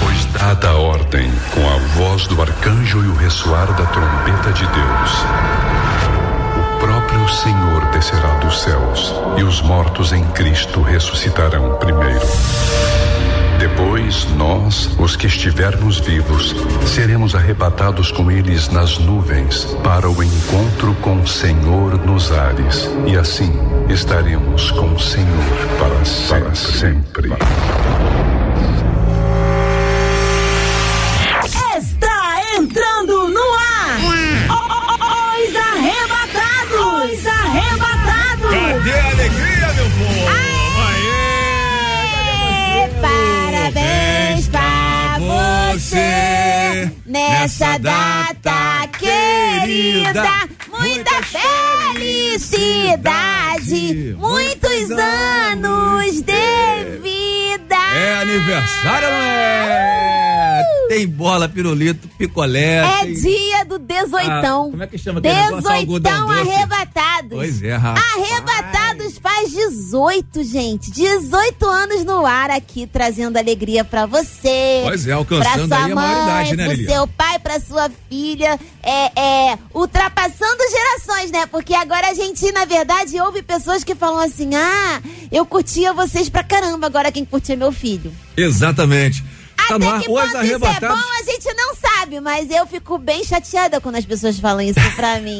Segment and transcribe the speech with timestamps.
[0.00, 4.64] Pois dada a ordem, com a voz do arcanjo e o ressoar da trombeta de
[4.66, 5.10] Deus,
[6.56, 12.20] o próprio Senhor descerá dos céus e os mortos em Cristo ressuscitarão primeiro.
[13.60, 16.56] Depois, nós, os que estivermos vivos,
[16.86, 22.88] seremos arrebatados com eles nas nuvens para o encontro com o Senhor nos ares.
[23.06, 23.52] E assim
[23.90, 25.28] estaremos com o Senhor
[25.78, 26.40] para sempre.
[26.40, 27.32] Para sempre.
[27.34, 28.29] Está
[47.10, 50.22] nessa data querida.
[50.68, 51.20] Muita
[51.94, 57.76] felicidade, muitos anos de vida.
[57.96, 60.62] É aniversário, é?
[60.90, 62.78] Tem bola, pirulito, picolé.
[62.78, 64.66] É tem- dia do dezoitão.
[64.66, 67.30] Ah, como é que chama aquele Dezoitão arrebatados.
[67.30, 68.04] Pois é, rapaz.
[68.16, 70.90] Arrebatados faz 18, gente.
[70.90, 74.80] 18 anos no ar aqui, trazendo alegria pra você.
[74.82, 76.86] Pois é, alcançando pra sua aí a maioridade, né, pro Lili?
[76.88, 78.58] seu pai, pra sua filha.
[78.82, 79.20] É,
[79.52, 81.46] é, ultrapassando gerações, né?
[81.46, 86.28] Porque agora a gente, na verdade, ouve pessoas que falam assim: ah, eu curtia vocês
[86.28, 88.12] pra caramba, agora quem curte é meu filho.
[88.36, 89.22] Exatamente.
[89.68, 90.88] Tá Até que ponto isso é arrebatados.
[90.98, 94.80] bom, a gente não sabe, mas eu fico bem chateada quando as pessoas falam isso
[94.96, 95.38] pra mim.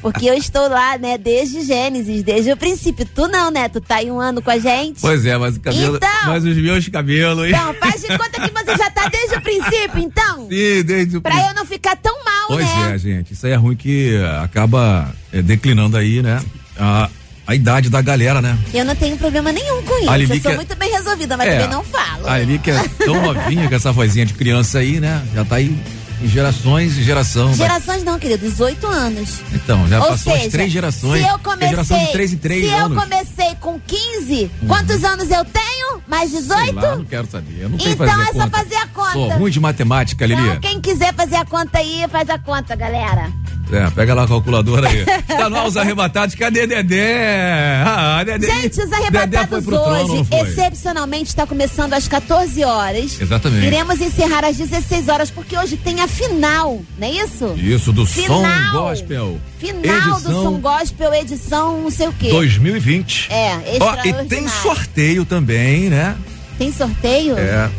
[0.00, 3.04] Porque eu estou lá, né, desde Gênesis, desde o princípio.
[3.06, 3.68] Tu não, né?
[3.68, 5.00] Tu tá aí um ano com a gente.
[5.00, 5.96] Pois é, mas o cabelo.
[5.96, 6.08] Então.
[6.26, 7.44] Mas os meus cabelos.
[7.46, 7.50] hein?
[7.54, 10.48] Então, faz de conta que você já tá desde o princípio, então.
[10.48, 12.92] Sim, desde o Pra eu não ficar tão mal, Pois né?
[12.94, 13.34] é, gente.
[13.34, 16.42] Isso aí é ruim que acaba eh, declinando aí, né?
[16.78, 17.10] A,
[17.46, 18.58] a idade da galera, né?
[18.72, 20.32] Eu não tenho problema nenhum com isso.
[20.32, 21.52] Eu sou que- muito bem resolvida, mas É.
[21.58, 22.26] também não falo.
[22.26, 25.22] A Eli que é tão novinha com essa vozinha de criança aí, né?
[25.34, 25.76] Já tá aí
[26.28, 27.52] gerações e geração.
[27.54, 29.40] Gerações não, querido, 18 anos.
[29.52, 31.22] Então, já Ou passou seja, as três gerações.
[31.24, 32.96] Se eu comecei, geração de três em três se anos.
[32.96, 36.02] eu comecei com 15, quantos anos eu tenho?
[36.06, 36.64] Mais 18?
[36.64, 37.62] Sei lá, não quero saber.
[37.62, 38.58] Eu não sei Então fazer é a só conta.
[38.58, 39.12] fazer a conta.
[39.12, 40.40] Sou ruim de matemática, Lili.
[40.42, 43.30] Então, quem quiser fazer a conta aí, faz a conta, galera.
[43.72, 45.04] É, pega lá a calculadora aí.
[45.26, 46.34] tá no ar os arrebatados.
[46.34, 47.82] Cadê Dedé?
[47.84, 48.46] Ah, Dedé.
[48.46, 50.40] Gente, os arrebatados trono, hoje, foi?
[50.40, 53.18] excepcionalmente, está começando às 14 horas.
[53.20, 53.66] Exatamente.
[53.66, 57.54] Iremos encerrar às 16 horas, porque hoje tem a final, não é isso?
[57.56, 58.42] Isso, do Final.
[58.42, 59.40] Som Gospel.
[59.58, 62.30] Final do Edição Som Gospel, edição não sei o quê.
[62.30, 63.28] 2020.
[63.30, 66.16] É, Ó, e tem sorteio também, né?
[66.58, 67.36] Tem sorteio?
[67.36, 67.70] É.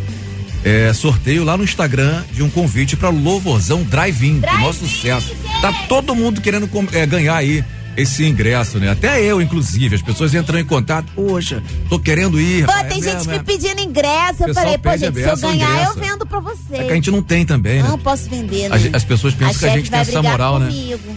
[0.63, 5.35] É, sorteio lá no Instagram de um convite para Louvorzão Drive-In, pro nosso sucesso.
[5.61, 7.63] Tá todo mundo querendo é, ganhar aí
[7.97, 8.89] esse ingresso, né?
[8.91, 9.95] Até eu, inclusive.
[9.95, 11.11] As pessoas entram em contato.
[11.15, 12.65] Poxa, tô querendo ir.
[12.65, 13.43] Pô, rapaz, tem é gente mesmo, que é.
[13.43, 14.43] pedindo ingresso.
[14.47, 15.91] Eu falei, pô, gente, se eu ganhar, ingresso.
[15.91, 16.75] eu vendo pra você.
[16.75, 17.89] É que a gente não tem também, né?
[17.89, 18.75] Não posso vender, né?
[18.75, 20.67] As, as pessoas pensam que a gente tem essa moral, né?
[20.67, 21.15] comigo.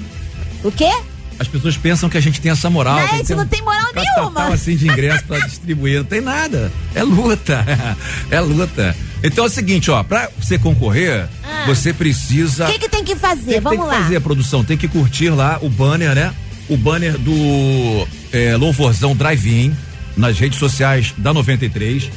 [0.64, 0.90] O quê?
[1.38, 2.96] As pessoas pensam que a gente tem essa moral.
[2.96, 4.54] Não, a gente não tem moral um nenhuma.
[4.54, 5.98] assim de ingresso pra distribuir.
[5.98, 6.72] Não tem nada.
[6.94, 7.64] É luta.
[8.30, 8.96] É luta.
[9.22, 11.64] Então é o seguinte, ó, pra você concorrer, Ah.
[11.66, 12.68] você precisa.
[12.68, 13.52] O que, que tem que fazer?
[13.52, 14.02] tem, Vamos tem que lá.
[14.02, 16.34] fazer a produção, tem que curtir lá o banner, né?
[16.68, 19.74] O banner do é, Louvorzão Drive-In
[20.16, 22.10] nas redes sociais da 93.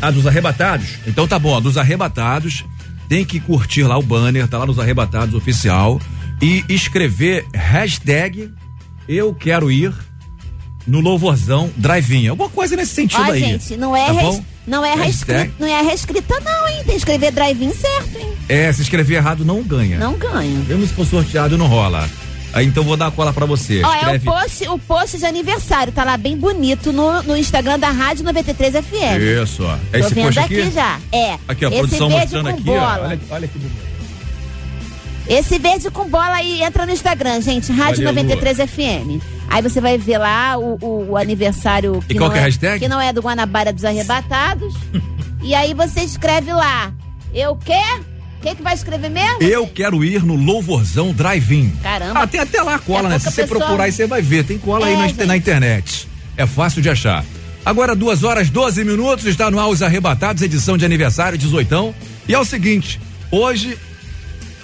[0.00, 0.88] A dos arrebatados.
[1.06, 2.64] Então tá bom, a dos arrebatados.
[3.08, 6.00] Tem que curtir lá o banner, tá lá nos arrebatados oficial.
[6.42, 8.50] E escrever hashtag
[9.08, 9.92] eu quero ir
[10.86, 12.28] no Louvorzão Drive-In.
[12.28, 13.40] Alguma coisa nesse sentido Ó, aí.
[13.40, 16.76] gente, não é, tá res- não é reescrita, não é reescrita não, hein?
[16.78, 18.32] Tem que escrever drive-in certo, hein?
[18.48, 19.98] É, se escrever errado não ganha.
[19.98, 20.58] Não ganha.
[20.68, 22.08] Mesmo se for sorteado, não rola.
[22.52, 23.82] Aí então vou dar a cola pra você.
[23.84, 27.36] Ó, é o Escreve post, o post de aniversário, tá lá bem bonito no, no
[27.36, 29.42] Instagram da Rádio 93 FM.
[29.42, 29.76] Isso, ó.
[29.92, 30.60] É Tô esse vendo post aqui?
[30.62, 30.70] aqui?
[30.70, 30.98] já.
[31.12, 31.38] É.
[31.48, 32.72] Aqui, ó, a Esse produção verde mostrando com aqui, ó.
[32.72, 33.08] bola.
[33.08, 33.86] Olha, olha que bonito.
[35.28, 37.72] Esse verde com bola aí entra no Instagram, gente.
[37.72, 39.20] Rádio Valeu, 93 FM.
[39.48, 42.42] Aí você vai ver lá o, o- o aniversário que, E qual não que é
[42.42, 42.78] a é, hashtag?
[42.80, 44.72] que não é do Guanabara dos Arrebatados.
[45.42, 46.92] e aí você escreve lá.
[47.34, 47.74] Eu quê?
[48.46, 49.42] Que, que vai escrever mesmo?
[49.42, 51.70] Eu quero ir no Louvorzão Drive-In.
[51.82, 52.20] Caramba.
[52.20, 53.18] Ah, tem até lá a cola, né?
[53.18, 54.44] Se você pessoa- procurar aí, você vai ver.
[54.44, 55.24] Tem cola aí É, na, gente.
[55.24, 56.08] na internet.
[56.36, 57.24] É fácil de achar.
[57.64, 61.92] Agora, duas horas 12 minutos, está no ar os Arrebatados, edição de aniversário, 18.
[62.28, 63.00] E é o seguinte,
[63.32, 63.76] hoje,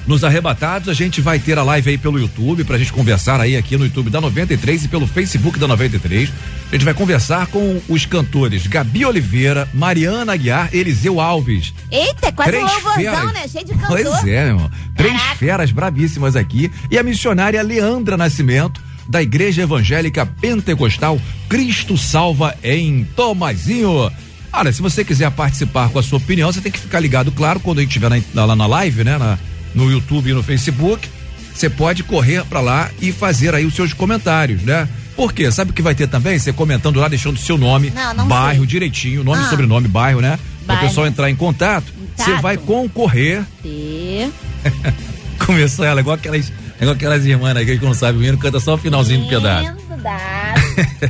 [0.07, 3.57] nos Arrebatados, a gente vai ter a live aí pelo YouTube, pra gente conversar aí
[3.57, 6.29] aqui no YouTube da 93 e pelo Facebook da 93.
[6.71, 11.73] A gente vai conversar com os cantores Gabi Oliveira, Mariana Aguiar, Eliseu Alves.
[11.91, 13.33] Eita, é quase um Três louvorzão, feras.
[13.33, 13.49] né?
[13.49, 13.89] Cheio de cantor.
[13.89, 14.71] Pois é, meu irmão.
[14.97, 15.37] Três Caraca.
[15.37, 16.71] feras bravíssimas aqui.
[16.91, 24.11] E a missionária Leandra Nascimento, da Igreja Evangélica Pentecostal Cristo Salva em Tomazinho.
[24.53, 27.59] Olha, se você quiser participar com a sua opinião, você tem que ficar ligado, claro,
[27.61, 29.17] quando a gente estiver lá na live, né?
[29.17, 29.39] Na,
[29.75, 31.09] no YouTube e no Facebook,
[31.55, 34.89] você pode correr para lá e fazer aí os seus comentários, né?
[35.15, 35.51] Por quê?
[35.53, 36.39] Sabe o que vai ter também?
[36.39, 38.67] Você comentando lá, deixando seu nome, Não, não bairro sei.
[38.67, 39.51] direitinho, nome, Ah.
[39.51, 40.39] sobrenome, bairro, né?
[40.67, 41.93] Para o pessoal entrar em contato.
[42.17, 43.43] Você vai concorrer.
[43.63, 44.31] T.
[45.45, 48.75] Começou ela, igual aquelas, igual aquelas irmãs aí que não sabem o hino, canta só
[48.75, 49.73] o finalzinho do pedaço.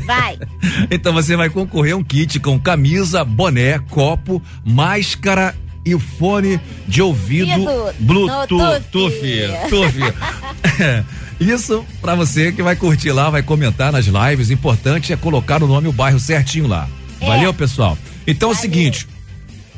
[0.06, 0.38] Vai.
[0.90, 7.02] Então você vai concorrer a um kit com camisa, boné, copo, máscara e fone de
[7.02, 7.50] ouvido
[7.98, 8.84] Bluetooth.
[8.90, 9.40] tufi.
[9.68, 9.98] tuf.
[11.40, 14.50] Isso pra você que vai curtir lá, vai comentar nas lives.
[14.50, 16.88] Importante é colocar o nome e o bairro certinho lá.
[17.20, 17.26] É.
[17.26, 17.98] Valeu, pessoal?
[18.26, 18.62] Então é o Valeu.
[18.70, 19.08] seguinte.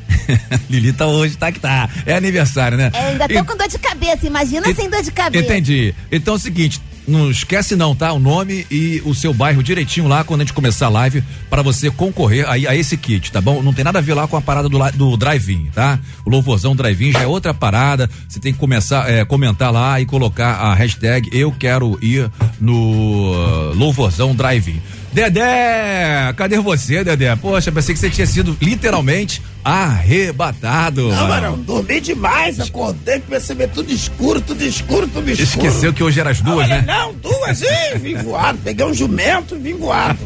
[0.69, 1.89] Lili tá hoje, tá que tá.
[2.05, 2.91] É aniversário, né?
[2.93, 4.27] Eu ainda tô E- com dor de cabeça.
[4.27, 5.43] Imagina e- sem dor de cabeça.
[5.43, 5.93] Entendi.
[6.11, 8.11] Então é o seguinte, não esquece não, tá?
[8.13, 11.61] O nome e o seu bairro direitinho lá quando a gente começar a live para
[11.61, 13.61] você concorrer aí a esse kit, tá bom?
[13.61, 15.99] Não tem nada a ver lá com a parada do, do drive-in, tá?
[16.25, 18.09] O louvorzão drive-in já é outra parada.
[18.27, 22.29] Você tem que começar, é, comentar lá e colocar a hashtag eu quero ir
[22.59, 24.81] no louvorzão drive-in.
[25.13, 27.35] Dedé, cadê você, Dedé?
[27.37, 31.01] Poxa, pensei que você tinha sido literalmente arrebatado.
[31.09, 31.27] Não, mano.
[31.27, 35.43] Barão, dormi demais, acordei, percebi tudo escuro, tudo escuro, tudo escuro.
[35.67, 36.83] Esqueceu que hoje era as duas, Olha, né?
[36.87, 37.97] Não, duas, hein?
[37.99, 40.19] Vim voado, peguei um jumento e vim voado.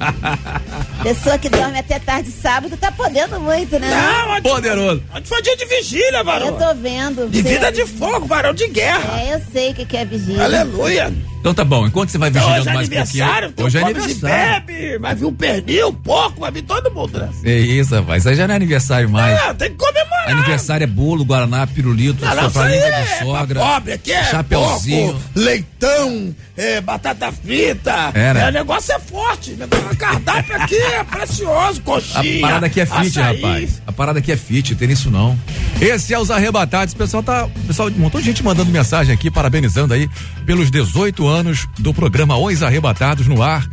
[1.02, 3.90] Pessoa que dorme até tarde sábado tá podendo muito, né?
[3.90, 5.02] Não, ontem, Poderoso.
[5.16, 6.54] ontem foi dia de vigília, Eu Barão.
[6.58, 7.30] tô vendo.
[7.30, 9.22] De vida de fogo, Barão, de guerra.
[9.22, 10.44] É, eu sei o que, que é vigília.
[10.44, 11.14] Aleluia.
[11.40, 13.24] Então tá bom, enquanto você vai Então, vigilando hoje é mais um pouquinho.
[13.24, 14.66] aniversário, tem Hoje é e aniversário.
[14.66, 17.30] bebe, vai vir um pernil, pouco, vai vir todo mundo, né?
[17.46, 18.24] É isso, rapaz.
[18.24, 19.29] Isso aí já não é aniversário mais.
[19.30, 20.30] É, tem que comemorar.
[20.30, 23.60] Aniversário é bolo, guaraná, pirulito, língua é de sogra.
[23.60, 25.14] pobre, aqui é chapeuzinho.
[25.14, 28.12] porco, leitão, é, batata frita.
[28.14, 28.48] É, né?
[28.50, 29.52] o negócio é forte.
[29.52, 32.42] O negócio- o cardápio aqui é precioso, A coxinha.
[32.42, 33.42] parada aqui é fit, açaí.
[33.42, 33.82] rapaz.
[33.88, 35.38] A parada aqui é fit, tem isso não.
[35.82, 36.94] Esse é os arrebatados.
[36.94, 37.46] O pessoal tá.
[37.46, 40.10] o Pessoal, um montão de gente mandando mensagem aqui, parabenizando aí
[40.46, 43.68] pelos 18 anos do programa Os Arrebatados no ar.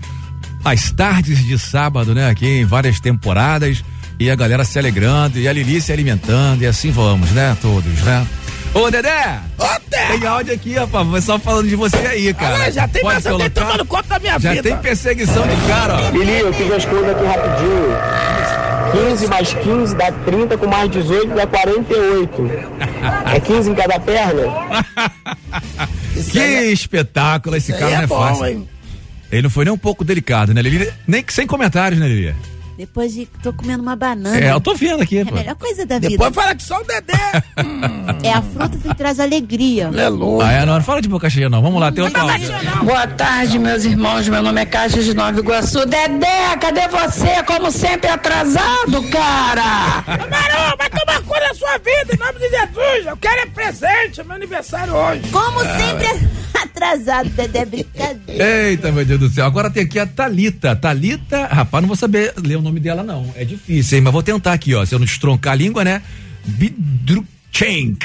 [0.64, 2.28] Às tardes de sábado, né?
[2.28, 3.84] Aqui em várias temporadas.
[4.18, 7.56] E a galera se alegrando, e a Lili se alimentando, e assim vamos, né?
[7.60, 8.26] Todos, né?
[8.72, 9.40] Ô, Dedé!
[9.58, 9.64] Ô!
[9.90, 11.06] Tem áudio aqui, rapaz.
[11.08, 12.54] Pessoal falando de você aí, cara.
[12.56, 13.66] Olha, já tem Pode mais alguém colocar?
[13.72, 14.62] tomando conta da minha Já vida.
[14.62, 16.10] tem perseguição de cara, ó.
[16.10, 19.10] Lili, eu fiz as contas aqui rapidinho.
[19.10, 22.50] 15 mais 15 dá 30, com mais 18 dá 48.
[23.34, 24.42] É 15 em cada perna?
[26.32, 26.38] Que
[26.72, 28.46] espetáculo, esse Isso cara aí não é é bom, fácil.
[28.46, 28.68] hein?
[29.30, 30.90] Ele não foi nem um pouco delicado, né, Lili?
[31.06, 32.34] Nem que sem comentários, né, Lili?
[32.76, 34.38] Depois de tô comendo uma banana.
[34.38, 35.30] É, eu tô vendo aqui, É pô.
[35.34, 36.10] a melhor coisa da vida.
[36.10, 37.42] Depois fala que só o Dedé.
[38.22, 39.86] É a fruta que traz alegria.
[39.88, 40.46] Aleluia.
[40.46, 41.62] Ah, é, não, não fala de boca cheia, não.
[41.62, 42.84] Vamos lá, tem áudio.
[42.84, 44.28] Boa tarde, meus irmãos.
[44.28, 45.86] Meu nome é Caixa de Nova Iguaçu.
[45.86, 47.42] Dedé, cadê você?
[47.46, 50.02] Como sempre atrasado, cara.
[50.06, 53.06] Barão, vai tomar conta da sua vida, em nome de Jesus.
[53.06, 55.22] Eu quero é presente, é meu aniversário hoje.
[55.30, 56.28] Como sempre
[56.62, 58.44] atrasado, Dedé, brincadeira.
[58.68, 59.46] Eita, meu Deus do céu.
[59.46, 60.74] Agora tem aqui a Talita.
[60.76, 63.32] Talita, rapaz, não vou saber ler o nome dela, não.
[63.36, 64.04] É difícil, hein?
[64.04, 64.84] Mas vou tentar aqui, ó.
[64.84, 66.02] Se eu não estroncar a língua, né?
[66.44, 68.04] Bidruchenk.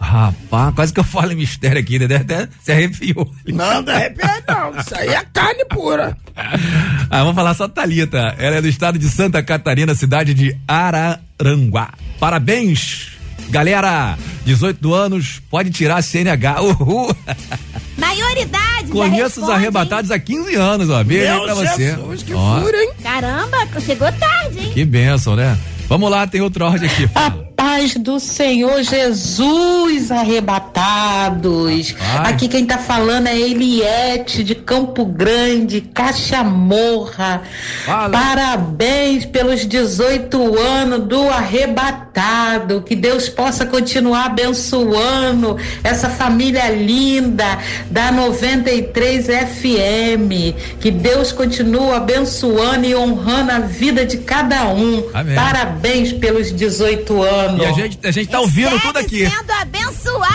[0.00, 2.16] Rapaz, quase que eu falo em mistério aqui, né?
[2.16, 3.30] Até se arrepiou.
[3.46, 4.80] Não, de repente não.
[4.80, 6.16] Isso aí é carne pura.
[7.12, 8.36] Ah, vamos falar só Talita.
[8.38, 11.92] Ela é do estado de Santa Catarina, cidade de Araranguá.
[12.20, 13.18] Parabéns,
[13.50, 14.16] galera.
[14.44, 16.62] 18 anos, pode tirar a CNH.
[16.62, 17.12] Uhul.
[18.00, 18.90] Maioridade.
[18.90, 21.02] Conheço os arrebatados há 15 anos, ó.
[21.04, 21.90] Beijo aí pra você.
[21.96, 22.88] Jesus, que Ó, fura, hein?
[22.88, 22.94] hein?
[23.02, 24.70] Caramba, chegou tarde, hein?
[24.72, 25.56] Que benção, né?
[25.88, 27.08] Vamos lá, tem outro áudio aqui.
[27.60, 31.90] Paz do Senhor Jesus arrebatados.
[31.90, 32.28] Rapaz.
[32.30, 37.42] Aqui quem tá falando é Eliette de Campo Grande, Cachamorra.
[37.84, 38.08] Fala.
[38.08, 42.80] Parabéns pelos 18 anos do arrebatado.
[42.80, 47.58] Que Deus possa continuar abençoando essa família linda
[47.90, 50.56] da 93 FM.
[50.80, 55.04] Que Deus continue abençoando e honrando a vida de cada um.
[55.12, 55.34] Amém.
[55.34, 57.49] Parabéns pelos 18 anos.
[57.58, 59.28] E a gente, a gente tá ouvindo tudo aqui.
[59.28, 60.28] sendo abençoado.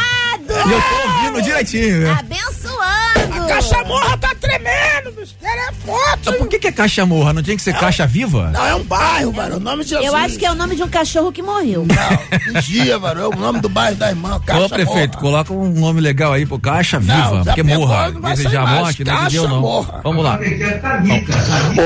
[0.49, 2.11] E eu tô ouvindo direitinho?
[2.11, 3.24] Abençoando.
[3.35, 5.35] A cachamorra tá tremendo, bicho.
[5.41, 6.15] Ela é.
[6.19, 7.33] Então, por que, que é caixa morra?
[7.33, 8.49] Não tinha que ser caixa viva?
[8.51, 9.57] Não, é um bairro, varão.
[9.57, 10.07] O nome de Jesus.
[10.07, 11.85] Eu acho que é o nome de um cachorro que morreu.
[11.85, 13.31] Não, vigia, varão.
[13.31, 14.39] É o nome do bairro da irmã.
[14.45, 15.21] Caixa Ô, prefeito, Morra.
[15.21, 18.11] coloca um nome legal aí, pô, caixa viva, Não, porque morra.
[18.11, 19.61] não vai Desejar a morte, não Caixa não.
[19.61, 20.01] morra.
[20.03, 20.39] Vamos lá.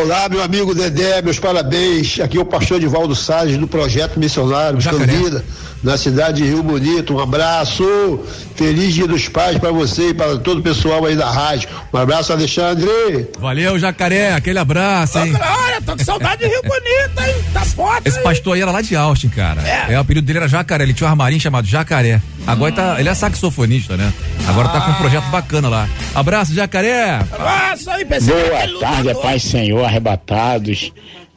[0.01, 2.20] Olá, meu amigo Dedé, meus parabéns.
[2.20, 5.06] Aqui é o pastor Edivaldo Salles do Projeto Missionário Jacaré.
[5.13, 5.46] Escondida,
[5.84, 7.15] na cidade de Rio Bonito.
[7.15, 8.20] Um abraço.
[8.56, 11.69] Feliz Dia dos Pais para você e para todo o pessoal aí da rádio.
[11.93, 13.29] Um abraço, Alexandre.
[13.39, 15.34] Valeu, jacaré, aquele abraço, hein?
[15.34, 17.43] Olha, tô com saudade de Rio Bonito, hein?
[17.53, 18.08] Tá forte.
[18.08, 19.62] Esse pastor aí era lá de Austin, cara.
[19.67, 19.93] É.
[19.93, 20.84] É, o apelido dele era Jacaré.
[20.84, 22.22] Ele tinha um armarinho chamado Jacaré.
[22.46, 24.12] Agora tá, ele é saxofonista, né?
[24.48, 25.88] Agora tá com um projeto bacana lá.
[26.13, 27.19] Abraço, Jacaré.
[27.38, 30.91] Nossa, aí, aquele Boa tarde, paz Senhor, arrebatados.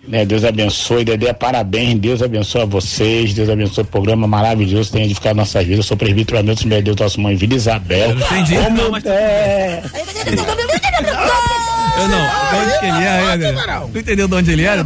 [0.06, 5.04] Né, Deus abençoe, Dedé, parabéns, Deus abençoe a vocês, Deus abençoe o programa maravilhoso, tem
[5.04, 5.78] edificado nossas vidas.
[5.78, 8.10] Eu sou presbítero Hamilton, meu Deus, nossa mãe, Vila Isabel.
[8.10, 8.54] Eu não entendi.
[8.56, 9.82] Como Não, mas- é?
[11.94, 13.54] Eu não, de onde que ele é, né?
[13.92, 14.84] Tu entendeu de onde ele era?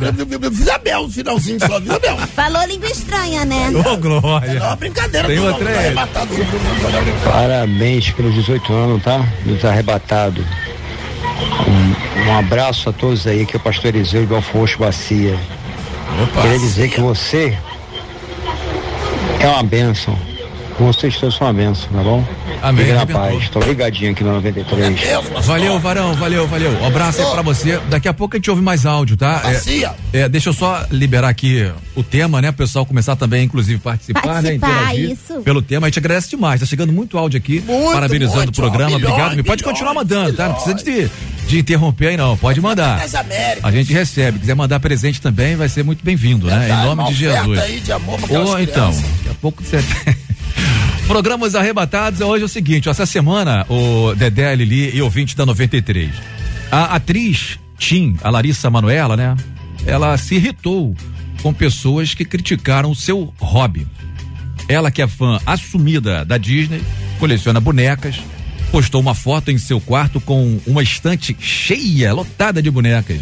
[0.52, 2.16] Isabel, no finalzinho só, Isabel.
[2.34, 3.70] Falou língua estranha, né?
[3.90, 4.50] Ô, Glória.
[4.58, 5.28] É uma brincadeira.
[5.28, 5.94] Tem outra aí.
[7.24, 9.24] Parabéns pelos 18 anos, tá?
[9.46, 10.44] Dos arrebatados.
[12.24, 15.38] Um, abraço a todos aí, que é o pastor Eliseu do Alfonso Bacia.
[16.40, 17.56] Queria dizer que você
[19.38, 20.18] é uma bênção.
[20.78, 22.24] Vocês uma bênção, tá bom?
[22.60, 23.48] Amém, Fique na paz.
[23.48, 25.00] Tô ligadinho aqui no 93.
[25.42, 26.70] Valeu, Varão, valeu, valeu.
[26.82, 27.80] Um abraço aí pra você.
[27.88, 29.42] Daqui a pouco a gente ouve mais áudio, tá?
[30.12, 32.50] É, é, deixa eu só liberar aqui o tema, né?
[32.50, 34.58] O pessoal começar também, inclusive, participar, né?
[34.58, 35.40] Participar, Interagir isso.
[35.40, 35.86] pelo tema.
[35.86, 36.60] A gente agradece demais.
[36.60, 37.62] Tá chegando muito áudio aqui.
[37.66, 38.92] Muito, parabenizando muito, o programa.
[38.92, 39.30] ó, Obrigado.
[39.30, 40.48] milhões, Pode continuar mandando, tá?
[40.48, 41.10] Não precisa de,
[41.48, 42.36] de interromper aí, não.
[42.36, 43.02] Pode mandar.
[43.62, 44.40] A gente recebe.
[44.40, 46.68] Quiser mandar presente também, vai ser muito bem-vindo, né?
[46.68, 47.58] Em nome de Jesus.
[47.58, 49.78] aí de amor Ou então, daqui a pouco você.
[51.06, 55.46] Programas arrebatados hoje é o seguinte: ó, essa semana, o Dedé, Lili e ouvinte da
[55.46, 56.10] 93.
[56.70, 59.36] A atriz Tim, a Larissa Manoela, né?
[59.86, 60.94] Ela se irritou
[61.42, 63.86] com pessoas que criticaram o seu hobby.
[64.68, 66.82] Ela, que é fã assumida da Disney,
[67.20, 68.16] coleciona bonecas,
[68.72, 73.20] postou uma foto em seu quarto com uma estante cheia, lotada de bonecas.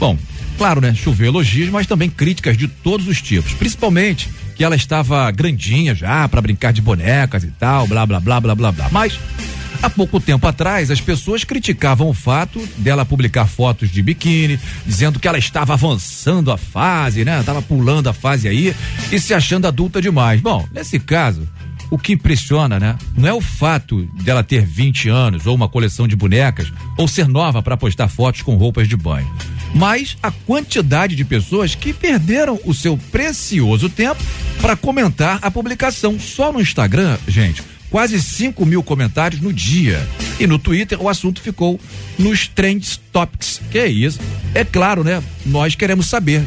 [0.00, 0.18] Bom,
[0.58, 0.92] claro, né?
[0.92, 3.52] Choveu elogios, mas também críticas de todos os tipos.
[3.52, 8.40] Principalmente que ela estava grandinha já para brincar de bonecas e tal, blá, blá, blá,
[8.40, 8.88] blá, blá, blá.
[8.90, 9.18] Mas
[9.82, 15.20] há pouco tempo atrás, as pessoas criticavam o fato dela publicar fotos de biquíni, dizendo
[15.20, 17.42] que ela estava avançando a fase, né?
[17.42, 18.74] Tava pulando a fase aí
[19.12, 20.40] e se achando adulta demais.
[20.40, 21.46] Bom, nesse caso,
[21.90, 22.96] o que impressiona, né?
[23.16, 27.28] Não é o fato dela ter 20 anos ou uma coleção de bonecas ou ser
[27.28, 29.30] nova para postar fotos com roupas de banho,
[29.74, 34.22] mas a quantidade de pessoas que perderam o seu precioso tempo
[34.60, 36.18] para comentar a publicação.
[36.18, 40.06] Só no Instagram, gente, quase 5 mil comentários no dia.
[40.38, 41.80] E no Twitter o assunto ficou
[42.18, 43.60] nos Trends Topics.
[43.70, 44.20] Que é isso?
[44.54, 45.22] É claro, né?
[45.44, 46.42] Nós queremos saber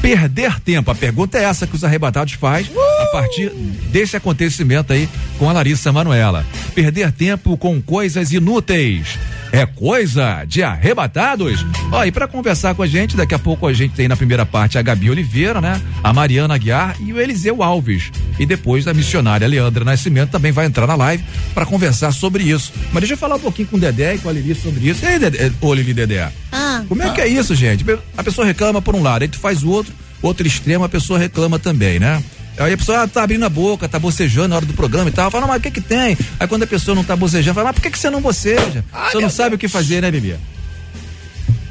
[0.00, 0.90] perder tempo.
[0.90, 2.70] A pergunta é essa que os arrebatados faz
[3.00, 3.50] a partir
[3.90, 6.44] desse acontecimento aí com a Larissa Manuela.
[6.74, 9.18] Perder tempo com coisas inúteis.
[9.52, 11.66] É coisa de arrebatados?
[11.90, 14.46] Ó, e pra conversar com a gente, daqui a pouco a gente tem na primeira
[14.46, 15.80] parte a Gabi Oliveira, né?
[16.04, 18.12] A Mariana Aguiar e o Eliseu Alves.
[18.38, 22.72] E depois a missionária Leandra Nascimento também vai entrar na live pra conversar sobre isso.
[22.92, 25.04] Mas deixa eu falar um pouquinho com o Dedé e com a Lili sobre isso.
[25.04, 26.30] E aí, Dedé, ô Lili Dedé?
[26.52, 27.84] Ah, Como é que é isso, gente?
[28.16, 29.92] A pessoa reclama por um lado, aí tu faz o outro,
[30.22, 32.22] outro extremo, a pessoa reclama também, né?
[32.60, 35.12] Aí a pessoa ah, tá abrindo a boca, tá bocejando na hora do programa e
[35.12, 35.30] tal.
[35.30, 36.16] Fala, mas o que que tem?
[36.38, 38.84] Aí quando a pessoa não tá bocejando, fala, mas por que que você não boceja?
[39.10, 40.36] você não sabe o que fazer, né, Bibi?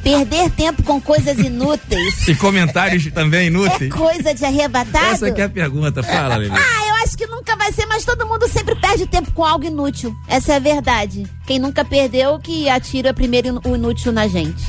[0.02, 3.94] perder tempo com coisas inúteis E comentários também é inúteis.
[3.94, 5.14] coisa de arrebatado?
[5.14, 6.56] Essa que é a pergunta, fala, Bibi.
[6.58, 9.66] Ah, eu acho que nunca vai ser, mas todo mundo sempre perde tempo com algo
[9.66, 10.16] inútil.
[10.28, 11.28] Essa é a verdade.
[11.46, 14.64] Quem nunca perdeu, que atira primeiro o inútil na gente.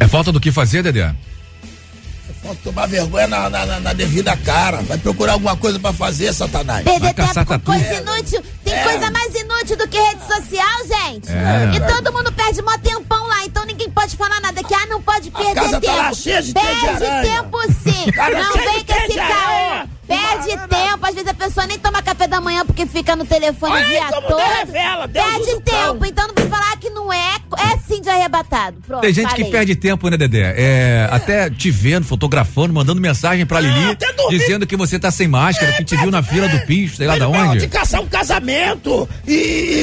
[0.00, 1.14] É falta do que fazer, Dedé?
[2.48, 4.78] Pode tomar vergonha na, na- na- na devida cara.
[4.78, 6.82] Vai procurar alguma coisa pra fazer, Satanás.
[6.82, 7.64] Perder caçar tempo com tatu.
[7.86, 8.42] coisa inútil.
[8.64, 11.28] Tem coisa mais inútil do que rede social, gente.
[11.30, 11.76] É.
[11.76, 15.02] E todo mundo perde mó tempão lá, então ninguém pode falar nada que ah, não
[15.02, 15.96] pode perder casa tá tempo.
[15.96, 18.12] lá cheia de Perde tempo sim.
[18.16, 22.26] Tá não vem com esse de Perde tempo, às vezes a pessoa nem toma café
[22.26, 24.36] da manhã porque fica no telefone Olha o dia todo.
[24.36, 28.08] Deus revela, Deus Perde tempo, então não vou falar que não é, é sim de
[28.08, 28.78] arrebatado.
[28.86, 29.44] Pronto, Tem gente falei.
[29.44, 30.54] que perde tempo, né, Dedé?
[30.56, 34.38] É, até te vendo, fotografando, mandando mensagem pra Lili, até dormir.
[34.38, 37.16] dizendo que você tá sem máscara, que te viu na fila do piso, sei lá
[37.16, 37.58] fala onde.
[37.60, 39.34] de caçar um casamento e,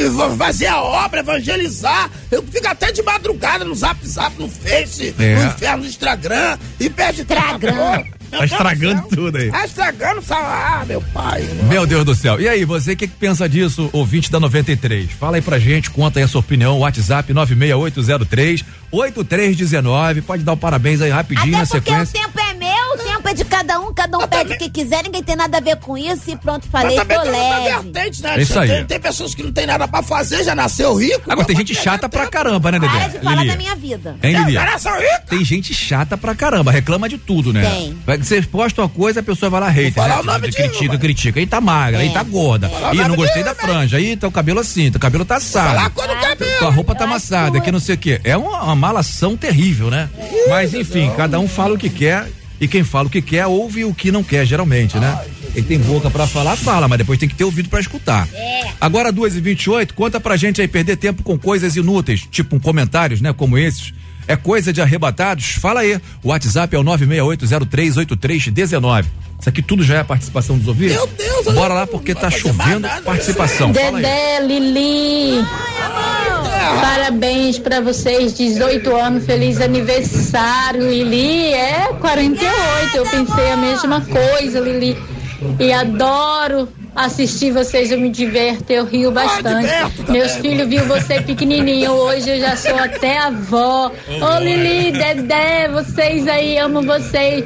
[0.07, 2.09] e fazer a obra, evangelizar.
[2.31, 5.35] Eu fico até de madrugada no zap zap, no Face, É.
[5.35, 7.41] no inferno, no Instagram e perde tempo.
[7.41, 7.75] Instagram.
[7.75, 9.09] Meu Tá do estragando céu.
[9.09, 9.51] tudo aí.
[9.51, 10.41] Tá estragando, sabe?
[10.45, 11.47] Ah, meu pai.
[11.69, 12.39] Meu Deus do céu.
[12.39, 15.11] E aí, você o que, que pensa disso, ouvinte da 93?
[15.11, 20.21] Fala aí pra gente, conta aí a sua opinião, WhatsApp 96803 8319.
[20.21, 22.19] Pode dar o parabéns aí rapidinho Até na porque sequência.
[22.19, 24.69] o tempo é meu, o tempo é de cada um, cada um pede o que
[24.69, 27.91] quiser, ninguém tem nada a ver com isso e pronto, falei, tô tem leve.
[27.91, 28.41] vertente, né?
[28.41, 28.69] Isso aí.
[28.69, 31.21] Tem, tem pessoas que não tem nada pra fazer, já nasceu rico.
[31.29, 32.93] Agora tem gente chata pra caramba, né, Dedé?
[32.93, 33.47] Para de falar Lili?
[33.49, 34.15] da minha vida.
[34.23, 34.39] Hein, tempo.
[34.45, 34.53] Lili?
[34.53, 35.27] Já nasceu rico.
[35.29, 37.69] Tem gente chata pra caramba, reclama de tudo, né?
[37.69, 37.97] Tem.
[38.05, 40.21] Vai- Você posta uma coisa, a pessoa vai lá hater, falar né?
[40.21, 40.97] o nome de critica, uma.
[40.99, 41.39] critica.
[41.39, 42.11] Aí tá magra, aí É.
[42.11, 42.71] tá gorda.
[42.93, 43.97] Ih, não gostei de da franja.
[43.97, 45.91] Aí tá o cabelo assim, teu cabelo tá Falar assado.
[45.93, 46.59] quando o cabelo.
[46.59, 48.19] Tua roupa tá amassada, que não sei o quê.
[48.23, 50.09] É uma, uma malação terrível, né?
[50.49, 52.27] Mas enfim, cada um fala o que quer
[52.59, 55.19] E quem fala o que quer, ouve o que não quer, geralmente, né?
[55.53, 58.27] Quem tem boca pra falar, fala, mas depois tem que ter ouvido pra escutar.
[58.79, 62.59] Agora, 2 e 28 conta pra gente aí perder tempo com coisas inúteis, tipo um
[62.59, 63.31] comentários, né?
[63.33, 63.93] Como esses.
[64.27, 65.51] É coisa de arrebatados?
[65.53, 65.99] Fala aí.
[66.23, 69.05] O WhatsApp é o 968038319.
[69.39, 70.95] Isso aqui tudo já é a participação dos ouvintes?
[70.95, 73.73] Meu Deus, Bora lá porque tá chovendo participação.
[73.73, 74.03] Fala aí.
[74.03, 75.45] Dedé, Lili.
[76.81, 81.53] Parabéns pra vocês, 18 anos, feliz aniversário, Lili.
[81.53, 84.97] É 48, eu pensei a mesma coisa, Lili.
[85.59, 89.69] E adoro assistir vocês, eu me diverto, eu rio bastante.
[90.09, 93.91] Meus filhos viram você pequenininho, hoje eu já sou até avó.
[94.07, 97.43] Ô Lili, Dedé, vocês aí, amo vocês.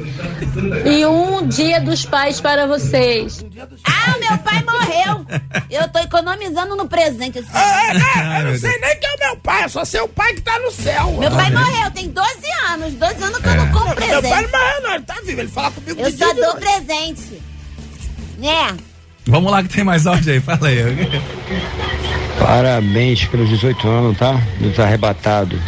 [0.86, 3.44] E um dia dos pais para vocês.
[3.84, 5.26] Ah, meu pai morreu.
[5.68, 7.40] Eu tô economizando no presente.
[7.40, 7.56] Assim.
[7.56, 8.40] É, né?
[8.40, 10.58] Eu não sei nem quem é o meu pai, é só seu pai que tá
[10.60, 11.12] no céu.
[11.18, 12.28] Meu pai morreu, tem 12
[12.70, 12.94] anos.
[12.94, 14.52] 12 anos que eu não compro Meu pai presente.
[14.52, 17.49] não morreu, não, ele tá vivo, ele fala comigo Eu só dou presente.
[18.40, 18.76] Né?
[19.26, 20.80] Vamos lá que tem mais áudio aí, fala aí.
[22.38, 24.40] Parabéns pelos 18 anos, tá?
[24.58, 25.60] Dos arrebatados.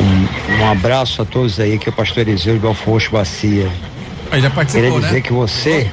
[0.00, 3.70] Um, um abraço a todos aí que é o pastor Eliseu de Belfonte Bacia.
[4.30, 5.20] Aí já Queria participou, dizer né?
[5.20, 5.90] que você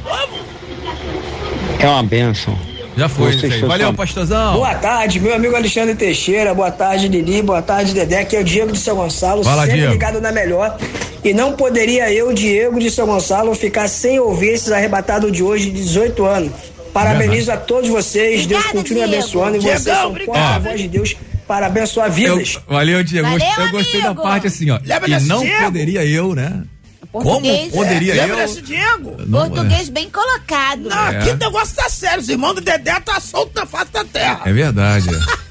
[1.80, 2.58] é uma bênção.
[2.98, 3.36] Já foi,
[3.68, 4.54] Valeu, pastorzão.
[4.54, 6.54] Boa tarde, meu amigo Alexandre Teixeira.
[6.54, 7.42] Boa tarde, Lili.
[7.42, 8.22] Boa tarde, Dedé.
[8.22, 9.94] Aqui é o Diego de São Gonçalo, Fala, sempre Diego.
[9.94, 10.78] ligado na melhor.
[11.26, 15.72] E não poderia eu, Diego de São Gonçalo, ficar sem ouvir esses arrebatados de hoje
[15.72, 16.52] de 18 anos.
[16.94, 18.46] Parabenizo a todos vocês.
[18.46, 19.14] Deus Obrigada, continue Diego.
[19.16, 19.58] abençoando.
[19.58, 20.36] E vocês Diegão, são obrigado.
[20.36, 21.16] porta-voz de Deus
[21.48, 22.60] para abençoar Eu, vidas.
[22.68, 23.28] valeu, Diego.
[23.28, 24.80] Valeu, eu gostei da parte assim, ó.
[24.86, 25.64] Lembra E desse não Diego?
[25.64, 26.64] poderia eu, né?
[27.12, 27.72] Como Português.
[27.74, 28.48] poderia Lembra eu?
[28.48, 29.16] desse Diego?
[29.26, 30.82] Não, Português bem colocado.
[30.90, 31.18] Não, É.
[31.18, 32.20] aqui o negócio tá sério.
[32.20, 34.42] Os irmãos do Dedé tá solto na face da terra.
[34.46, 35.08] É verdade.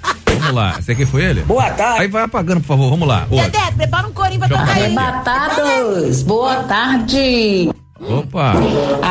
[0.45, 0.77] Vamos lá.
[0.79, 1.41] Esse aqui foi ele?
[1.43, 2.03] Boa tarde.
[2.03, 2.91] Aí vai apagando, por favor.
[2.91, 3.27] Vamos lá.
[3.31, 3.51] Outro.
[3.51, 4.85] Dedé, prepara um corinho pra tocar aí.
[4.85, 7.71] Arrebatados, boa tarde.
[8.01, 8.53] Opa.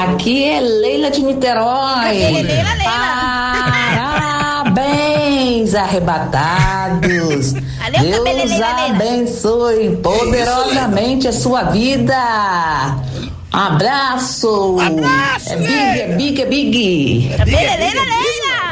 [0.04, 2.04] Aqui é Leila de Niterói.
[2.10, 2.92] Leila, Leila, Leila.
[4.64, 7.54] Parabéns, arrebatados.
[7.54, 12.16] Valeu, Deus abençoe poderosamente a sua vida.
[13.52, 14.78] Abraço.
[14.80, 15.58] Abraço, É
[16.16, 17.56] big, é big, é big.
[17.56, 18.63] Leila, Leila, Leila.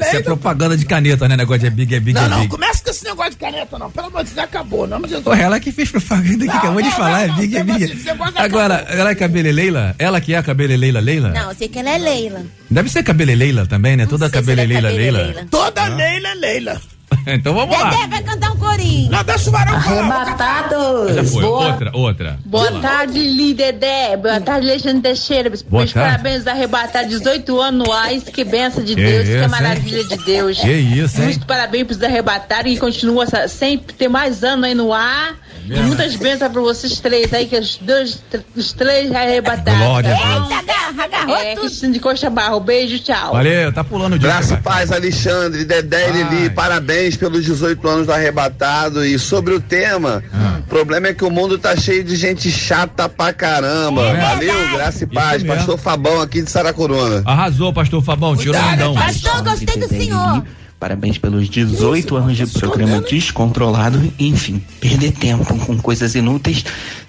[0.00, 1.36] Isso é propaganda de caneta, né?
[1.36, 2.48] Negócio de é big, é big, Não, é não, big.
[2.50, 3.90] começa com esse negócio de caneta, não.
[3.90, 4.86] Pelo amor de Deus, acabou.
[4.86, 5.24] Não, Jesus.
[5.24, 7.56] Pô, ela que fez propaganda que Não, acabou de não, falar, não, é não, big,
[7.56, 8.04] é big.
[8.36, 9.94] Agora, ela é cabeleleila?
[9.98, 11.30] Ela que é a cabeleleila Leila?
[11.30, 12.44] Não, eu sei que ela é Leila.
[12.70, 14.06] Deve ser cabeleleila também, né?
[14.06, 15.18] Toda ela é cabeleleila Leila.
[15.18, 15.48] cabeleleila.
[15.50, 16.80] Toda Leila é Leila.
[17.34, 17.90] então vamos lá.
[17.90, 19.10] Dedé vai cantar um corinho.
[19.10, 21.30] Não, deixa o varão Arrebatados.
[21.32, 21.42] foi.
[21.42, 22.38] Boa Outra, outra.
[22.44, 24.16] Boa tarde, Lidedé.
[24.16, 25.50] Boa tarde, Alexandre Teixeira.
[25.50, 26.10] Boa Meus tarde.
[26.10, 28.24] parabéns arrebatar 18 anos anuais.
[28.24, 29.48] Que benção de Que Deus, isso, que hein?
[29.48, 30.58] maravilha de Deus.
[30.58, 31.26] Que isso, hein?
[31.28, 35.34] Muito parabéns pros arrebatar e continua sempre ter mais anos aí no ar.
[35.68, 38.22] E muitas bênçãos pra vocês três aí, que os dois,
[38.54, 39.80] os três arrebatados.
[39.80, 40.24] Glória a tá?
[40.38, 40.42] Deus.
[40.50, 41.60] Eita, agarra, agarrou É, tudo.
[41.66, 42.60] Cristina de Costa Barro.
[42.60, 43.32] Beijo, tchau.
[43.32, 44.28] Valeu, tá pulando o dia.
[44.28, 49.04] Graça e paz, Alexandre, Dedé e Lili, parabéns pelos 18 anos do arrebatado.
[49.04, 50.58] E sobre o tema, Ah.
[50.60, 54.02] o problema é que o mundo tá cheio de gente chata pra caramba.
[54.08, 55.42] É Valeu, graça e paz.
[55.42, 57.22] Pastor Fabão aqui de Saracuruna.
[57.24, 58.36] Arrasou, pastor Fabão.
[58.36, 58.94] Tirou lindão.
[58.94, 60.44] Pastor, gostei do senhor.
[60.78, 64.12] Parabéns pelos 18 anos de programa descontrolado.
[64.18, 66.64] Enfim, perder tempo com coisas inúteis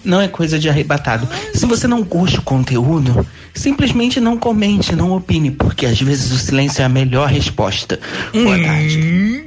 [0.06, 1.28] não é coisa de arrebatado.
[1.54, 6.38] Se você não curte o conteúdo, simplesmente não comente, não opine, porque às vezes o
[6.38, 8.00] silêncio é a melhor resposta.
[8.32, 9.46] Boa tarde.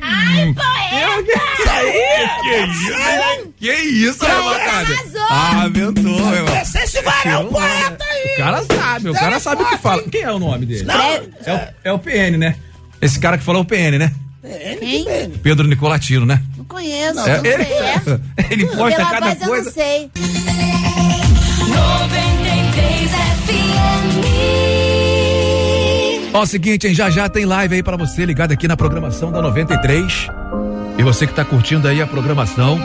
[2.42, 3.50] Que isso?
[3.58, 4.92] Que isso, arrebatado?
[4.92, 5.20] arrasou.
[5.30, 6.60] Ah, aventou, meu irmão.
[6.60, 8.34] Esse, varão poeta aí.
[8.34, 10.02] O cara sabe, o cara sabe o que fala.
[10.02, 10.86] Quem é o nome dele?
[11.46, 12.56] É o, é o PN, né?
[13.00, 14.12] Esse cara que falou é o PN, né?
[14.78, 15.30] Quem?
[15.42, 16.42] Pedro Nicolatino, né?
[16.56, 18.20] Não conheço, É, não ele, sei.
[18.50, 19.64] ele posta Pela cada voz eu coisa.
[19.64, 20.10] não sei.
[21.68, 24.20] 93 FM.
[26.32, 26.94] Ó, seguinte, hein?
[26.94, 30.28] Já já tem live aí pra você ligado aqui na programação da 93.
[30.98, 32.78] E você que tá curtindo aí a programação,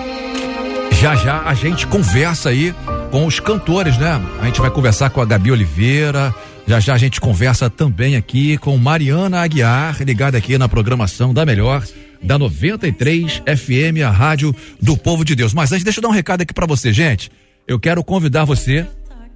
[0.91, 2.73] já já a gente conversa aí
[3.11, 4.21] com os cantores, né?
[4.41, 6.33] A gente vai conversar com a Gabi Oliveira.
[6.67, 11.45] Já já a gente conversa também aqui com Mariana Aguiar, ligada aqui na programação da
[11.45, 11.85] Melhor,
[12.23, 15.53] da 93 FM, a rádio do povo de Deus.
[15.53, 17.29] Mas antes, deixa eu dar um recado aqui pra você, gente.
[17.67, 18.85] Eu quero convidar você,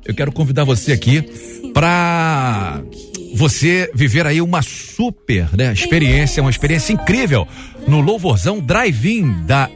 [0.05, 1.21] eu quero convidar você aqui
[1.71, 2.81] pra
[3.35, 7.47] você viver aí uma super né, experiência, uma experiência incrível
[7.87, 9.69] no Louvorzão Drive-In da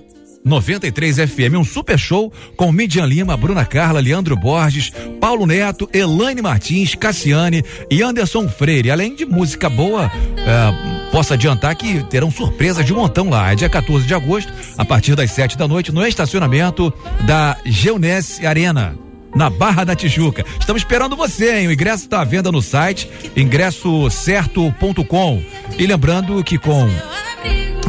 [0.46, 6.42] 93 FM, um super show com Midian Lima, Bruna Carla, Leandro Borges, Paulo Neto, Elaine
[6.42, 8.92] Martins, Cassiane e Anderson Freire.
[8.92, 13.52] Além de música boa, eh, posso adiantar que terão surpresas de montão lá.
[13.52, 16.94] É dia 14 de agosto, a partir das 7 da noite, no estacionamento
[17.26, 18.96] da Geonesse Arena.
[19.36, 20.46] na Barra da Tijuca.
[20.60, 21.68] Estamos esperando você, hein?
[21.68, 25.42] O ingresso está à venda no site ingressocerto.com.
[25.76, 26.88] E lembrando que com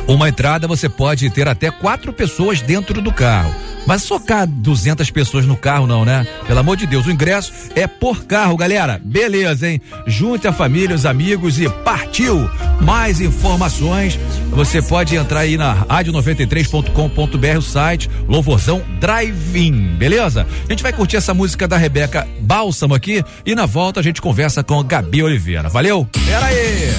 [0.06, 3.54] uma entrada você pode ter até quatro pessoas dentro do carro.
[3.86, 6.26] Mas socar 200 pessoas no carro não, né?
[6.46, 9.00] Pelo amor de Deus, o ingresso é por carro, galera.
[9.04, 9.80] Beleza, hein?
[10.06, 12.48] Junte a família, os amigos e partiu.
[12.80, 14.18] Mais informações,
[14.50, 20.46] você pode entrar aí na rádio93.com.br, o site Louvorzão Drive-In, beleza?
[20.66, 24.22] A gente vai curtir essa música da Rebeca Bálsamo aqui e na volta a gente
[24.22, 25.68] conversa com Gabi Oliveira.
[25.68, 26.08] Valeu?
[26.26, 26.94] Pera aí!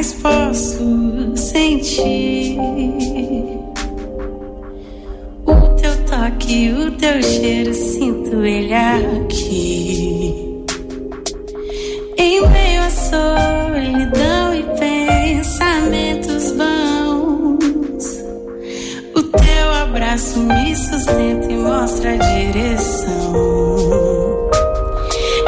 [0.00, 2.56] Mas posso sentir
[5.44, 7.74] o teu toque, o teu cheiro.
[7.74, 10.64] Sinto ele aqui.
[12.16, 18.24] Em meio à solidão e pensamentos vãos,
[19.14, 23.10] o teu abraço me sustenta e mostra a direção.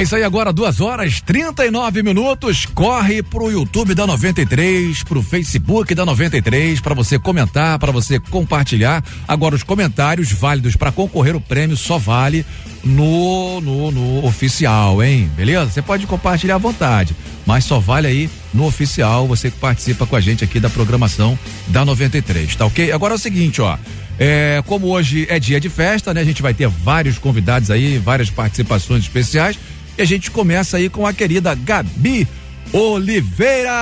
[0.09, 2.65] isso aí agora, duas horas 39 minutos.
[2.65, 9.05] Corre pro YouTube da 93, pro Facebook da 93, para você comentar, para você compartilhar.
[9.27, 12.47] Agora, os comentários válidos para concorrer o prêmio só vale
[12.83, 15.31] no, no, no oficial, hein?
[15.37, 15.73] Beleza?
[15.73, 20.17] Você pode compartilhar à vontade, mas só vale aí no oficial, você que participa com
[20.17, 22.93] a gente aqui da programação da 93, tá ok?
[22.93, 23.77] Agora é o seguinte, ó.
[24.19, 26.23] É, como hoje é dia de festa, né?
[26.23, 29.59] A gente vai ter vários convidados aí, várias participações especiais.
[29.99, 32.29] E a gente começa aí com a querida Gabi
[32.73, 33.73] Oliveira.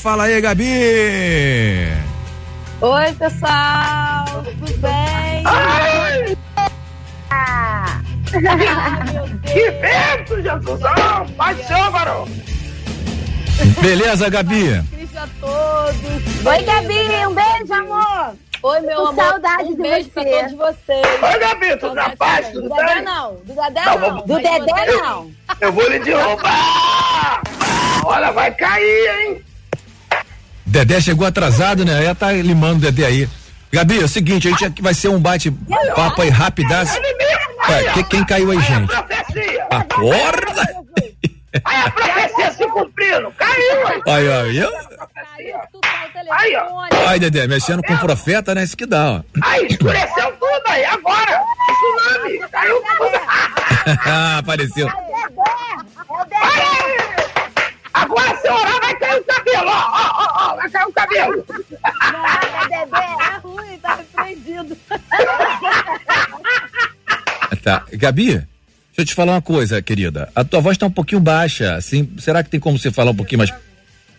[0.00, 0.64] Fala aí, Gabi.
[2.80, 5.42] Oi, pessoal, tudo bem?
[9.42, 11.26] Que vento, Jesusão!
[11.36, 12.28] Paixão, varão!
[13.82, 14.84] Beleza, Gabi?
[14.88, 16.46] Cris a todos.
[16.46, 18.36] Oi, Gabi, um beijo, amor.
[18.62, 19.24] Oi, meu amor.
[19.24, 20.10] saudade um de beijo você.
[20.10, 21.06] pra todos vocês.
[21.22, 22.48] Oi, Gabi, tudo na paz?
[22.52, 24.26] Do Dedé não, do Dedé Não, não.
[24.26, 25.30] Do Dedé, você- não.
[25.60, 27.42] Eu vou lhe derrubar!
[28.04, 29.44] Olha, vai cair, hein?
[30.66, 32.04] Dedé chegou atrasado, né?
[32.04, 33.28] Ela tá limando o Dedé aí.
[33.72, 36.98] Gabi, é o seguinte, a gente aqui vai ser um bate-papo aí rapidaço.
[37.68, 38.92] É, que- quem caiu aí, gente?
[39.70, 40.87] Acorda!
[41.64, 43.32] Aí a profecia se cumprindo!
[43.32, 44.02] Caiu?
[44.06, 44.42] Aí, ó?
[46.30, 46.86] Aí, ó.
[47.06, 48.62] Ai, Dedé, mexendo com o profeta, né?
[48.64, 49.22] Isso que dá, ó.
[49.42, 51.42] Aí, escureceu tudo aí, agora!
[51.66, 52.38] Tsunami!
[52.50, 53.18] Caiu tudo!
[54.38, 54.88] Apareceu.
[54.88, 54.94] Aí!
[57.94, 59.68] Agora, se orar, vai cair o cabelo!
[59.68, 61.42] Ó, ó, ó, ó, vai cair o cabelo!
[61.44, 64.76] Tá ruim, tá repreendido.
[67.62, 67.84] Tá.
[67.92, 68.46] Gabi,
[68.98, 70.28] eu te falar uma coisa, querida.
[70.34, 72.12] A tua voz tá um pouquinho baixa, assim.
[72.18, 73.54] Será que tem como você falar um pouquinho mais.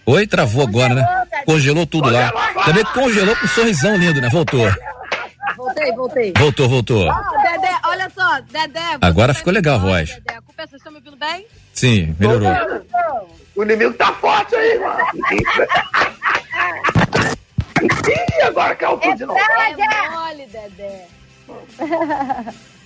[0.05, 1.25] Oi, travou agora, né?
[1.45, 2.31] Congelou tudo lá.
[2.63, 4.29] Também congelou com um sorrisão lindo, né?
[4.29, 4.71] Voltou.
[5.57, 6.33] Voltei, voltei.
[6.37, 7.07] Voltou, voltou.
[7.07, 8.97] Ó, Dedé, olha só, Dedé.
[9.01, 10.15] Agora tá eu legal a voz.
[10.15, 11.45] Dedé, a culpa é, vocês estão me ouvindo bem?
[11.73, 12.49] Sim, melhorou.
[13.55, 15.03] O inimigo tá forte aí, mano!
[17.81, 19.39] Ih, agora caiu tudo de novo!
[19.39, 21.07] É mole, Dedé.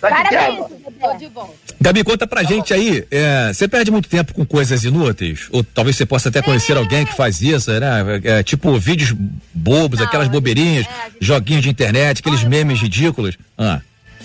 [0.00, 0.66] Tá de Para quê, com mano?
[0.66, 1.06] isso, Dedé.
[1.08, 1.54] Tô de volta.
[1.80, 3.06] Gabi, conta pra gente aí.
[3.10, 5.48] é, você perde muito tempo com coisas inúteis?
[5.50, 8.20] Ou talvez você possa até conhecer alguém que faz isso, né?
[8.24, 9.14] É, tipo vídeos
[9.52, 10.86] bobos, aquelas bobeirinhas,
[11.20, 13.36] joguinhos de internet, aqueles memes ridículos.
[13.58, 13.80] Ah,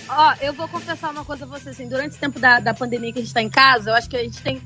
[0.07, 3.11] Ó, eu vou confessar uma coisa a você, assim, durante esse tempo da, da pandemia
[3.11, 4.61] que a gente tá em casa, eu acho que a gente tem,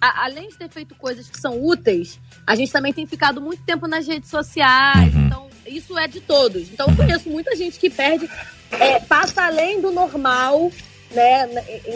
[0.00, 3.62] a- além de ter feito coisas que são úteis, a gente também tem ficado muito
[3.62, 6.62] tempo nas redes sociais, então isso é de todos.
[6.72, 8.28] Então eu conheço muita gente que perde,
[8.72, 10.70] é, passa além do normal,
[11.10, 11.46] né,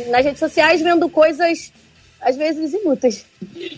[0.08, 1.72] nas redes sociais vendo coisas,
[2.20, 3.26] às vezes, inúteis.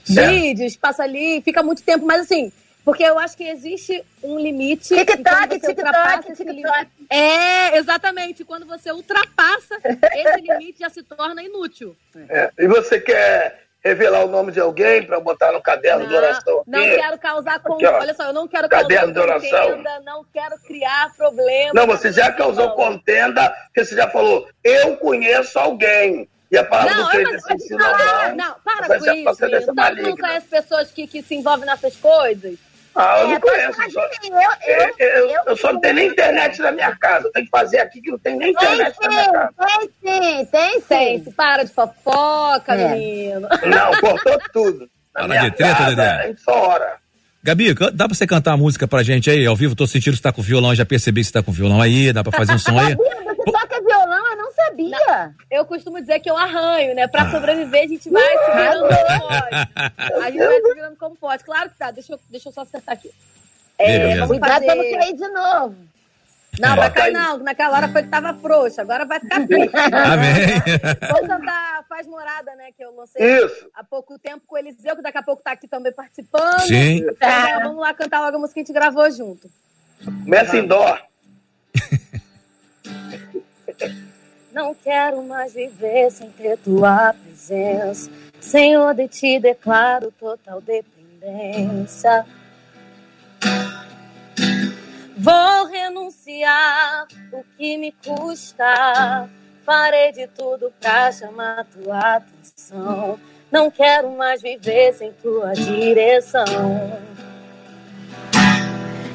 [0.05, 0.31] Certo.
[0.31, 2.53] Vídeos, passa ali, fica muito tempo, mas assim...
[2.85, 4.95] Porque eu acho que existe um limite.
[4.95, 6.87] e TikTok, TikTok, TikTok.
[7.11, 8.45] é, exatamente.
[8.45, 11.97] Quando você ultrapassa esse limite, já se torna inútil.
[12.29, 16.63] É, e você quer revelar o nome de alguém pra botar no caderno de oração?
[16.67, 16.97] Não aqui?
[16.97, 17.75] quero causar con...
[17.75, 17.99] Aqui, ó.
[18.01, 19.71] Olha só, eu não quero Caderno causar de oração.
[19.77, 21.73] contenda, não quero criar problema.
[21.75, 26.29] Não, você já causou contenda, porque você já falou, eu conheço alguém.
[26.51, 29.15] E a palavra Não, do crente não, assim, ensina não, não, para Você com já
[29.15, 29.25] isso.
[29.25, 29.51] menino.
[29.51, 32.57] dessa Todo mundo conhece pessoas que, que se envolvem nessas coisas.
[32.97, 33.91] Ah, eu É, não conheço.
[33.93, 34.31] Só, assim,
[34.67, 37.27] eu, eu, eu, só não tenho nem internet na minha casa.
[37.27, 39.51] Eu tenho que fazer aqui que não tem nem internet na minha casa.
[39.59, 39.91] Tem
[40.41, 42.89] sim, tem Tem, se para de fofoca, É.
[42.89, 43.49] menino.
[43.67, 44.89] Não, cortou tudo.
[45.15, 46.31] Na Fala minha de treta, casa, Dedé.
[46.31, 46.97] A só ora.
[47.43, 49.47] Gabi, dá pra você cantar uma música pra gente aí?
[49.47, 51.53] Ao vivo, tô sentindo que você tá com violão, já percebi que você tá com
[51.53, 52.91] violão aí, dá pra fazer um som aí?
[52.97, 53.35] Sabia?
[53.37, 53.76] Você toca
[54.67, 55.35] sabia.
[55.51, 57.07] Eu costumo dizer que eu arranho, né?
[57.07, 60.25] Pra sobreviver, a gente vai se virando como pode.
[60.25, 61.45] A gente vai se virando como pode.
[61.45, 61.91] Claro que tá.
[61.91, 63.11] Deixa eu, deixa eu só acertar aqui.
[63.79, 65.77] É, vamos Cuidado pra não cair de novo.
[66.59, 67.39] Não, vai Bota cair não.
[67.39, 68.81] Naquela hora foi que tava frouxo.
[68.81, 69.71] Agora vai ficar firme.
[69.75, 70.55] Amém.
[71.13, 72.73] Vou cantar Faz Morada, né?
[72.73, 73.69] Que eu lancei Isso.
[73.75, 76.61] há pouco tempo com o Eliseu, que daqui a pouco tá aqui também participando.
[76.61, 77.07] Sim.
[77.09, 79.51] Então, vamos lá cantar logo a música que a gente gravou junto.
[80.25, 80.99] Começa em dó.
[84.57, 88.11] Não quero mais viver sem ter tua presença.
[88.41, 92.25] Senhor, de ti declaro total dependência.
[95.15, 99.29] Vou renunciar o que me custa.
[99.63, 103.21] Farei de tudo pra chamar tua atenção.
[103.53, 106.47] Não quero mais viver sem tua direção.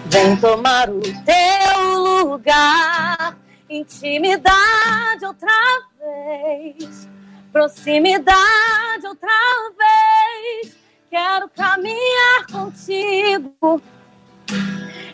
[0.06, 3.36] Vem tomar o teu lugar.
[3.72, 5.50] Intimidade outra
[5.98, 7.08] vez.
[7.54, 9.32] Proximidade outra
[9.78, 10.76] vez.
[11.10, 13.82] Quero caminhar contigo.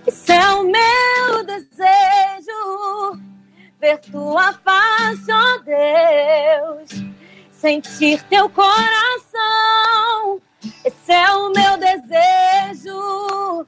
[0.08, 3.22] Esse é o meu desejo.
[3.80, 6.90] Ver tua face, ó Deus.
[7.52, 10.42] Sentir teu coração.
[10.84, 13.68] Esse é o meu desejo.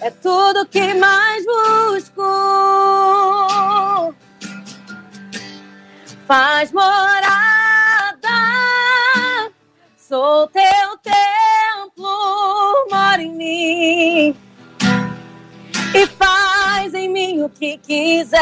[0.00, 2.07] É tudo que mais busco.
[6.28, 8.20] Faz morada,
[9.96, 14.36] sou teu templo, mora em mim.
[15.94, 18.36] E faz em mim o que quiseres.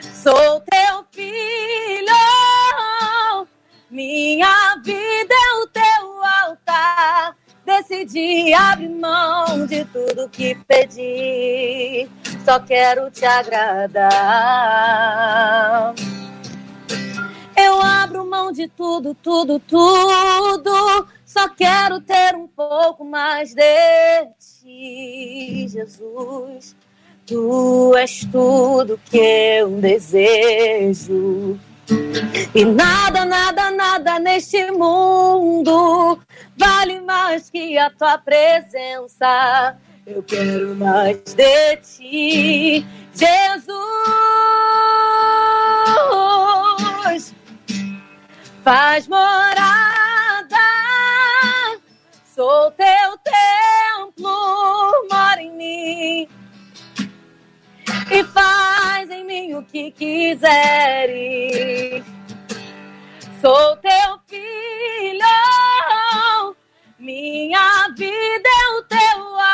[0.00, 2.06] Sou teu filho,
[3.90, 7.36] minha vida é o teu altar.
[7.66, 12.08] Decidi abrir mão de tudo que pedi.
[12.44, 14.10] Só quero te agradar.
[17.56, 21.06] Eu abro mão de tudo, tudo, tudo.
[21.24, 26.74] Só quero ter um pouco mais de ti, Jesus.
[27.26, 31.58] Tu és tudo que eu desejo.
[32.54, 36.18] E nada, nada, nada neste mundo
[36.56, 39.76] vale mais que a tua presença.
[40.12, 43.70] Eu quero mais de ti, Jesus.
[48.64, 50.56] Faz morada,
[52.34, 56.28] sou teu templo, mora em mim
[58.10, 60.44] e faz em mim o que quiseres.
[63.40, 65.20] Sou teu filho,
[66.98, 69.09] minha vida é o teu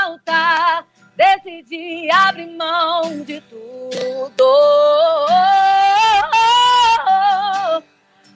[0.07, 0.87] altar.
[1.17, 4.45] Decidi abrir mão de tudo.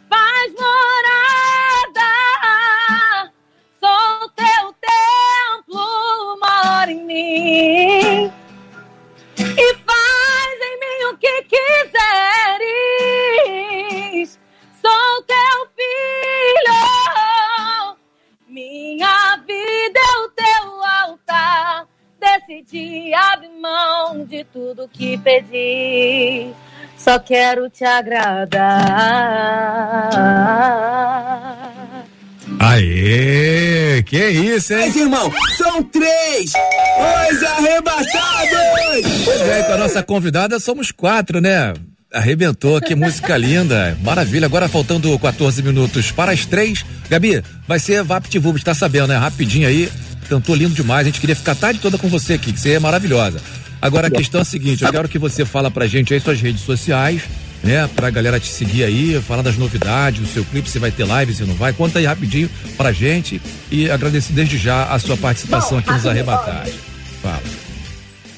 [0.08, 2.10] Faz morada,
[3.78, 8.32] sou teu templo, mora em mim
[9.38, 11.79] e faz em mim o que quiseres.
[22.50, 26.50] Decidi abrir mão de tudo que pedi.
[26.98, 28.48] Só quero te agradar.
[32.58, 34.86] Aê, que isso, hein?
[34.86, 36.52] Mas, irmão, são três!
[37.30, 38.10] Os arrebatados!
[39.24, 41.72] Pois é, com a nossa convidada somos quatro, né?
[42.12, 43.96] Arrebentou, que música linda.
[44.02, 44.46] Maravilha.
[44.46, 46.84] Agora faltando 14 minutos para as três.
[47.08, 49.16] Gabi, vai ser VaptVupt, tá sabendo, né?
[49.16, 49.88] Rapidinho aí.
[50.30, 51.00] Cantou lindo demais.
[51.00, 53.40] A gente queria ficar a tarde toda com você aqui, que você é maravilhosa.
[53.82, 56.40] Agora a questão é a seguinte, eu quero que você fala pra gente aí suas
[56.40, 57.22] redes sociais,
[57.64, 57.90] né?
[57.96, 61.34] Pra galera te seguir aí, falar das novidades, do seu clipe, se vai ter live,
[61.34, 61.72] se não vai.
[61.72, 66.04] Conta aí rapidinho pra gente e agradecer desde já a sua participação Bom, aqui nos
[66.04, 66.74] rapidinho, Arrebatados.
[67.20, 67.42] Fala.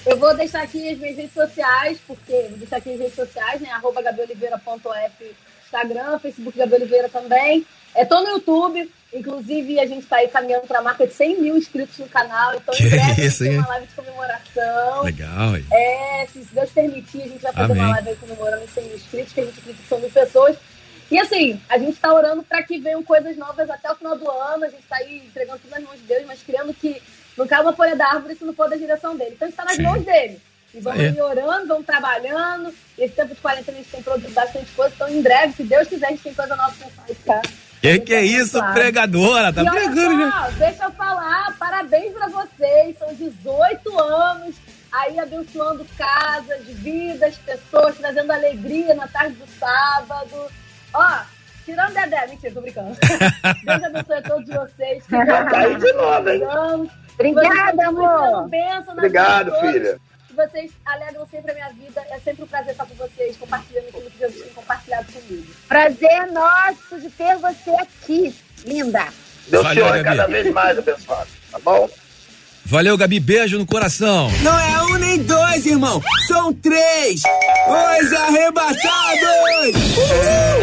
[0.07, 3.61] Eu vou deixar aqui as minhas redes sociais, porque vou deixar aqui as redes sociais,
[3.61, 3.69] né?
[3.71, 5.35] Arroba gabioliveira.f,
[5.67, 7.67] Instagram, Facebook Gabi Oliveira também.
[7.95, 11.57] É, tô no YouTube, inclusive a gente tá aí caminhando pra marca de 100 mil
[11.57, 15.03] inscritos no canal, então Que em breve a isso, tem uma live de comemoração.
[15.03, 15.67] Legal, hein?
[15.71, 17.85] É, se Deus permitir, a gente vai fazer Amém.
[17.85, 20.11] uma live aí comemorando os 100 mil inscritos, que a gente acredita que são mil
[20.11, 20.57] pessoas.
[21.11, 24.31] E assim, a gente tá orando para que venham coisas novas até o final do
[24.31, 27.03] ano, a gente tá aí entregando tudo nas mãos de Deus, mas criando que
[27.37, 29.33] não cai uma folha da árvore se não for da direção dele.
[29.35, 29.83] Então está nas Sim.
[29.83, 30.41] mãos dele.
[30.75, 32.75] E vamos orando, vamos trabalhando.
[32.97, 35.87] Esse tempo de quarentena a gente tem produzido bastante coisa, então em breve, se Deus
[35.87, 37.43] quiser, a gente tem coisa nova pra sair, tá?
[37.83, 39.53] Que que é isso, pregadora?
[39.53, 40.33] Tá e olha pregando, né?
[40.33, 44.55] só, deixa eu falar, parabéns pra vocês, são 18 anos
[44.93, 50.47] aí abençoando casas, vidas, pessoas, trazendo alegria na tarde do sábado.
[50.95, 51.19] Ó,
[51.65, 52.97] tirando Dedé, mentira, tô brincando.
[53.65, 55.05] Deus abençoe a todos vocês.
[55.05, 56.91] que Tá aí de novo, hein?
[57.15, 58.49] Obrigada, amor.
[58.49, 59.99] bênção Obrigado, filha.
[60.33, 62.03] Que vocês alegram sempre a minha vida.
[62.09, 65.55] É sempre um prazer estar com vocês, compartilhando aquilo que Jesus tem compartilhado comigo.
[65.69, 69.09] Prazer nosso de ter você aqui, linda.
[69.49, 70.05] Deus Valeu, te Gabi.
[70.05, 71.29] cada vez mais, abençoado.
[71.51, 71.91] Tá bom?
[72.65, 73.21] Valeu, Gabi.
[73.21, 74.31] Beijo no coração.
[74.43, 76.01] Não é um nem dois, irmão.
[76.27, 77.21] São três.
[77.69, 78.83] Os arrebatados!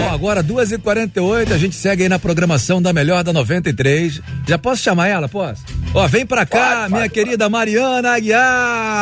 [0.10, 4.22] Ó, agora 2h48, a gente segue aí na programação da Melhor da 93.
[4.48, 5.28] Já posso chamar ela?
[5.30, 5.64] Posso?
[5.94, 7.14] Ó, vem pra cá, Pode, minha pode.
[7.14, 8.16] querida Mariana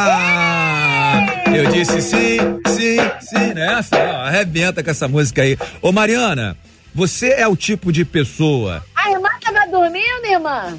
[0.08, 1.44] Aguiar.
[1.56, 3.96] Eu disse sim, sim, sim, nessa.
[3.98, 5.58] Ó, arrebenta com essa música aí.
[5.82, 6.58] Ô, Mariana,
[6.94, 8.84] você é o tipo de pessoa.
[8.96, 10.78] A irmã tava dormindo, irmã?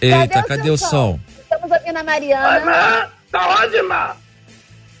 [0.00, 1.18] Eita, cadê o som?
[1.42, 2.60] Estamos ouvindo a Ai, Mariana.
[2.64, 4.16] mas tá onde, Mar?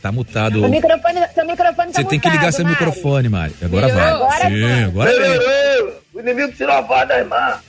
[0.02, 0.64] Tá mutado.
[0.64, 2.76] O microfone, seu microfone tá Você tem que ligar seu Mari.
[2.76, 3.54] microfone, Mari.
[3.62, 4.10] Agora vai.
[4.10, 4.84] Agora Sim, vai.
[4.84, 7.60] agora ei, O inimigo tirou a voz da irmã.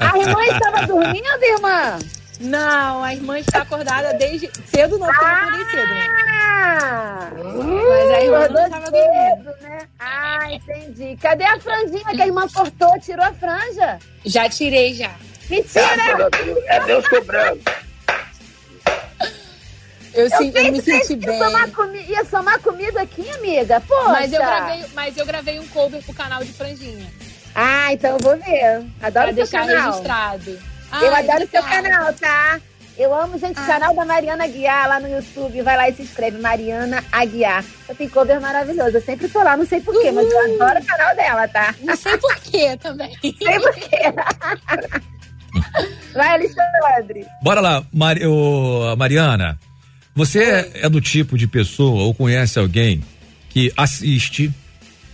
[0.00, 1.98] A irmã estava dormindo, irmã?
[2.40, 6.06] Não, a irmã está acordada desde cedo, não, porque eu acordei cedo, né?
[6.28, 7.30] Ah!
[7.34, 9.44] Mas a irmã não estava dormindo.
[9.44, 9.78] cedo, né?
[9.98, 11.16] Ah, entendi.
[11.22, 12.98] Cadê a franjinha que a irmã cortou?
[13.00, 13.98] Tirou a franja?
[14.26, 15.10] Já tirei, já.
[15.48, 16.28] Mentira!
[16.66, 17.60] É Deus cobrando.
[20.14, 21.38] Eu, Eu sim, eu me senti bem.
[21.38, 21.68] Ia somar,
[22.08, 23.80] ia somar comida aqui, amiga.
[23.80, 24.08] Poxa.
[24.08, 27.06] Mas eu, gravei, mas eu gravei um cover pro canal de franjinha.
[27.54, 28.84] Ah, então eu vou ver.
[28.98, 29.90] Pra Adoro seu deixar canal.
[29.90, 30.50] registrado.
[31.00, 32.60] Eu Ai, adoro seu canal, tá?
[32.98, 35.62] Eu amo, gente, o canal da Mariana Aguiar lá no YouTube.
[35.62, 37.64] Vai lá e se inscreve, Mariana Aguiar.
[37.88, 38.98] Eu tenho cover maravilhoso.
[38.98, 41.74] Eu sempre tô lá, não sei porquê, mas eu adoro o canal dela, tá?
[41.80, 43.16] Não sei porquê também.
[43.22, 43.98] Sei porquê.
[46.14, 47.26] Vai, Alexandre.
[47.42, 49.58] Bora lá, Mari, ô, Mariana.
[50.14, 53.02] Você é do tipo de pessoa ou conhece alguém
[53.48, 54.52] que assiste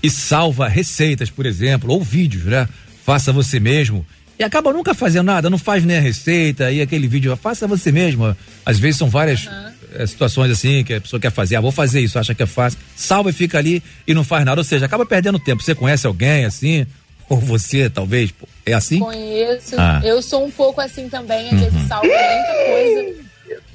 [0.03, 2.69] e salva receitas, por exemplo, ou vídeos, né?
[3.05, 4.05] Faça você mesmo.
[4.39, 7.91] E acaba nunca fazendo nada, não faz nem a receita e aquele vídeo, faça você
[7.91, 8.37] mesmo.
[8.65, 9.49] Às vezes são várias
[9.95, 12.47] eh, situações assim que a pessoa quer fazer, ah, vou fazer isso, acha que é
[12.47, 14.61] fácil, salva e fica ali e não faz nada.
[14.61, 15.63] Ou seja, acaba perdendo tempo.
[15.63, 16.87] Você conhece alguém assim?
[17.29, 18.31] Ou você, talvez?
[18.31, 18.99] pô, É assim?
[18.99, 19.75] Conheço.
[19.79, 20.01] Ah.
[20.05, 23.29] Eu sou um pouco assim também, às vezes salvo muita coisa.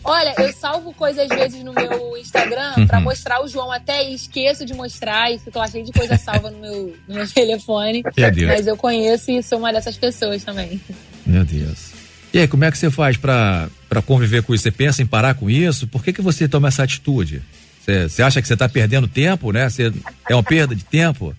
[0.05, 3.03] Olha, eu salvo coisas às vezes no meu Instagram pra Uhum.
[3.05, 6.51] mostrar o João até e esqueço de mostrar e fico lá cheio de coisa salva
[6.51, 8.03] no meu, no meu telefone.
[8.17, 8.47] Meu Deus.
[8.51, 10.81] Mas eu conheço e sou uma dessas pessoas também.
[11.25, 11.91] Meu Deus.
[12.33, 14.63] E aí, como é que você faz pra pra conviver com isso?
[14.63, 15.87] Você pensa em parar com isso?
[15.87, 17.41] Por que, que você toma essa atitude?
[17.85, 19.69] Você acha que você tá perdendo tempo, né?
[19.69, 19.93] Você,
[20.29, 21.35] é uma perda de tempo?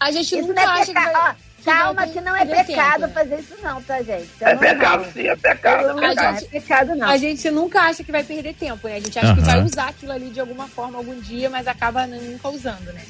[0.00, 1.14] A gente Isso nunca não é acha que vai.
[1.14, 1.34] Ó,
[1.64, 3.14] Calma, que não é perder pecado tempo.
[3.14, 4.22] fazer isso não, tá, gente?
[4.24, 5.88] Isso É pecado, sim, é pecado.
[5.88, 6.36] Não É A pecado.
[6.38, 7.08] é pecado, não.
[7.08, 8.94] A gente nunca acha que vai perder tempo, né?
[8.96, 9.50] A gente acha que Aham.
[9.50, 13.02] vai usar aquilo ali de alguma forma algum dia, mas acaba nunca usando, né?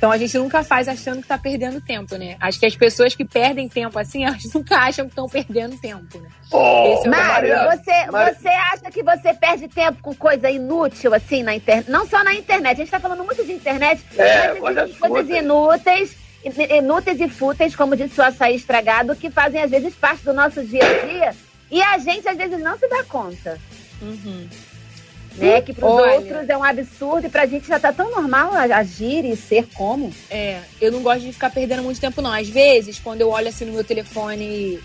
[0.00, 2.34] Então a gente nunca faz achando que tá perdendo tempo, né?
[2.40, 6.18] Acho que as pessoas que perdem tempo assim, elas nunca acham que estão perdendo tempo,
[6.18, 6.28] né?
[6.94, 11.42] Esse é Mário, você, Mari- você acha que você perde tempo com coisa inútil, assim,
[11.42, 11.90] na internet?
[11.90, 15.10] Não só na internet, a gente tá falando muito de internet, É, mas coisas existem
[15.10, 19.94] coisas inúteis, in- inúteis e fúteis, como disse o açaí estragado, que fazem às vezes
[19.94, 21.36] parte do nosso dia a dia
[21.70, 23.58] e a gente às vezes não se dá conta.
[25.36, 25.60] Né?
[25.62, 26.14] Que pros Olha.
[26.16, 29.66] outros é um absurdo e pra gente já tá tão normal a- agir e ser
[29.74, 30.12] como.
[30.30, 32.32] É, eu não gosto de ficar perdendo muito tempo, não.
[32.32, 34.78] Às vezes, quando eu olho assim no meu telefone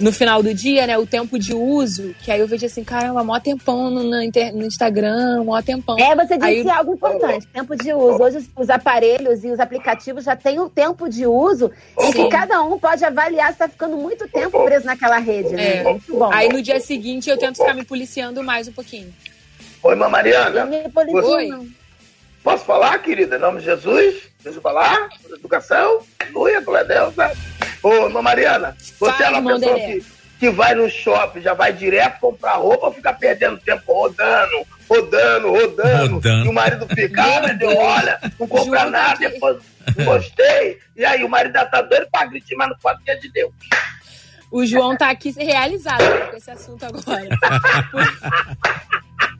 [0.00, 3.24] no final do dia, né, o tempo de uso, que aí eu vejo assim, caramba,
[3.24, 5.98] mó tempão no, inter- no Instagram, mó tempão.
[5.98, 8.22] É, você Aí disse eu- algo importante, tempo de uso.
[8.22, 12.28] Hoje os, os aparelhos e os aplicativos já têm um tempo de uso em que
[12.28, 15.78] cada um pode avaliar se tá ficando muito tempo preso naquela rede, né?
[15.78, 15.82] É.
[15.82, 16.30] Muito bom.
[16.32, 19.12] Aí no dia seguinte eu tento ficar me policiando mais um pouquinho.
[19.82, 20.68] Oi, irmã Mariana.
[21.22, 21.68] Oi.
[22.42, 23.36] Posso falar, querida?
[23.36, 24.28] Em nome de Jesus?
[24.42, 25.08] Deixa eu falar?
[25.30, 26.02] Educação?
[26.20, 27.16] Aleluia, glória a Deus.
[27.16, 27.32] né?
[27.82, 30.04] Ô, irmã Mariana, você Fala, é uma pessoa que,
[30.40, 35.50] que vai no shopping, já vai direto comprar roupa ou fica perdendo tempo rodando, rodando,
[35.50, 36.14] rodando?
[36.14, 36.44] Rodando.
[36.44, 37.74] E o marido fica, ah, Deus.
[37.76, 39.28] olha, não compra tá nada, aqui.
[39.28, 39.58] depois
[40.04, 40.78] gostei.
[40.96, 43.30] E aí o marido já tá doido pra gritar, mas não pode que é de
[43.30, 43.52] Deus.
[44.50, 47.28] O João tá aqui realizado com esse assunto agora.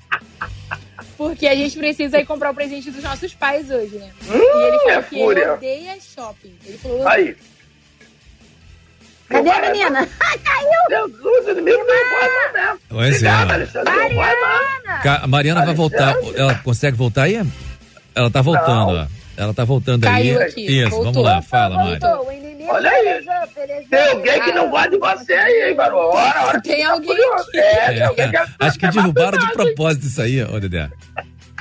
[1.19, 4.11] Porque a gente precisa ir comprar o presente dos nossos pais hoje, né?
[4.23, 5.53] e ele falou é que ele fúria.
[5.55, 6.55] odeia shopping.
[6.65, 7.37] Ele falou, Aí.
[9.29, 10.09] Cadê Não a menina?
[10.19, 11.09] Caiu!
[11.11, 12.81] Jesus, inimigo não vai mais mesmo.
[12.89, 13.17] Pois é.
[13.17, 13.93] Obrigado, Alexandre.
[13.95, 15.03] Não vai mais.
[15.03, 16.15] Ca- A Mariana vai voltar.
[16.35, 17.39] Ela consegue voltar aí?
[18.15, 19.07] Ela tá voltando, ó.
[19.39, 20.47] Ela tá voltando Caiu aí.
[20.49, 21.13] aqui, Isso, voltou.
[21.13, 22.01] vamos lá, fala, Mari.
[22.69, 23.25] Olha aí.
[23.89, 26.17] Tem alguém que não gosta de você aí, hein, garoto?
[26.17, 26.61] Ora, ora.
[26.61, 27.49] Tem alguém curioso.
[27.49, 27.59] aqui.
[27.59, 30.91] É, tem alguém que É, acho que derrubaram de propósito isso aí, ó, Dedé.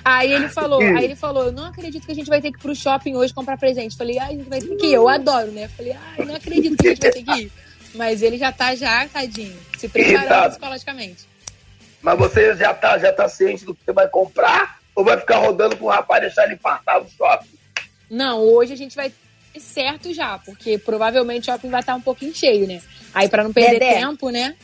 [0.03, 2.57] Aí ele falou, aí ele falou, eu não acredito que a gente vai ter que
[2.57, 3.95] ir pro shopping hoje comprar presente.
[3.95, 4.93] Falei, ai, a gente vai ter que ir.
[4.93, 5.67] Eu adoro, né?
[5.67, 7.51] Falei, ai, não acredito que a gente vai ter que ir.
[7.93, 10.49] Mas ele já tá já, tadinho, se preparando Irritado.
[10.51, 11.25] psicologicamente.
[12.01, 14.77] Mas você já tá, já tá ciente do que você vai comprar?
[14.95, 17.56] Ou vai ficar rodando com o rapaz e deixar ele infartar no shopping?
[18.09, 19.11] Não, hoje a gente vai
[19.53, 22.81] ter certo já, porque provavelmente o shopping vai estar um pouquinho cheio, né?
[23.13, 23.93] Aí pra não perder Dedé.
[23.99, 24.55] tempo, né?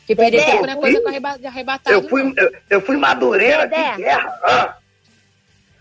[0.00, 0.50] Porque perder Dedé.
[0.52, 1.96] tempo não é coisa com arreba- de arrebatado.
[1.96, 3.90] Eu fui, eu, eu fui madureira, Dedé.
[3.92, 4.40] que guerra.
[4.44, 4.76] Ah,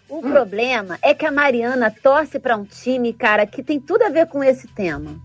[0.10, 4.10] O problema é que a Mariana torce pra um time, cara, que tem tudo a
[4.10, 5.16] ver com esse tema.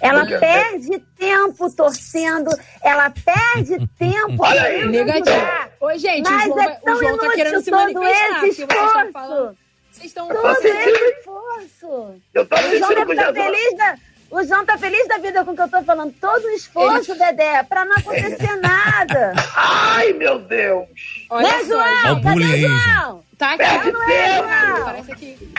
[0.00, 0.36] Ela quê?
[0.36, 2.50] perde tempo torcendo,
[2.82, 4.36] ela perde tempo.
[4.44, 4.84] Olha aí.
[4.88, 5.36] Negativo.
[5.80, 8.44] Ô, gente, Mas o João, é o João tá querendo se manifestar.
[8.48, 9.56] esse esforço.
[9.92, 10.78] Vocês estão Todo sentindo.
[10.78, 12.14] esse esforço.
[12.34, 13.44] Eu tô O João sentindo deve estar Jesus.
[13.56, 13.96] feliz da...
[14.30, 16.14] O João tá feliz da vida com o que eu tô falando.
[16.18, 19.34] Todo o esforço, Dedé, pra não acontecer nada.
[19.54, 20.88] Ai, meu Deus.
[21.28, 21.80] Olha né, João?
[21.80, 23.24] Olha o Cadê aí, João?
[23.36, 23.58] Tá aqui.
[23.58, 24.36] Perde Não é.
[24.38, 24.84] João?
[24.86, 25.52] Parece aqui.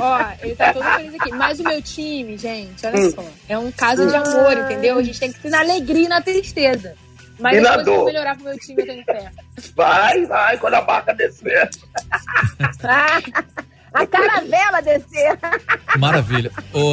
[0.00, 1.30] Ó, ele tá todo feliz aqui.
[1.32, 3.24] Mas o meu time, gente, olha só.
[3.48, 4.98] É um caso de amor, entendeu?
[4.98, 6.96] A gente tem que ter na alegria e na tristeza.
[7.38, 8.04] Mas E vão dor.
[8.06, 9.30] melhorar pro meu time, eu tenho fé.
[9.76, 11.68] Vai, vai, quando a barca descer.
[13.94, 15.38] A caravela descer.
[15.98, 16.50] Maravilha.
[16.72, 16.90] Ô,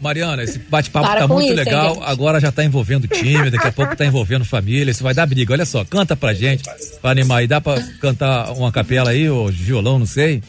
[0.00, 1.94] Mariana, esse bate-papo tá muito isso, hein, legal.
[1.96, 2.04] gente?
[2.06, 4.92] Agora já tá envolvendo time, daqui a pouco tá envolvendo família.
[4.92, 5.52] Isso vai dar briga.
[5.52, 6.62] Olha só, canta pra gente,
[7.02, 7.42] pra animar.
[7.42, 10.40] E dá pra cantar uma capela aí, ou violão, não sei?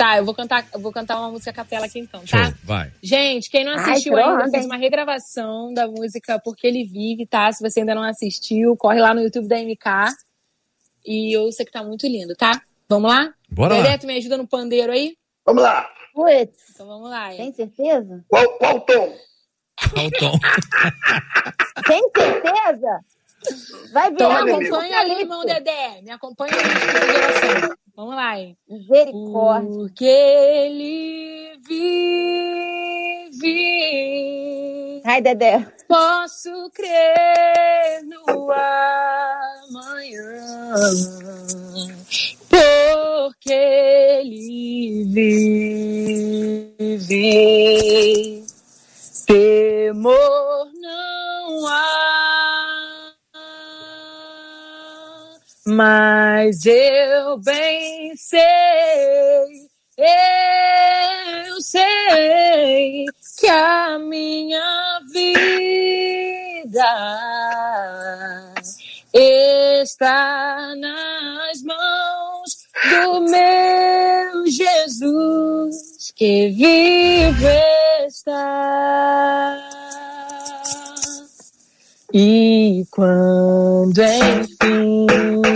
[0.00, 2.44] Tá, eu vou cantar, eu vou cantar uma música a capela aqui então, tá?
[2.46, 2.90] Show, vai.
[3.02, 4.66] Gente, quem não Ai, assistiu pronto, ainda, eu fiz hein?
[4.66, 7.52] uma regravação da música Porque Ele Vive, tá?
[7.52, 10.14] Se você ainda não assistiu, corre lá no YouTube da MK.
[11.04, 12.62] E eu sei que tá muito lindo, tá?
[12.88, 13.34] Vamos lá?
[13.50, 13.98] Bora Dedé, lá.
[13.98, 15.16] tu me ajuda no pandeiro aí?
[15.44, 15.86] Vamos lá.
[16.14, 17.32] Putz, Então vamos lá.
[17.34, 17.36] hein?
[17.36, 18.24] tem certeza?
[18.26, 19.16] Qual, qual tom?
[19.92, 20.32] Qual o tom?
[21.86, 23.00] Tem certeza?
[23.92, 25.22] Vai Então virar me um acompanha apocalipse.
[25.22, 26.02] irmão Dedé.
[26.02, 27.76] Me acompanha geração.
[27.96, 28.56] Vamos lá, hein?
[28.68, 29.70] Misericórdia.
[29.70, 32.20] Porque ele vive.
[35.04, 35.66] Ai, Dedé.
[35.88, 38.50] Posso crer no
[39.70, 40.74] amanhã.
[42.48, 45.04] Porque ele
[46.98, 48.44] vive.
[49.26, 52.29] Temor não há.
[55.66, 63.04] Mas eu bem sei, eu sei
[63.38, 66.94] que a minha vida
[69.12, 72.58] está nas mãos
[72.90, 79.58] do meu Jesus que vive está.
[82.12, 85.49] E quando enfim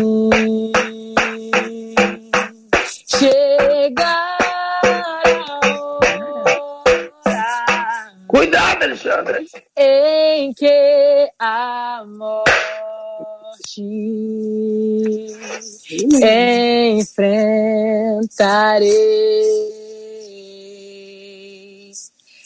[8.45, 9.47] Cuidado, Alexandre.
[9.74, 13.80] em que a morte
[17.01, 17.30] enfrentarei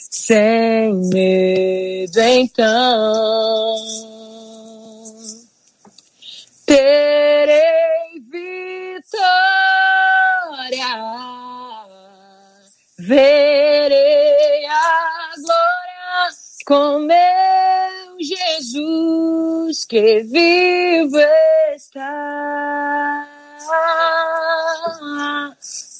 [0.09, 4.08] sem medo, então
[16.69, 17.17] com meu
[18.21, 21.25] Jesus que vive
[21.75, 23.27] está.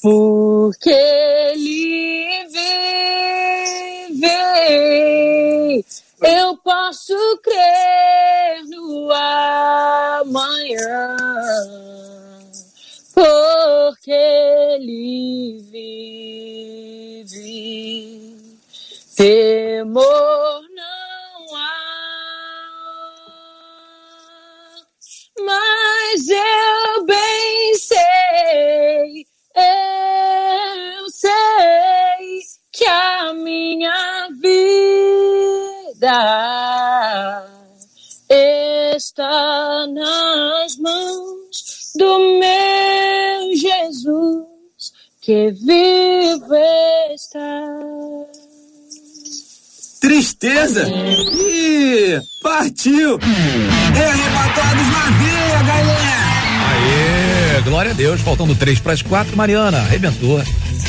[0.00, 2.46] Porque ele
[4.12, 5.84] vive,
[6.22, 11.16] eu posso crer no amanhã.
[13.12, 17.26] Porque ele vive,
[19.20, 21.76] temor não há.
[25.44, 32.40] Mas eu bem sei, eu sei
[32.72, 34.96] que a minha vida
[38.30, 46.56] está nas mãos do meu Jesus que vive
[47.12, 47.69] está.
[50.40, 50.88] Tristeza?
[50.88, 53.18] Ih, partiu!
[53.20, 56.10] É arrebatados na veia, galera!
[57.56, 58.22] Aê, glória a Deus.
[58.22, 60.42] Faltando três para as quatro, Mariana, arrebentou.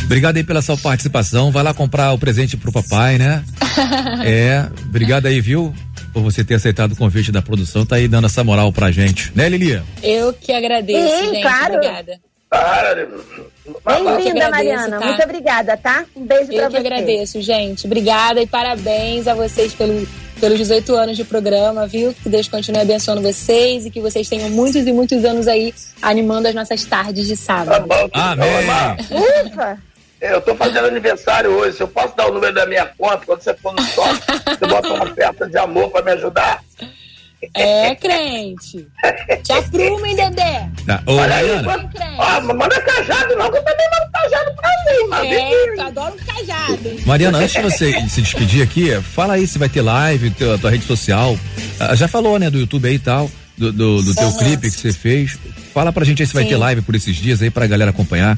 [0.06, 1.52] Obrigado aí pela sua participação.
[1.52, 3.44] Vai lá comprar o presente pro papai, né?
[4.24, 5.74] É, obrigado aí, viu?
[6.14, 9.32] Por você ter aceitado o convite da produção, tá aí dando essa moral pra gente.
[9.36, 9.84] Né, Lilia?
[10.02, 11.42] Eu que agradeço, Sim, gente.
[11.42, 11.76] claro.
[11.76, 12.20] Obrigada.
[13.86, 15.00] Bem-vinda, agradeço, Mariana.
[15.00, 15.06] tá?
[15.06, 16.06] Muito obrigada, tá?
[16.16, 16.78] Um beijo pra Eu que você.
[16.78, 17.86] agradeço, gente.
[17.86, 20.06] Obrigada e parabéns a vocês pelo,
[20.40, 22.14] pelos 18 anos de programa, viu?
[22.14, 26.50] Que Deus continue abençoando vocês e que vocês tenham muitos e muitos anos aí animando
[26.50, 27.86] as nossas tardes de sábado.
[28.14, 28.48] Amém.
[29.48, 29.78] Ufa!
[30.20, 31.78] Eu tô fazendo aniversário hoje.
[31.78, 34.20] Se eu posso dar o número da minha conta, quando você for no shopping,
[34.60, 36.62] você bota uma oferta de amor pra me ajudar?
[37.56, 38.88] É, crente.
[39.44, 40.70] Te aprumem, Dedé.
[40.86, 41.02] Tá.
[41.08, 41.68] Ô, Olha aí, Mariana.
[41.78, 45.26] manda, ó, manda cajado não, que eu também mando cajado pra mim, mano.
[45.26, 46.96] É, tu adora um cajado.
[47.06, 50.70] Mariana, antes de você se despedir aqui, fala aí se vai ter live, teu- tua
[50.72, 51.38] rede social.
[51.80, 54.78] Ah, Já falou, né, do YouTube aí e tal, do, do, do teu clipe que
[54.78, 55.38] você fez.
[55.74, 56.50] Fala pra gente aí se vai Sim.
[56.50, 58.38] ter live por esses dias aí pra galera acompanhar.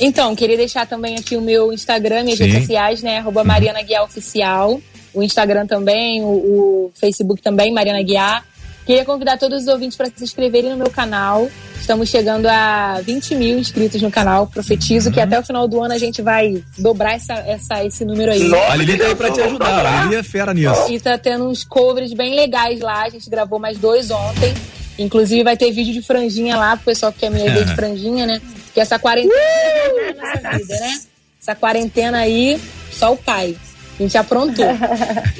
[0.00, 2.44] Então, queria deixar também aqui o meu Instagram, minhas Sim.
[2.44, 3.18] redes sociais, né?
[3.18, 4.80] Arroba Mariana Guiar Oficial.
[5.18, 8.44] O Instagram também, o, o Facebook também, Mariana Guiar.
[8.86, 11.46] Queria convidar todos os ouvintes para se inscreverem no meu canal.
[11.78, 14.46] Estamos chegando a 20 mil inscritos no canal.
[14.46, 15.14] Profetizo Uhum.
[15.14, 18.50] que até o final do ano a gente vai dobrar essa, essa, esse número aí.
[18.54, 19.84] A Lili tá aí pra te ajudar.
[19.84, 20.90] A Lili é fera nisso.
[20.90, 23.02] E tá tendo uns covers bem legais lá.
[23.04, 24.54] A gente gravou mais dois ontem.
[24.98, 28.26] Inclusive vai ter vídeo de franjinha lá, pro pessoal que quer me ver de franjinha,
[28.26, 28.40] né?
[28.64, 30.98] Porque essa quarentena é na nossa vida, né?
[31.40, 32.58] Essa quarentena aí,
[32.90, 33.54] só o pai.
[33.98, 34.66] A gente aprontou.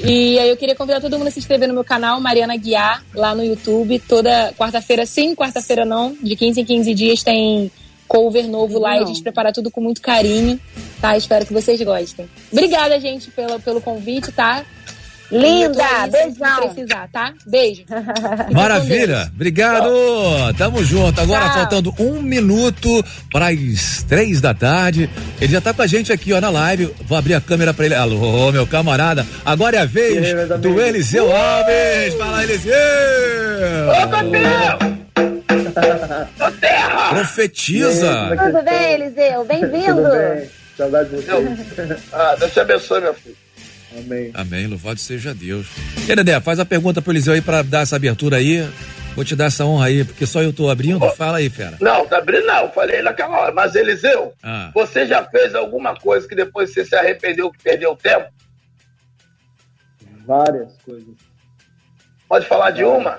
[0.03, 3.03] E aí eu queria convidar todo mundo a se inscrever no meu canal, Mariana Guiar,
[3.13, 3.99] lá no YouTube.
[3.99, 6.15] Toda quarta-feira sim, quarta-feira não.
[6.21, 7.71] De 15 em 15 dias tem
[8.07, 10.59] cover novo lá e a gente prepara tudo com muito carinho,
[10.99, 11.15] tá?
[11.15, 12.27] Espero que vocês gostem.
[12.51, 14.65] Obrigada, gente, pelo, pelo convite, tá?
[15.31, 16.57] Linda, aí beijão.
[16.57, 17.33] precisar, tá?
[17.45, 17.83] Beijo.
[18.51, 19.89] Maravilha, obrigado.
[20.57, 21.21] Tamo junto.
[21.21, 21.53] Agora Tchau.
[21.53, 25.09] faltando um minuto para as três da tarde.
[25.39, 26.93] Ele já tá com a gente aqui, ó, na live.
[27.05, 27.95] Vou abrir a câmera para ele.
[27.95, 29.25] Alô, meu camarada.
[29.45, 32.13] Agora é a vez do Eliseu Alves.
[32.15, 32.73] Fala, Eliseu.
[37.09, 38.37] Profetiza.
[38.37, 39.45] Tudo bem, Eliseu?
[39.45, 40.01] Bem-vindo.
[40.77, 41.97] Saudade de você.
[42.13, 43.35] Ah, Deus te abençoe, meu filho.
[43.97, 44.31] Amém.
[44.33, 45.67] Amém, louvado seja Deus.
[46.07, 48.67] E Dedé, faz a pergunta pro Eliseu aí para dar essa abertura aí.
[49.15, 50.99] Vou te dar essa honra aí, porque só eu tô abrindo.
[51.11, 51.75] Fala aí, fera.
[51.81, 53.51] Não, tá abrindo não, falei naquela hora.
[53.51, 54.71] Mas, Eliseu, Ah.
[54.73, 58.29] você já fez alguma coisa que depois você se arrependeu que perdeu tempo?
[60.25, 61.15] Várias coisas.
[62.27, 63.17] Pode falar de uma?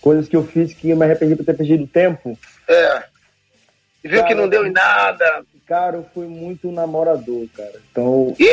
[0.00, 2.38] Coisas que eu fiz que eu me arrependi por ter perdido tempo.
[2.66, 3.04] É.
[4.02, 5.44] E viu que não deu em nada.
[5.66, 7.72] Cara, eu fui muito namorador, cara.
[7.90, 8.34] Então.
[8.38, 8.44] Ih!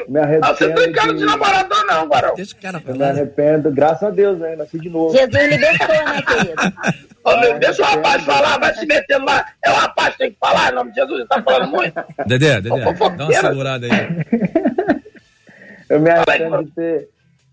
[0.00, 0.46] eu me arrependo.
[0.46, 2.34] Ah, você não tem cara de namorador, não, Barão.
[2.34, 4.54] Deixa o cara Eu me arrependo, graças a Deus, né?
[4.54, 5.16] Nasci de novo.
[5.16, 7.08] Jesus libertou, né, querido?
[7.24, 9.44] Ô, meu, deixa o rapaz falar, vai se metendo lá.
[9.64, 11.94] É o rapaz que tem que falar, em nome de Jesus, ele tá falando muito.
[12.26, 12.68] Dedé, Dedé,
[13.16, 13.92] dá uma segurada aí.
[15.88, 17.08] Eu me arrependo de ter,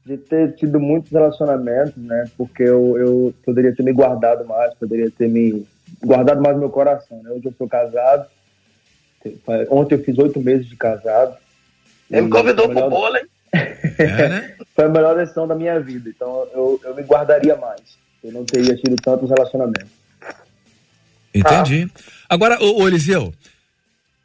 [0.05, 2.25] de ter tido muitos relacionamentos, né?
[2.37, 5.65] Porque eu, eu poderia ter me guardado mais, poderia ter me
[6.03, 7.31] guardado mais meu coração, né?
[7.31, 8.27] Hoje eu sou casado.
[9.69, 11.35] Ontem eu fiz oito meses de casado.
[12.11, 13.25] Ele me convidou pro Melhor- bolo, hein?
[14.75, 16.09] Foi a melhor decisão da minha vida.
[16.09, 17.81] Então eu, eu me guardaria mais.
[18.23, 19.89] Eu não teria tido tantos relacionamentos.
[21.33, 21.89] Entendi.
[22.29, 23.33] Agora, ô, ô Eliseu,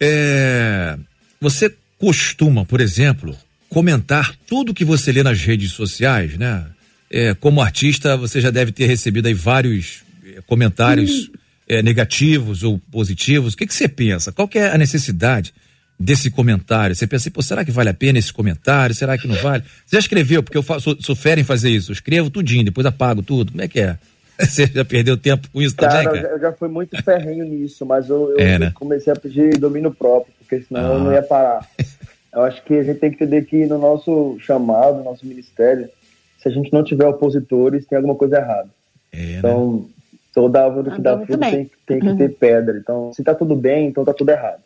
[0.01, 0.96] é,
[1.40, 3.36] você costuma, por exemplo,
[3.68, 6.66] comentar tudo que você lê nas redes sociais, né?
[7.11, 11.30] É, como artista, você já deve ter recebido aí vários é, comentários
[11.70, 13.54] é, negativos ou positivos.
[13.54, 14.32] O que, que você pensa?
[14.32, 15.54] Qual que é a necessidade
[15.98, 16.96] desse comentário?
[16.96, 18.92] Você pensa, assim, pô, será que vale a pena esse comentário?
[18.94, 19.62] Será que não vale?
[19.86, 21.92] Você já escreveu, porque eu faço, sou, sou fera em fazer isso.
[21.92, 23.52] Eu escrevo tudinho, depois apago tudo.
[23.52, 23.96] Como é que é?
[24.40, 26.22] Você já perdeu tempo com isso Cara, também, eu cara?
[26.28, 28.72] já, eu já fui muito ferrenho nisso, mas eu, eu É, né?
[28.74, 30.98] comecei a pedir domínio próprio, porque senão eu Ah.
[30.98, 31.68] não ia parar.
[32.32, 35.88] Eu acho que a gente tem que entender que no nosso chamado, no nosso ministério,
[36.40, 38.68] se a gente não tiver opositores, tem alguma coisa errada.
[39.12, 39.88] É, então,
[40.32, 42.78] toda árvore que dá muito fruto tem, tem que ter pedra.
[42.78, 44.60] Então, se tá tudo bem, então tá tudo errado.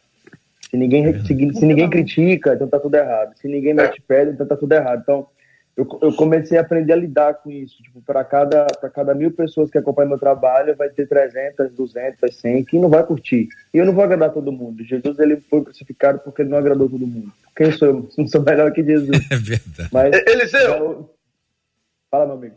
[0.70, 3.34] Se ninguém, se, se ninguém critica, então tá tudo errado.
[3.36, 5.00] Se ninguém mete pedra, então tá tudo errado.
[5.02, 5.26] Então,
[5.76, 7.82] eu, eu comecei a aprender a lidar com isso.
[7.82, 12.36] Tipo, para cada, pra cada mil pessoas que acompanham meu trabalho, vai ter 300, 200,
[12.36, 13.48] 100 que não vai curtir.
[13.72, 14.84] E eu não vou agradar todo mundo.
[14.84, 17.32] Jesus, ele foi crucificado porque ele não agradou todo mundo.
[17.56, 18.08] Quem sou eu?
[18.18, 19.10] Não sou melhor que Jesus.
[19.30, 19.88] É verdade.
[19.92, 21.08] Mas, Eliseu,
[22.10, 22.54] fala, meu amigo.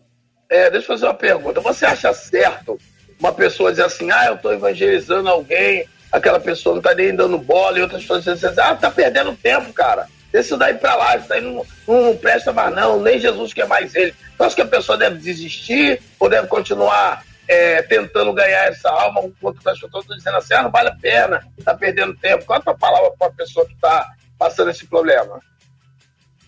[0.49, 1.61] é, deixa eu fazer uma pergunta.
[1.61, 2.79] Você acha certo
[3.19, 7.37] uma pessoa dizer assim, ah, eu tô evangelizando alguém, aquela pessoa não tá nem dando
[7.37, 10.07] bola, e outras pessoas dizem assim, ah, tá perdendo tempo, cara.
[10.33, 13.67] Isso daí pra lá, isso daí não, não, não presta mais não, nem Jesus quer
[13.67, 14.13] mais ele.
[14.35, 19.21] Então acho que a pessoa deve desistir ou deve continuar é, tentando ganhar essa alma,
[19.23, 22.45] enquanto as pessoas estão dizendo assim, ah, não vale a pena, tá perdendo tempo.
[22.45, 25.39] Qual a tua palavra pra pessoa que tá passando esse problema?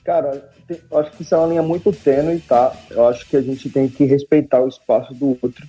[0.04, 0.50] Cara,
[0.92, 2.76] eu acho que isso é uma linha muito tênue, tá?
[2.90, 5.66] Eu acho que a gente tem que respeitar o espaço do outro.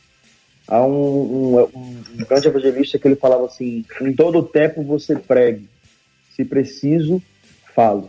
[0.71, 5.69] Há um, um, um- grande evangelista que ele falava assim: em todo tempo você pregue,
[6.37, 7.21] se preciso,
[7.75, 8.09] falo.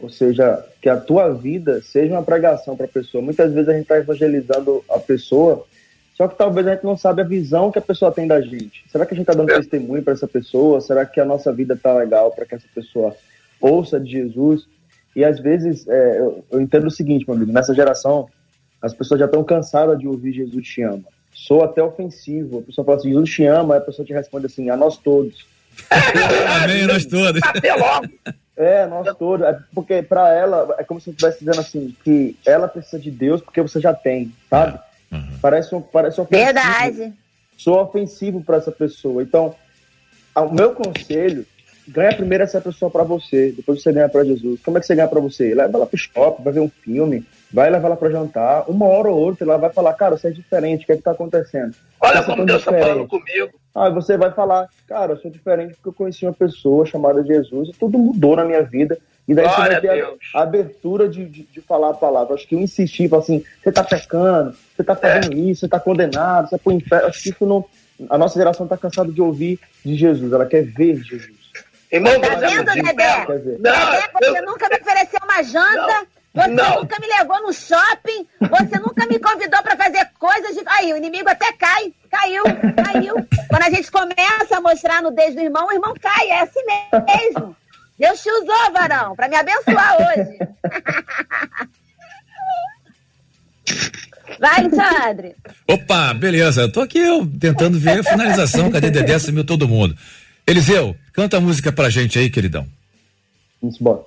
[0.00, 3.22] Ou seja, que a tua vida seja uma pregação para a pessoa.
[3.22, 5.64] Muitas vezes a gente está evangelizando a pessoa,
[6.16, 8.84] só que talvez a gente não sabe a visão que a pessoa tem da gente.
[8.90, 10.80] Será que a gente está dando testemunho para essa pessoa?
[10.80, 13.14] Será que a nossa vida está legal para que essa pessoa
[13.60, 14.66] ouça de Jesus?
[15.14, 18.28] E às vezes, é, eu, eu entendo o seguinte, meu amigo, nessa geração,
[18.82, 21.04] as pessoas já estão cansadas de ouvir Jesus te ama.
[21.46, 22.58] Sou até ofensivo.
[22.58, 24.96] A pessoa fala assim, Jesus te ama, aí a pessoa te responde assim, a nós
[24.96, 25.46] todos.
[26.64, 27.40] Amém, nós todos.
[27.46, 28.08] Até logo.
[28.56, 29.46] É, nós todos.
[29.46, 33.10] É porque pra ela, é como se eu estivesse dizendo assim, que ela precisa de
[33.10, 34.80] Deus porque você já tem, sabe?
[35.40, 36.44] Parece um, parece ofensivo.
[36.44, 37.12] Verdade.
[37.56, 39.22] Sou ofensivo pra essa pessoa.
[39.22, 39.54] Então,
[40.34, 41.46] o meu conselho,
[41.88, 44.60] ganha primeiro essa pessoa pra você, depois você ganha pra Jesus.
[44.62, 45.54] Como é que você ganha pra você?
[45.54, 49.08] Leva ela pro shopping, vai ver um filme, vai levar ela pra jantar, uma hora
[49.08, 51.74] ou outra ela vai falar, cara, você é diferente, o que é que tá acontecendo?
[52.00, 53.58] Olha Você é como Deus tá diferente." falando comigo.
[53.74, 57.68] Aí você vai falar, cara, eu sou diferente porque eu conheci uma pessoa chamada Jesus
[57.68, 58.98] e tudo mudou na minha vida.
[59.26, 62.34] E daí Glória você vai ter a, a abertura de, de, de falar a palavra.
[62.34, 65.78] Acho que eu insisti, falar assim, você tá pecando, você tá fazendo isso, você tá
[65.78, 67.08] condenado, você é pro inferno.
[67.08, 67.64] Acho que isso não.
[68.08, 71.37] A nossa geração tá cansada de ouvir de Jesus, ela quer ver Jesus.
[71.90, 73.24] Irmão, Tá vendo, Dedé?
[73.26, 73.58] Ver.
[73.58, 76.06] Dedé, você nunca me ofereceu uma janta.
[76.34, 76.80] Você Não.
[76.82, 78.26] nunca me levou no shopping.
[78.40, 80.62] Você nunca me convidou pra fazer coisas de.
[80.66, 81.92] Aí, o inimigo até cai.
[82.10, 82.44] Caiu,
[82.84, 83.14] caiu.
[83.48, 86.28] Quando a gente começa a mostrar a nudez do irmão, o irmão cai.
[86.28, 87.56] É assim mesmo.
[87.98, 90.38] Deus te usou, varão, pra me abençoar hoje.
[94.38, 95.34] Vai, Alexandre.
[95.68, 96.62] Opa, beleza.
[96.62, 98.70] Eu tô aqui eu, tentando ver a finalização.
[98.70, 99.18] Cadê Dedé?
[99.18, 99.96] Sumiu todo mundo.
[100.48, 102.66] Eliseu, canta a música pra gente aí, queridão.
[103.60, 104.02] Vamos embora.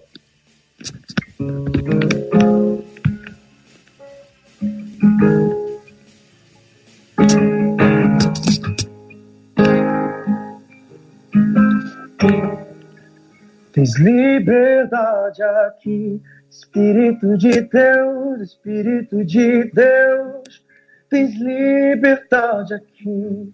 [13.71, 16.19] Tens liberdade aqui,
[16.49, 20.65] Espírito de Deus, Espírito de Deus.
[21.07, 23.53] Tens liberdade aqui,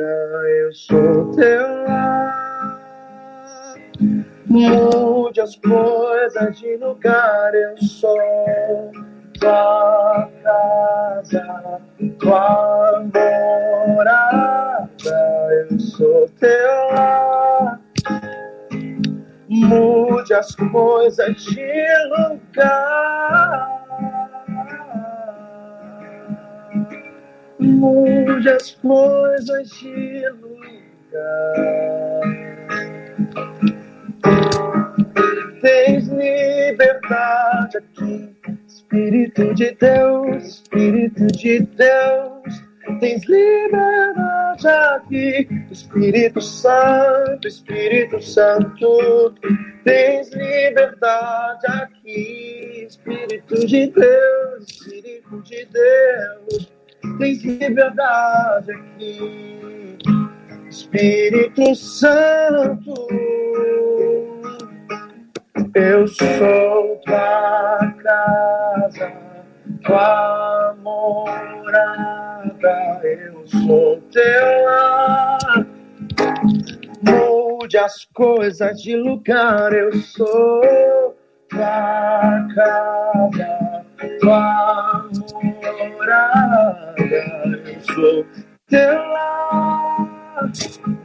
[0.00, 2.44] eu sou teu lar.
[4.46, 8.92] Mude as coisas de lugar, eu sou
[9.38, 11.80] tua casa,
[12.18, 14.88] tua morada,
[15.70, 17.80] eu sou teu lar.
[19.48, 23.83] Mude as coisas de lugar.
[27.64, 30.64] Mude as coisas de lugar.
[35.62, 38.36] Tens liberdade aqui,
[38.68, 42.64] Espírito de Deus, Espírito de Deus.
[43.00, 49.34] Tens liberdade aqui, Espírito Santo, Espírito Santo.
[49.84, 56.73] Tens liberdade aqui, Espírito de Deus, Espírito de Deus.
[57.18, 59.98] Tens liberdade aqui,
[60.68, 62.94] Espírito Santo.
[65.74, 69.12] Eu sou tua casa,
[69.84, 71.90] tua morada,
[73.02, 75.66] eu sou teu lar.
[77.02, 81.14] Mude as coisas de lugar, eu sou
[81.48, 83.84] tua casa,
[84.20, 85.08] tua
[85.94, 86.93] morada,
[87.92, 88.24] sou
[88.68, 90.14] teu lar.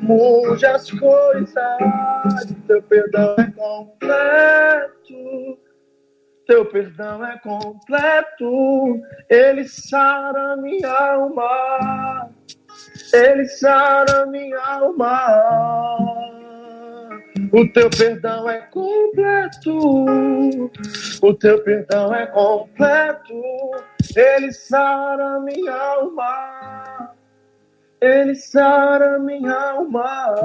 [0.01, 1.55] Mude as coisas,
[2.67, 5.57] teu perdão é completo.
[6.47, 8.99] Teu perdão é completo,
[9.29, 12.31] ele sara minha alma,
[13.13, 16.07] ele sara minha alma.
[17.53, 19.77] O teu perdão é completo,
[21.21, 23.39] o teu perdão é completo,
[24.15, 27.15] ele sara minha alma,
[28.01, 30.35] ele sara minha alma.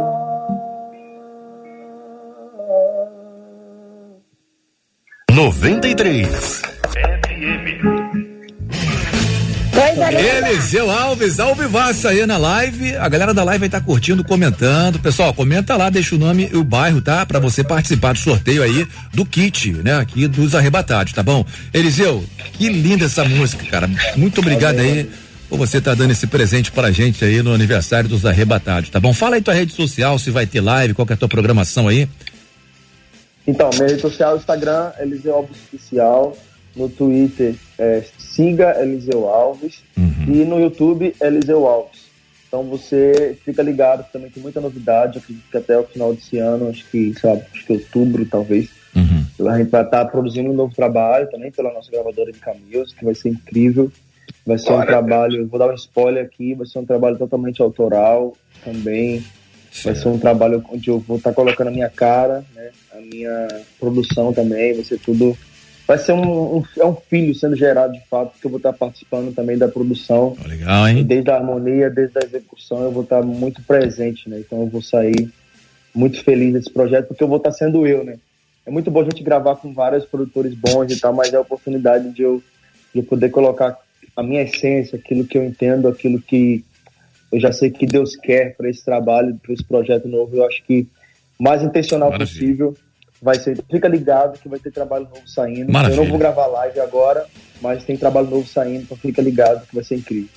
[5.30, 6.62] 93.
[6.92, 8.23] Coisa linda.
[9.96, 12.96] Eliseu Alves, Alvivaça aí na live.
[12.96, 14.98] A galera da live vai estar curtindo, comentando.
[14.98, 17.24] Pessoal, comenta lá, deixa o nome e o bairro, tá?
[17.24, 19.96] Pra você participar do sorteio aí do kit, né?
[19.98, 21.44] Aqui dos arrebatados, tá bom?
[21.72, 22.24] Eliseu,
[22.54, 23.88] que linda essa música, cara.
[24.16, 25.08] Muito obrigado aí
[25.48, 29.12] por você estar dando esse presente pra gente aí no aniversário dos arrebatados, tá bom?
[29.14, 31.86] Fala aí tua rede social, se vai ter live, qual que é a tua programação
[31.86, 32.08] aí.
[33.46, 36.36] Então, minha rede social, Instagram, Eliseu Alves Oficial.
[36.76, 38.02] No Twitter, é,
[38.34, 39.82] siga Eliseu Alves.
[40.26, 42.04] E no YouTube, Eliseu Alves.
[42.48, 45.18] Então você fica ligado, que também tem muita novidade.
[45.18, 48.68] Acredito que até o final desse ano, acho que, sei lá, acho que outubro, talvez.
[49.40, 53.04] A gente vai estar produzindo um novo trabalho também pela nossa gravadora de caminhos, que
[53.04, 53.90] vai ser incrível.
[54.46, 58.36] Vai ser um trabalho, vou dar um spoiler aqui, vai ser um trabalho totalmente autoral
[58.64, 59.24] também.
[59.82, 62.70] Vai ser um trabalho onde eu vou estar colocando a minha cara, né?
[62.92, 63.48] A minha
[63.80, 65.36] produção também, vai ser tudo.
[65.86, 68.72] Vai ser um, um, é um filho sendo gerado de fato, porque eu vou estar
[68.72, 70.34] participando também da produção.
[70.46, 71.04] Legal, hein?
[71.04, 74.40] Desde a harmonia, desde a execução, eu vou estar muito presente, né?
[74.40, 75.30] Então eu vou sair
[75.94, 78.16] muito feliz desse projeto, porque eu vou estar sendo eu, né?
[78.66, 81.42] É muito bom a gente gravar com vários produtores bons e tal, mas é a
[81.42, 82.42] oportunidade de eu,
[82.94, 83.78] de eu poder colocar
[84.16, 86.64] a minha essência, aquilo que eu entendo, aquilo que
[87.30, 90.34] eu já sei que Deus quer para esse trabalho, para esse projeto novo.
[90.34, 90.86] Eu acho que
[91.38, 92.74] mais intencional possível
[93.24, 93.58] vai ser.
[93.70, 95.72] Fica ligado que vai ter trabalho novo saindo.
[95.72, 95.98] Maravilha.
[95.98, 97.24] Eu não vou gravar live agora,
[97.62, 100.28] mas tem trabalho novo saindo, então fica ligado que vai ser incrível.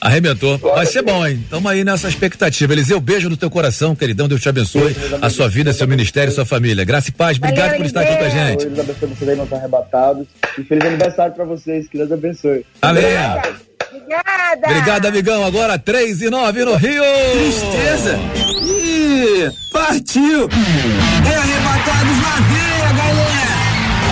[0.00, 0.58] Arrebentou.
[0.58, 1.42] Vai ser bom, hein?
[1.48, 2.74] Tamo aí nessa expectativa.
[2.74, 4.28] Eliseu, beijo no teu coração, queridão.
[4.28, 4.94] Deus te abençoe.
[5.22, 6.84] A sua vida, seu ministério, sua família.
[6.84, 7.38] Graça e paz.
[7.38, 8.66] Obrigado por estar aqui com a gente.
[8.66, 10.26] Deus abençoe vocês aí, não estão arrebatados.
[10.58, 12.66] E feliz aniversário pra vocês, que Deus abençoe.
[12.82, 13.02] Amém.
[13.94, 14.66] Obrigada.
[14.66, 15.44] Obrigado, amigão.
[15.44, 17.02] Agora 3 e 9 no Rio.
[17.32, 18.18] Tristeza.
[18.66, 20.48] Ih, partiu.
[20.50, 23.54] É arrebatados na veia, galera.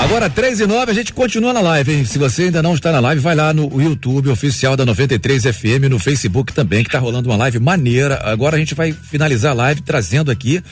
[0.05, 2.05] Agora 3 e 9, a gente continua na live, hein?
[2.05, 5.89] Se você ainda não está na live, vai lá no YouTube oficial da 93 FM,
[5.89, 8.21] no Facebook também, que tá rolando uma live maneira.
[8.25, 10.63] Agora a gente vai finalizar a live trazendo aqui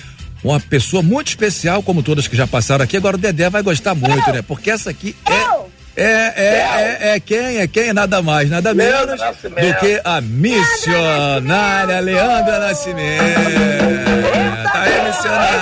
[0.43, 2.97] uma pessoa muito especial, como todas que já passaram aqui.
[2.97, 4.43] Agora o Dedé vai gostar muito, né?
[4.43, 5.70] Porque essa aqui é.
[5.97, 7.59] É, é, é, é quem?
[7.59, 7.93] É quem?
[7.93, 13.25] Nada mais, nada menos do que a missionária Leandra Nascimento.
[14.73, 15.61] Tá aí, missionária.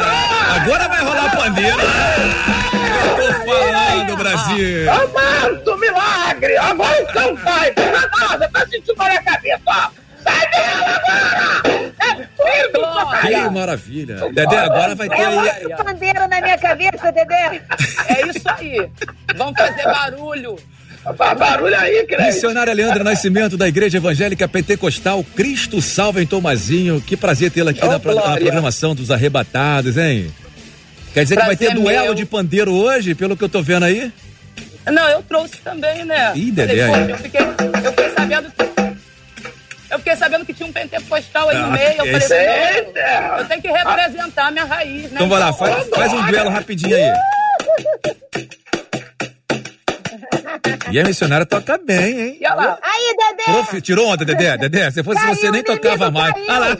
[0.55, 1.79] Agora vai rolar pandeiro.
[1.81, 4.93] Eu tô falando, Brasil.
[4.93, 6.57] Amado milagre!
[6.59, 7.73] Agora então vai!
[7.73, 9.91] Você tá sentindo na cabeça!
[10.23, 11.98] Sai dela agora!
[13.21, 14.17] Que maravilha.
[14.33, 15.37] Dedé, agora vai ter É aí.
[15.65, 17.63] muito pandeiro na minha cabeça, Dedé.
[18.09, 18.89] É isso aí.
[19.37, 20.57] Vamos fazer barulho.
[21.39, 22.23] Barulho aí, crente.
[22.25, 27.01] Missionária Leandra Nascimento da Igreja Evangélica Pentecostal Cristo Salva em Tomazinho.
[27.01, 30.33] Que prazer tê-la aqui na, pro- na programação dos arrebatados, hein?
[31.15, 32.15] Quer dizer que vai ter Prazer duelo meu.
[32.15, 34.13] de pandeiro hoje, pelo que eu tô vendo aí?
[34.91, 36.33] Não, eu trouxe também, né?
[36.35, 38.78] Ih, Dedé, Falei, eu fiquei, eu fiquei sabendo que.
[39.91, 42.05] Eu fiquei sabendo que tinha um pentecostal aí no Ah, meio.
[42.05, 45.11] Eu falei, não, eu tenho que representar a minha raiz, né?
[45.15, 47.13] Então vai lá, faz, faz um duelo rapidinho aí.
[50.91, 52.39] E a missionária toca bem, hein?
[52.41, 52.79] E olha lá.
[52.83, 53.45] Aí, Dedé.
[53.45, 54.57] Prof, tirou onda, Dedé?
[54.57, 56.33] Dedé, se fosse Caiu, você nem tocava mais.
[56.33, 56.47] caiu.
[56.49, 56.77] Olha lá.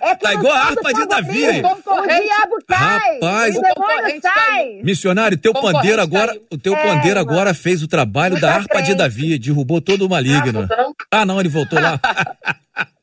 [0.00, 1.32] É Tá igual a harpa de Davi.
[1.46, 3.14] bem, O diabo cai.
[3.14, 3.56] Rapaz.
[3.56, 4.80] O O sai.
[4.82, 7.32] Missionário, teu pandeiro agora, o teu É, pandeiro irmão.
[7.34, 8.98] agora fez o trabalho da Muita harpa de frente.
[8.98, 10.68] Davi, derrubou todo o maligno.
[11.10, 11.98] Ah, não, ele voltou lá.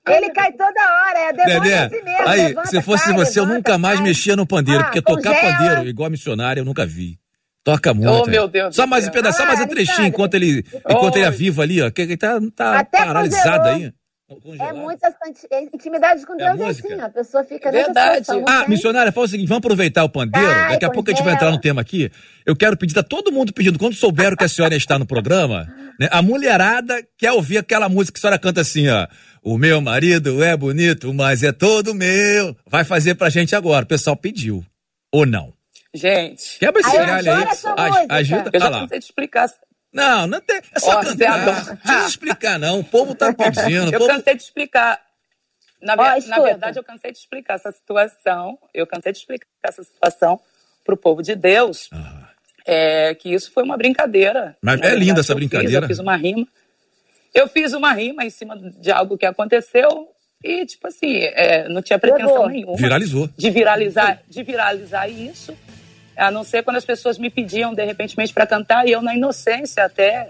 [0.07, 1.19] Ele cai toda hora.
[1.19, 2.27] É demônio Dedé, assim mesmo.
[2.27, 4.07] aí, levanta, se fosse cai, você, eu levanta, nunca mais cai.
[4.07, 5.53] mexia no pandeiro, Ah, porque tocar congela.
[5.59, 7.17] pandeiro igual missionário eu nunca vi.
[7.63, 8.09] Toca muito.
[8.11, 8.31] Oh, é.
[8.31, 11.25] meu Deus Só mais um pedaço, só mais um Ah, trechinho enquanto ele, enquanto ele
[11.25, 11.35] é Oi.
[11.35, 11.91] vivo ali, ó.
[11.91, 13.93] Que ele tá, tá paralisado aí.
[14.59, 15.45] É muita santi-
[15.75, 17.05] intimidade com É Deus é assim, ó.
[17.05, 18.25] a pessoa fica Verdade.
[18.47, 18.69] Ah, tem?
[18.69, 21.51] missionária, fala o seguinte, vamos aproveitar o pandeiro, daqui a pouco a gente vai entrar
[21.51, 22.09] no tema aqui.
[22.45, 25.67] Eu quero pedir, tá todo mundo pedindo, quando souberam que a senhora está no programa,
[25.99, 29.05] né, a mulherada quer ouvir aquela música que a senhora canta assim, ó.
[29.43, 32.55] O meu marido é bonito, mas é todo meu.
[32.69, 33.83] Vai fazer pra gente agora.
[33.83, 34.63] O pessoal pediu.
[35.11, 35.51] Ou não?
[35.93, 37.47] Gente, Quebra esse galho aí.
[37.77, 38.05] Aj-.
[38.09, 38.49] Ajuda.
[38.53, 39.49] eu já cansei de explicar.
[39.91, 40.61] Não, não tem.
[40.73, 41.65] É só você cantar.
[41.65, 42.79] Não precisa explicar, não.
[42.79, 43.91] O povo tá pedindo.
[43.93, 45.01] Eu povo- cansei de explicar.
[45.81, 48.57] Na, ver- Ó, na verdade, eu cansei de explicar essa situação.
[48.73, 50.39] Eu cansei de explicar essa situação
[50.85, 51.89] pro povo de Deus.
[52.65, 54.55] É, que isso foi uma brincadeira.
[54.61, 55.83] Mas Na é linda verdade, essa eu fiz, brincadeira.
[55.85, 56.47] eu fiz uma rima.
[57.33, 60.07] Eu fiz uma rima em cima de algo que aconteceu
[60.43, 62.49] e, tipo assim, é, não tinha pretensão Pegou.
[62.49, 63.27] nenhuma Viralizou.
[63.37, 65.57] de viralizar, de viralizar isso,
[66.21, 69.15] a não ser quando as pessoas me pediam de repente para cantar e eu na
[69.15, 70.29] inocência até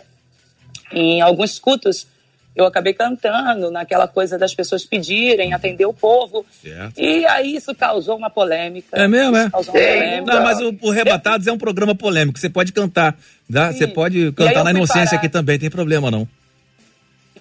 [0.92, 2.08] em alguns cultos
[2.56, 6.46] eu acabei cantando naquela coisa das pessoas pedirem, atender o povo.
[6.62, 7.00] Certo.
[7.00, 8.98] E aí isso causou uma polêmica.
[8.98, 9.50] É mesmo, é?
[9.50, 10.34] Causou uma polêmica.
[10.34, 12.38] Não, mas o, o Rebatados é um programa polêmico.
[12.38, 13.18] Você pode cantar.
[13.52, 13.72] Tá?
[13.72, 15.18] Você pode cantar na inocência parar.
[15.18, 16.28] aqui também, tem problema não.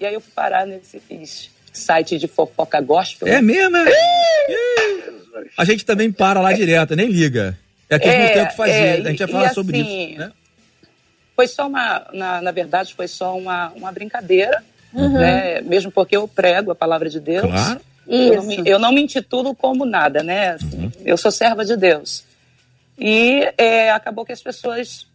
[0.01, 1.03] E aí eu fui parar nesse
[1.73, 3.27] site de fofoca gospel.
[3.27, 3.91] É mesmo, é?
[5.57, 7.59] A gente também para lá direto, nem liga.
[7.91, 8.73] É que a gente não É, tem o que fazer.
[8.73, 10.19] é, a gente vai falar e sobre assim, isso.
[10.19, 10.33] Né?
[11.37, 14.63] Foi só uma, na, na verdade, foi só uma, uma brincadeira,
[14.93, 15.13] Uhum.
[15.21, 15.61] né?
[15.61, 17.47] Mesmo porque eu prego a palavra de Deus.
[17.47, 17.81] Claro.
[18.09, 18.63] Eu não, Isso.
[18.63, 20.51] me, eu não me intitulo como nada, né?
[20.53, 20.93] Assim, Uhum.
[21.05, 22.25] Eu sou serva de Deus.
[22.99, 25.07] E é, acabou que as pessoas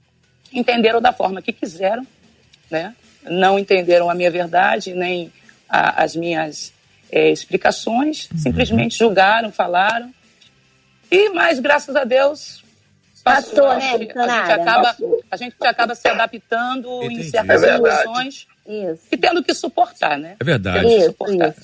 [0.54, 2.06] entenderam da forma que quiseram,
[2.72, 2.96] né?
[3.24, 5.32] Não entenderam a minha verdade, nem
[5.68, 6.74] a- as minhas
[7.12, 8.38] é, explicações, Uhum.
[8.40, 10.12] simplesmente julgaram, falaram.
[11.12, 12.64] E, mas, graças a Deus,
[13.26, 14.56] Passou, a né, gente- a, missionária?
[14.56, 14.96] gente acaba,
[15.32, 17.30] a gente acaba se adaptando em Entendi.
[17.32, 17.98] certas É verdade.
[17.98, 19.02] situações Isso.
[19.12, 20.36] e tendo que suportar, né?
[20.40, 20.88] É verdade.
[20.88, 21.56] Isso, suportar.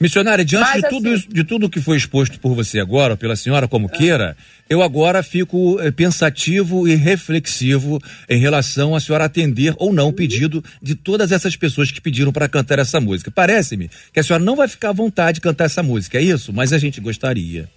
[0.00, 3.16] Missionária, diante Mas, de, tudo assim- isso, de tudo que foi exposto por você agora,
[3.16, 4.36] pela senhora como queira,
[4.70, 10.12] eu agora fico eh, pensativo e reflexivo em relação a senhora atender ou não o
[10.12, 13.28] pedido de todas essas pessoas que pediram para cantar essa música.
[13.30, 16.52] Parece-me que a senhora não vai ficar à vontade de cantar essa música, é isso?
[16.52, 17.68] Mas a gente gostaria.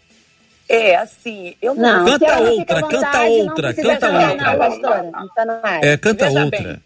[0.74, 4.36] É, assim, eu Não, Canta não outra, canta vontade, não outra, canta outra.
[4.36, 5.84] Não, pastora, não tá no ar.
[5.84, 6.59] É, canta Veja outra.
[6.63, 6.78] bem.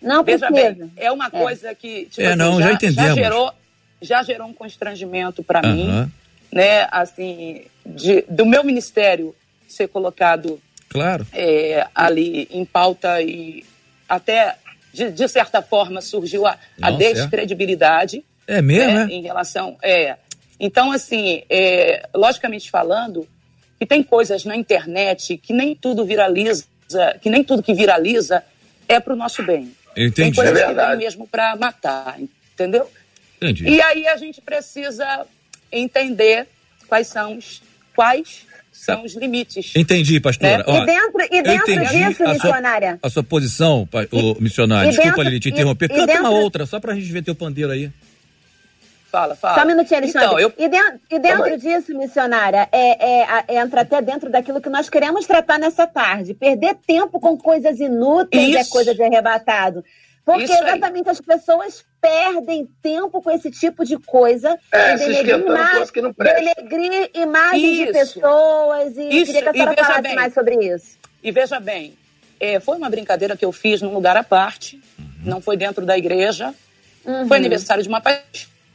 [0.00, 0.74] Não Veja precisa.
[0.74, 3.14] bem, é uma coisa que, tipo É, assim, não, já já, entendemos.
[3.14, 3.52] gerou,
[4.00, 6.10] já gerou um constrangimento para mim,
[6.52, 6.86] né?
[6.90, 9.34] Assim, de- do meu ministério
[9.68, 11.26] ser colocado Claro.
[11.32, 13.64] é, ali em pauta e
[14.08, 14.56] até,
[14.92, 17.14] de, de certa forma, surgiu a, a certo.
[17.14, 18.24] descredibilidade.
[18.46, 19.14] É mesmo, né, é?
[19.14, 19.76] Em relação.
[19.82, 20.16] É.
[20.64, 23.26] Então, assim, é, logicamente falando,
[23.80, 26.64] que tem coisas na internet que nem tudo viraliza,
[27.20, 28.44] que nem tudo que viraliza
[28.88, 29.72] é pro nosso bem.
[29.92, 30.36] Tem Entendi.
[30.36, 32.16] coisas É que vem mesmo para matar,
[32.54, 32.88] entendeu?
[33.38, 33.68] Entendi.
[33.68, 35.26] E aí a gente precisa
[35.70, 36.46] entender
[36.86, 37.60] quais são os,
[37.94, 39.72] quais são os limites.
[39.74, 40.58] Entendi, pastora.
[40.58, 40.64] Né?
[40.66, 42.98] Ó, E dentro- e dentro disso, a sua- missionária?
[43.02, 44.88] A sua posição, ô, missionário.
[44.88, 45.86] e Desculpa, dentro- Lili, te interromper.
[45.86, 47.90] e Canta uma dentro- outra, só pra gente ver teu pandeiro aí.
[49.12, 49.54] Fala, fala.
[49.56, 50.26] Só um minutinho, Alexandre.
[50.26, 50.52] Então, eu...
[50.56, 54.88] E dentro, e dentro disso, missionária, é, é, a- entra até dentro daquilo que nós
[54.88, 56.32] queremos tratar nessa tarde.
[56.32, 58.70] Perder tempo com coisas inúteis é Isso.
[58.70, 59.84] coisa de arrebatado.
[60.24, 60.60] Porque Isso aí.
[60.70, 64.58] exatamente as pessoas perdem tempo com esse tipo de coisa.
[64.72, 66.40] É, e se denegrir, esquentando ima- coisa que não presta.
[66.40, 67.92] denegrir imagens de Isso.
[68.14, 68.96] pessoas.
[68.96, 70.14] E Isso, queria que a senhora falasse bem.
[70.14, 70.96] mais sobre isso.
[71.22, 71.98] E veja bem,
[72.40, 74.80] é, foi uma brincadeira que eu fiz num lugar à parte,
[75.22, 76.54] não foi dentro da igreja.
[77.04, 77.26] Uhum.
[77.28, 78.00] Foi aniversário de uma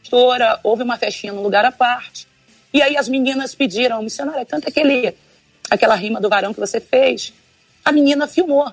[0.08, 2.28] pastora, houve uma festinha num lugar à parte.
[2.74, 5.14] E aí as meninas pediram, missionária, canta aquele,
[5.70, 7.34] aquela rima do varão que você fez.
[7.84, 8.72] A menina filmou.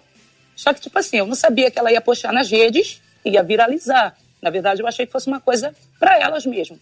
[0.57, 4.17] Só que, tipo assim, eu não sabia que ela ia postar nas redes, ia viralizar.
[4.41, 6.79] Na verdade, eu achei que fosse uma coisa para elas mesmo.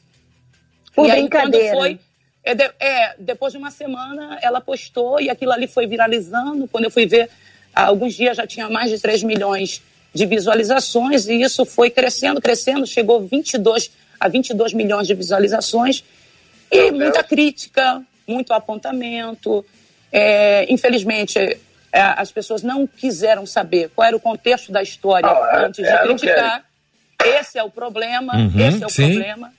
[0.95, 1.69] Por e aí, brincadeira.
[1.71, 2.01] quando foi,
[2.45, 6.69] é, de- é, depois de uma semana, ela postou e aquilo ali foi viralizando.
[6.69, 7.31] Quando eu fui ver,
[7.75, 9.83] há alguns dias já tinha mais de 3 milhões
[10.15, 13.91] de visualizações e isso foi crescendo, crescendo, chegou 22
[14.23, 16.05] a 22 milhões de visualizações
[16.71, 19.67] e muita crítica, muito apontamento.
[20.13, 21.59] É, infelizmente, é,
[21.93, 25.91] as pessoas não quiseram saber qual era o contexto da história Ah, é, antes de
[25.91, 26.65] é, criticar.
[27.25, 29.11] Esse é o problema, Uhum, esse é o sim.
[29.11, 29.53] problema.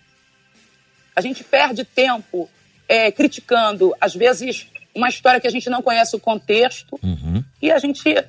[1.14, 2.50] A gente perde tempo
[2.88, 6.98] é, criticando, às vezes, uma história que a gente não conhece o contexto
[7.62, 8.26] e a gente, é,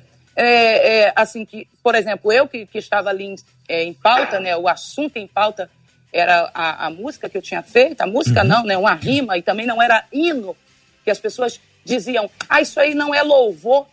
[1.05, 3.35] é, assim, que, por exemplo, eu que, que estava ali em,
[3.69, 5.69] é, em pauta, né, o assunto em pauta
[6.13, 8.47] era a, a música que eu tinha feito, a música Uhum.
[8.47, 10.55] não, né, uma rima, e também não era hino,
[11.03, 13.85] que as pessoas diziam, ah, isso aí não é louvor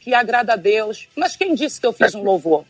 [0.00, 1.08] que agrada a Deus.
[1.16, 2.64] Mas quem disse que eu fiz um louvor?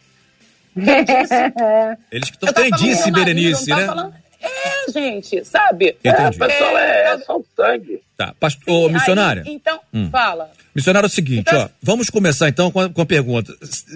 [0.74, 1.34] Quem disse?
[2.12, 3.86] Eles que estão marido, Berenice, né?
[3.86, 5.96] falando- É, gente, sabe?
[6.04, 6.36] Entendi.
[6.36, 8.00] O pessoal é, é só o sangue.
[8.16, 9.42] Tá, pastor, missionária.
[9.46, 10.08] então, Hum.
[10.10, 10.50] fala.
[10.74, 13.52] Missionário é o seguinte, Então- ó, vamos começar então com a, com a pergunta.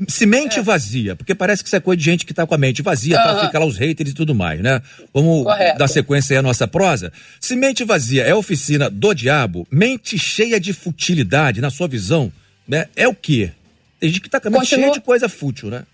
[0.09, 0.63] Se- mente É.
[0.63, 3.15] vazia, porque parece que isso é coisa de gente que tá com a mente vazia,
[3.21, 3.47] pra Aham.
[3.47, 4.83] ficar lá os haters e tudo mais, né?
[5.15, 5.79] Vamos Correto.
[5.79, 7.13] dar sequência aí à nossa prosa.
[7.41, 12.33] Se mente vazia é oficina do diabo, mente cheia de futilidade, na sua visão,
[12.67, 12.87] né?
[12.97, 13.53] É o quê?
[14.01, 15.85] Tem gente que tá com a mente Continua- cheia de coisa fútil, né?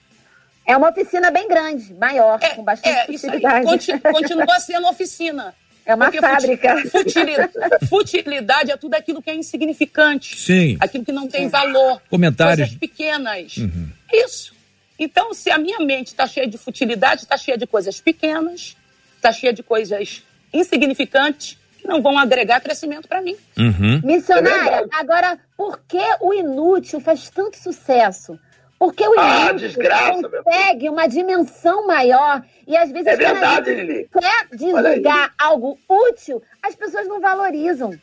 [0.67, 3.65] É uma oficina bem grande, maior, com bastante É, futilidade.
[3.67, 5.55] conti- continua sendo oficina.
[5.89, 6.77] É uma Porque fábrica.
[6.83, 7.53] futi- Futilidade,
[7.89, 10.39] futilidade é tudo aquilo que é insignificante.
[10.39, 10.77] Sim.
[10.79, 12.03] Aquilo que não tem valor.
[12.11, 12.69] Comentários.
[12.69, 13.57] Coisas pequenas.
[13.57, 13.89] Uhum.
[14.13, 14.55] Isso.
[14.99, 18.77] Então, se a minha mente está cheia de futilidade, está cheia de coisas pequenas,
[19.17, 20.23] está cheia de coisas
[20.53, 23.37] insignificantes, que não vão agregar crescimento para mim.
[23.57, 24.03] Uhum.
[24.05, 28.39] Missionária, agora, por que o inútil faz tanto sucesso?
[28.79, 34.09] Porque o Ah, desgraça, meu consegue uma dimensão maior e às vezes É verdade, Lili.
[34.13, 37.99] quer divulgar algo útil, as pessoas não valorizam.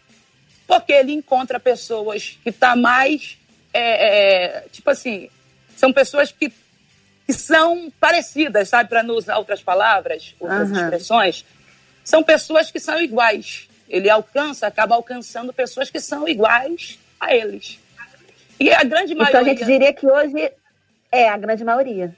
[0.67, 3.37] Porque ele encontra pessoas que tá mais.
[3.73, 5.29] é, é, tipo assim,
[5.77, 6.49] são pessoas que,
[7.25, 8.89] que são parecidas, sabe?
[8.89, 10.81] Para não usar outras palavras, outras Aham.
[10.83, 11.45] expressões.
[12.03, 13.67] São pessoas que são iguais.
[13.87, 17.79] Ele alcança, acaba alcançando pessoas que são iguais a eles.
[18.59, 19.53] E a grande Então a maioria.
[19.55, 20.51] gente diria que hoje
[21.11, 22.15] é a grande maioria.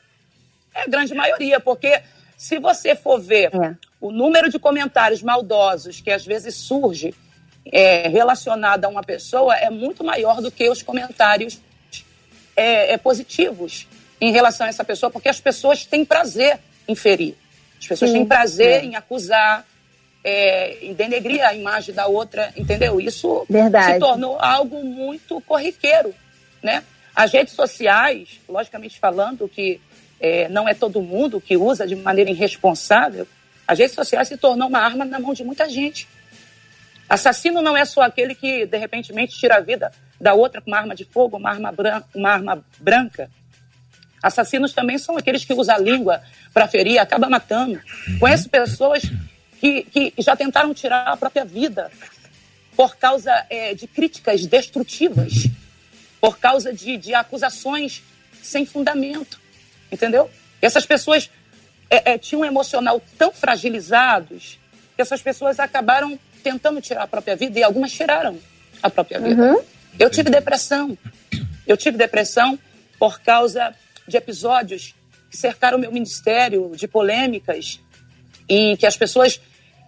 [0.74, 2.02] É a grande maioria, porque
[2.38, 3.52] se você for ver
[4.00, 7.14] o número de comentários maldosos que às vezes surge
[7.72, 11.60] é, relacionado a uma pessoa é muito maior do que os comentários
[12.56, 13.88] é, é, positivos
[14.20, 17.36] em relação a essa pessoa, porque as pessoas têm prazer em ferir.
[17.80, 18.86] As pessoas Sim, têm prazer é.
[18.86, 19.66] em acusar,
[20.24, 23.00] é, em denegrir a imagem da outra, entendeu?
[23.00, 23.94] Isso Verdade.
[23.94, 26.16] se tornou algo muito corriqueiro,
[26.64, 26.84] né?
[27.18, 29.82] As redes sociais, logicamente falando que
[30.20, 33.28] é, não é todo mundo que usa de maneira irresponsável,
[33.68, 36.08] as redes sociais se tornou uma arma na mão de muita gente.
[37.10, 39.92] Assassino não é só aquele que, de repente, tira a vida
[40.22, 43.32] da outra com uma arma de fogo, uma arma, bran uma arma branca.
[44.22, 46.22] Assassinos também são aqueles que usam a língua
[46.54, 47.82] para ferir acaba matando.
[48.20, 49.02] Conheço pessoas
[49.60, 51.90] que, que já tentaram tirar a própria vida
[52.76, 55.48] por causa é, de críticas destrutivas,
[56.20, 58.04] por causa de, de acusações
[58.42, 59.40] sem fundamento,
[59.92, 60.30] entendeu?
[60.62, 61.30] Essas pessoas
[61.90, 64.60] é, é, tinham um emocional tão fragilizados
[64.96, 68.38] que essas pessoas acabaram tentando tirar a própria vida e algumas tiraram
[68.82, 69.42] a própria vida.
[69.42, 69.62] Uhum.
[70.00, 70.98] Eu tive depressão.
[71.66, 72.58] Eu tive depressão
[72.98, 73.76] por causa
[74.08, 74.96] de episódios
[75.30, 77.80] que cercaram o meu ministério, de polêmicas
[78.48, 79.42] e que as pessoas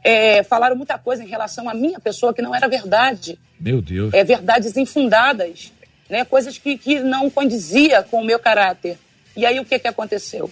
[0.03, 3.39] é, falaram muita coisa em relação à minha pessoa que não era verdade.
[3.59, 4.13] Meu Deus.
[4.13, 5.71] É, verdades infundadas,
[6.09, 6.25] né?
[6.25, 8.97] coisas que, que não condizia com o meu caráter.
[9.35, 10.51] E aí o que, que aconteceu?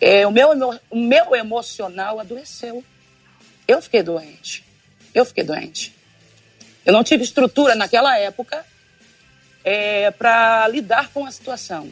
[0.00, 0.50] É, o, meu,
[0.90, 2.82] o meu emocional adoeceu.
[3.66, 4.64] Eu fiquei doente.
[5.14, 5.94] Eu fiquei doente.
[6.84, 8.64] Eu não tive estrutura naquela época
[10.18, 11.88] para lidar com a situação.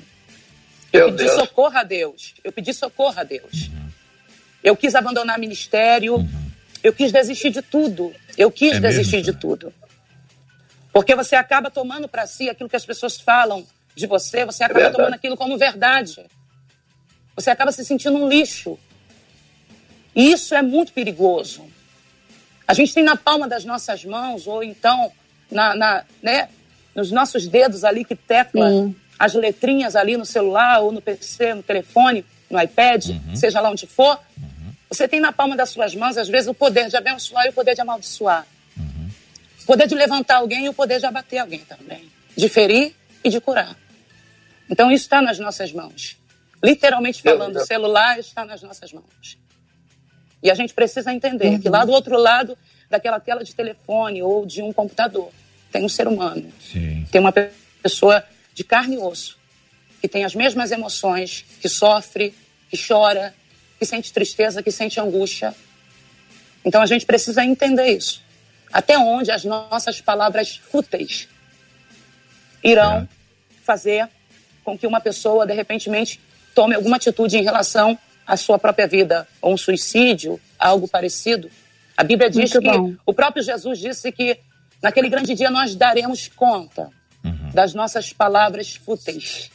[0.92, 1.40] Eu Meu pedi Deus.
[1.40, 2.34] socorro a Deus.
[2.44, 3.70] Eu pedi socorro a Deus.
[4.62, 6.28] Eu quis abandonar ministério.
[6.82, 8.14] Eu quis desistir de tudo.
[8.36, 9.72] Eu quis É desistir mesmo, de tudo.
[10.92, 14.80] Porque você acaba tomando para si aquilo que as pessoas falam de você, você acaba
[14.80, 14.96] verdade.
[14.96, 16.24] tomando aquilo como verdade.
[17.34, 18.78] Você acaba se sentindo um lixo.
[20.14, 21.64] E isso é muito perigoso.
[22.68, 25.10] A gente tem na palma das nossas mãos, ou então
[25.50, 26.48] na, na- né,
[26.94, 28.68] nos nossos dedos ali que tecla
[29.18, 33.86] as letrinhas ali no celular, ou no PC, no telefone, no iPad, seja lá onde
[33.86, 34.18] for.
[34.90, 37.52] Você tem na palma das suas mãos, às vezes, o poder de abençoar e o
[37.52, 38.46] poder de amaldiçoar.
[39.62, 42.10] O poder de levantar alguém e o poder de abater alguém também.
[42.36, 43.76] De ferir e de curar.
[44.70, 46.16] Então, isso está nas nossas mãos.
[46.62, 49.38] Literalmente falando, o celular está nas nossas mãos.
[50.42, 52.56] E a gente precisa entender que lá do outro lado
[52.90, 55.30] daquela tela de telefone ou de um computador
[55.70, 56.52] tem um ser humano.
[57.10, 57.50] Tem uma pe-
[57.82, 59.38] pessoa de carne e osso,
[60.00, 62.34] que tem as mesmas emoções, que sofre,
[62.68, 63.34] que chora,
[63.78, 65.54] que sente tristeza, que sente angústia.
[66.64, 68.22] Então a gente precisa entender isso.
[68.72, 71.28] Até onde as nossas palavras fúteis
[72.62, 73.08] irão
[73.62, 74.08] fazer
[74.64, 75.90] com que uma pessoa, de repente,
[76.54, 81.50] tome alguma atitude em relação à sua própria vida, ou um suicídio, algo parecido.
[81.96, 82.94] A Bíblia diz Muito que bom.
[83.04, 84.38] o próprio Jesus disse que
[84.80, 86.90] naquele grande dia nós daremos conta
[87.52, 89.50] das nossas palavras fúteis.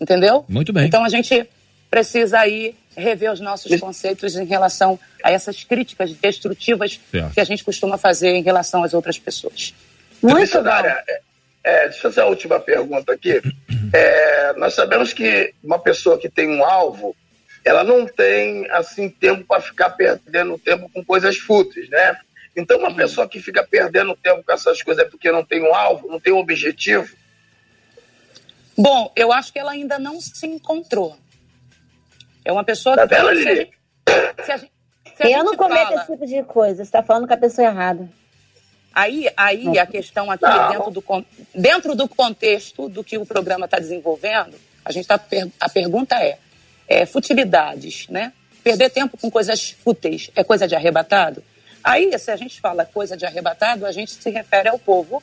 [0.00, 0.44] Entendeu?
[0.48, 0.86] Muito bem.
[0.86, 1.48] Então a gente
[1.92, 7.34] precisa aí rever os nossos conceitos em relação a essas críticas destrutivas Certo.
[7.34, 9.74] que a gente costuma fazer em relação às outras pessoas.
[10.22, 11.20] Missionária, é,
[11.62, 13.40] é, deixa eu fazer a última pergunta aqui.
[13.94, 17.14] É, nós sabemos que uma pessoa que tem um alvo,
[17.62, 22.16] ela não tem assim tempo para ficar perdendo tempo com coisas fúteis, né?
[22.56, 25.74] Então, uma pessoa que fica perdendo tempo com essas coisas é porque não tem um
[25.74, 27.14] alvo, não tem um objetivo.
[28.78, 31.18] Bom, eu acho que ela ainda não se encontrou.
[32.44, 33.14] É uma pessoa Tá que.
[33.14, 33.72] vendo, se a gente-
[34.44, 34.72] se a gente-
[35.16, 36.84] se a Eu não cometo fala- esse tipo de coisa.
[36.84, 38.08] Você tá falando com a pessoa errada.
[38.94, 40.70] Aí, aí a questão aqui, Não.
[40.70, 41.04] dentro do,
[41.54, 45.18] dentro do contexto do que o programa está desenvolvendo, a gente tá,
[45.60, 46.36] a pergunta é,
[46.86, 48.32] é futilidades, né?
[48.62, 51.42] Perder tempo com coisas fúteis é coisa de arrebatado?
[51.82, 55.22] Aí, se a gente fala coisa de arrebatado, a gente se refere ao povo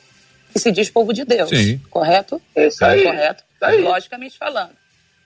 [0.52, 1.78] que se diz povo de Deus, Sim.
[1.88, 2.42] correto?
[2.56, 3.44] Isso aí, Correto?
[3.54, 3.80] isso aí.
[3.82, 4.72] Logicamente falando.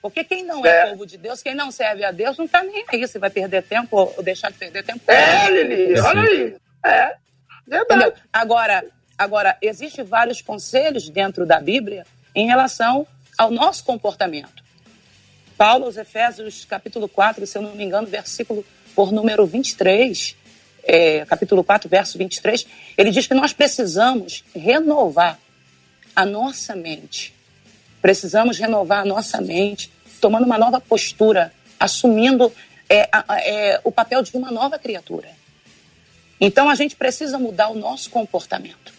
[0.05, 0.85] Porque quem não é, É.
[0.91, 3.63] povo de Deus, quem não serve a Deus, não está nem aí se vai perder
[3.63, 5.01] tempo ou deixar de perder tempo.
[5.09, 6.55] É, Lili, olha aí.
[6.85, 7.15] É,
[7.67, 8.13] Entendeu?
[8.31, 8.85] Agora,
[9.17, 14.63] agora, existem vários conselhos dentro da Bíblia em relação ao nosso comportamento.
[15.57, 20.35] Paulo, aos Efésios, capítulo 4, se eu não me engano, versículo por número 23,
[20.83, 25.39] é, capítulo 4, verso 23, ele diz que nós precisamos renovar
[26.15, 27.33] a nossa mente.
[28.03, 32.51] Precisamos renovar a nossa mente, tomando uma nova postura, assumindo
[32.89, 33.09] é,
[33.43, 35.29] é, o papel de uma nova criatura.
[36.39, 38.93] Então a gente precisa mudar o nosso comportamento.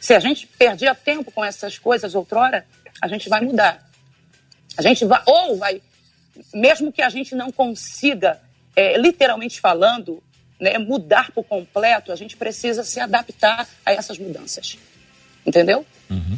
[0.00, 2.66] Se a gente perdia tempo com essas coisas outrora,
[3.00, 3.88] a gente vai mudar.
[4.76, 5.80] A gente vai, ou vai,
[6.52, 8.40] mesmo que a gente não consiga,
[8.74, 10.22] é, literalmente falando,
[10.58, 14.78] né, mudar por completo, a gente precisa se adaptar a essas mudanças.
[15.44, 15.84] Entendeu?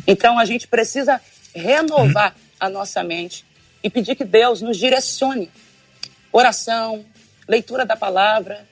[0.07, 1.21] Então a gente precisa
[1.55, 3.45] renovar a nossa mente
[3.85, 5.51] e pedir que Deus nos direcione.
[6.32, 7.05] Oração,
[7.47, 8.66] leitura da palavra,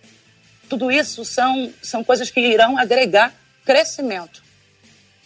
[0.70, 4.43] tudo isso são, são coisas que irão agregar crescimento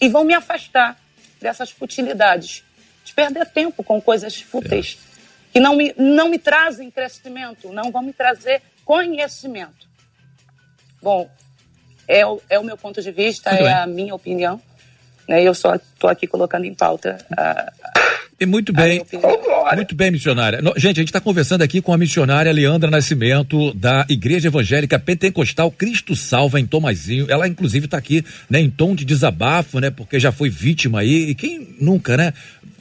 [0.01, 0.99] e vão me afastar
[1.41, 2.65] dessas futilidades,
[3.05, 4.99] de perder tempo com coisas fúteis,
[5.53, 9.87] que não me, não me trazem crescimento, não vão me trazer conhecimento.
[11.01, 11.31] Bom,
[12.09, 13.75] é o, é o meu ponto de vista, Muito é bem.
[13.75, 14.61] a minha opinião.
[15.29, 15.43] Né?
[15.43, 17.73] Eu só estou aqui colocando em pauta a,
[18.39, 19.03] E muito bem.
[19.75, 20.61] Muito bem, missionária.
[20.77, 25.71] Gente, a gente está conversando aqui com a missionária Leandra Nascimento, da Igreja Evangélica Pentecostal
[25.71, 27.27] Cristo Salva, em Tomazinho.
[27.31, 29.91] Ela, inclusive, está aqui né, em tom de desabafo, né?
[29.91, 31.31] Porque já foi vítima aí.
[31.31, 32.33] E quem nunca, né?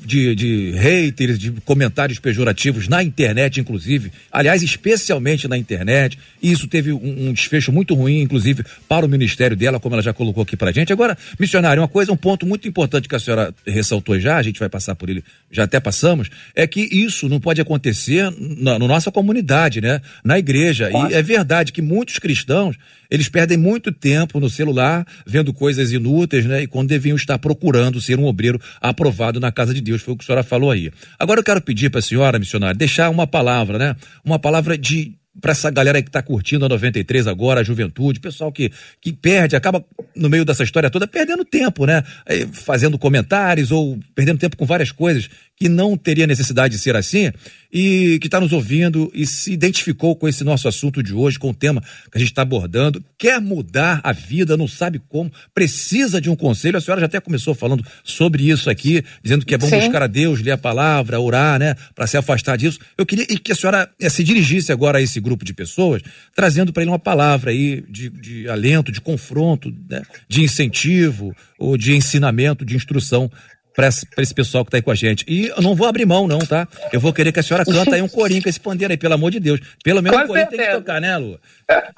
[0.06, 4.12] De, de haters, de comentários pejorativos na internet, inclusive.
[4.32, 6.18] Aliás, especialmente na internet.
[6.42, 10.04] E isso teve um, um desfecho muito ruim, inclusive, para o ministério dela, como ela
[10.04, 10.94] já colocou aqui pra gente.
[10.94, 14.60] Agora, missionário, uma coisa, um ponto muito importante que a senhora ressaltou já, a gente
[14.60, 18.88] vai passar por ele, já até passamos, é que isso não pode acontecer na, na
[18.88, 20.02] nossa comunidade, né?
[20.24, 20.90] Na igreja.
[20.92, 22.76] E é verdade que muitos cristãos,
[23.10, 26.64] eles perdem muito tempo no celular, vendo coisas inúteis, né?
[26.64, 30.18] E quando deviam estar procurando ser um obreiro aprovado na casa de Deus, foi o
[30.18, 30.92] que a senhora falou aí.
[31.20, 33.96] Agora eu quero pedir para a senhora, missionária, deixar uma palavra, né?
[34.24, 38.52] Uma palavra de para essa galera que tá curtindo a 93 agora, a juventude, pessoal
[38.52, 38.72] que,
[39.02, 39.84] que perde, acaba
[40.16, 42.04] no meio dessa história toda perdendo tempo, né?
[42.26, 46.96] Eh, Fazendo comentários ou perdendo tempo com várias coisas que não teria necessidade de ser
[46.96, 47.32] assim
[47.72, 51.50] e que está nos ouvindo e se identificou com esse nosso assunto de hoje, com
[51.50, 56.22] o tema que a gente está abordando, quer mudar a vida, não sabe como, precisa
[56.22, 56.78] de um conselho.
[56.78, 59.80] A senhora já até começou falando sobre isso aqui, dizendo que é bom Sim.
[59.80, 62.80] buscar a Deus, ler a palavra, orar, né, para se afastar disso.
[62.98, 66.02] Eu queria que a senhora eh, se dirigisse agora a esse grupo de pessoas,
[66.34, 71.78] trazendo para ele uma palavra aí de, de alento, de confronto, né, de incentivo ou
[71.78, 73.30] de ensinamento, de instrução
[73.76, 75.26] para esse, pra esse pessoal que tá aí com a gente.
[75.28, 76.68] E eu não vou abrir mão, não, tá?
[76.94, 79.14] Eu vou querer que a senhora canta aí um corinho com esse pandeiro aí, pelo
[79.14, 79.60] amor de Deus.
[79.84, 81.40] Pelo menos Com um corinho tem que tocar, né, Lu?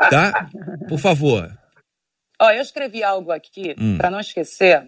[0.10, 0.50] Tá?
[0.90, 1.52] Por favor.
[2.40, 3.98] Ó, eu escrevi algo aqui Hum.
[3.98, 4.84] pra não esquecer.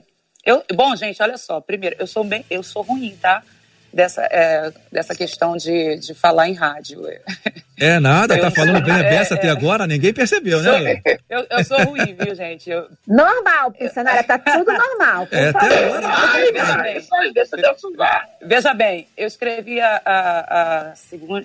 [0.46, 1.60] Eu, bom, gente, olha só.
[1.60, 3.44] Primeiro, eu sou bem, eu sou ruim, tá?
[3.92, 7.02] Dessa, é, dessa questão de, de falar em rádio.
[7.76, 9.38] É nada, tá Eu- falando bem a é, beça é.
[9.38, 11.20] até agora, ninguém percebeu, né, Sou- Lu?
[11.30, 12.70] eu, eu sou ruim, viu, gente?
[12.70, 15.26] Eu, Normal, missionária, tá tudo normal.
[15.26, 15.68] por É, favor.
[15.68, 16.08] até agora.
[16.08, 17.02] Ai, veja bem.
[18.42, 20.94] Veja bem, eu escrevi a, a, a,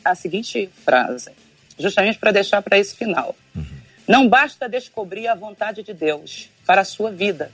[0.04, 1.30] a seguinte frase,
[1.78, 3.34] justamente para deixar para esse final.
[4.06, 7.50] Não basta descobrir a vontade de Deus para a sua vida.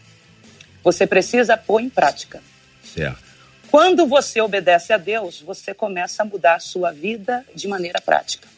[0.83, 2.41] Você precisa pôr em prática.
[2.83, 3.30] Certo.
[3.71, 8.49] Quando você obedece a Deus, você começa a mudar a sua vida de maneira prática.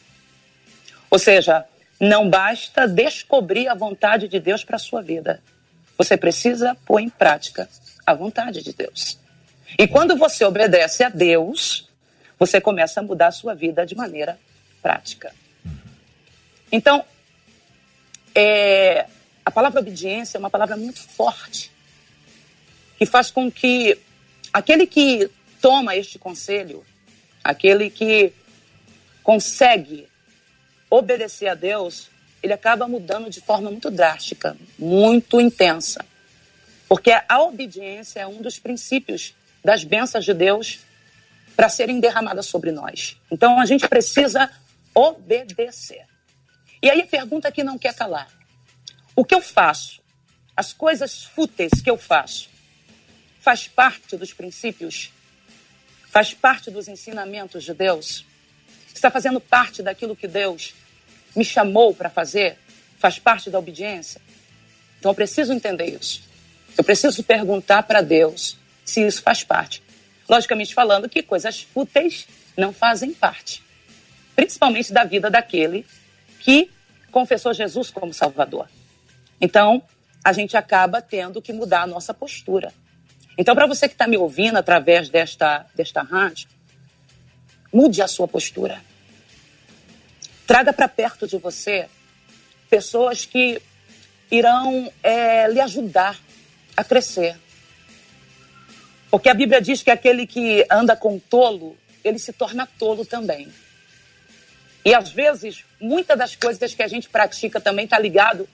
[1.09, 1.65] Ou seja,
[1.99, 5.39] não basta descobrir a vontade de Deus para a sua vida.
[5.97, 7.69] Você precisa pôr em prática
[8.03, 9.19] a vontade de Deus.
[9.77, 11.87] E quando você obedece a Deus,
[12.39, 14.39] você começa a mudar a sua vida de maneira
[14.81, 15.31] prática.
[16.71, 17.05] Então,
[18.33, 19.05] é,
[19.45, 21.71] a palavra obediência é uma palavra muito forte,
[22.97, 23.99] que faz com que
[24.53, 26.85] aquele que toma este conselho,
[27.43, 28.31] aquele que
[29.23, 30.07] consegue
[30.89, 32.09] obedecer a Deus,
[32.43, 36.05] ele acaba mudando de forma muito drástica, muito intensa.
[36.87, 39.33] Porque a obediência é um dos princípios
[39.65, 40.81] das bênçãos de Deus
[41.55, 43.17] para serem derramadas sobre nós.
[43.31, 44.51] Então a gente precisa
[44.93, 46.05] obedecer.
[46.81, 48.29] E aí a pergunta que não quer calar:
[49.15, 50.03] o que eu faço?
[50.55, 52.52] As coisas fúteis que eu faço
[53.43, 55.11] faz parte dos princípios?
[56.05, 58.25] Faz parte dos ensinamentos de Deus?
[58.95, 60.73] Está fazendo parte daquilo que Deus
[61.35, 62.57] me chamou para fazer?
[62.97, 64.21] Faz parte da obediência?
[64.97, 66.23] Então eu preciso entender isso.
[66.77, 69.83] Eu preciso perguntar para Deus se isso faz parte.
[70.29, 72.25] Logicamente falando que coisas fúteis
[72.55, 73.61] não fazem parte,
[74.37, 75.85] principalmente da vida daquele
[76.39, 76.71] que
[77.11, 78.69] confessou Jesus como Salvador.
[79.41, 79.83] Então,
[80.23, 82.71] a gente acaba tendo que mudar a nossa postura.
[83.37, 86.47] Então, para você que está me ouvindo através desta, desta rádio,
[87.71, 88.81] mude a sua postura.
[90.45, 91.87] Traga para perto de você
[92.69, 93.61] pessoas que
[94.29, 96.19] irão é, lhe ajudar
[96.75, 97.37] a crescer.
[99.09, 103.47] Porque a Bíblia diz que aquele que anda com tolo, ele se torna tolo também.
[104.85, 108.49] E às vezes, muitas das coisas que a gente pratica também está ligado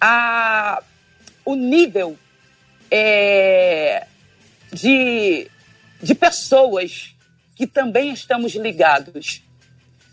[0.00, 0.82] a
[1.44, 2.18] o nível
[2.90, 4.06] é,
[4.72, 5.50] de,
[6.02, 7.14] de pessoas
[7.54, 9.42] que também estamos ligados.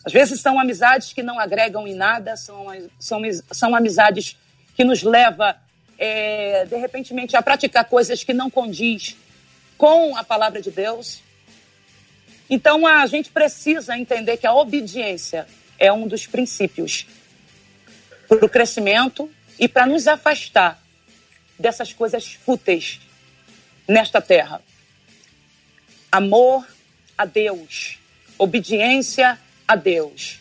[0.03, 2.67] Às vezes são amizades que não agregam em nada, são,
[2.99, 3.21] são,
[3.51, 4.35] são amizades
[4.75, 5.55] que nos leva
[5.97, 9.15] é, de repente a praticar coisas que não condiz
[9.77, 11.21] com a palavra de Deus.
[12.49, 17.05] Então a gente precisa entender que a obediência é um dos princípios
[18.27, 19.29] para o crescimento
[19.59, 20.80] e para nos afastar
[21.61, 22.99] dessas coisas fúteis
[23.87, 24.61] nesta terra.
[26.11, 26.67] Amor
[27.17, 27.99] a Deus,
[28.37, 30.39] obediência a Deus,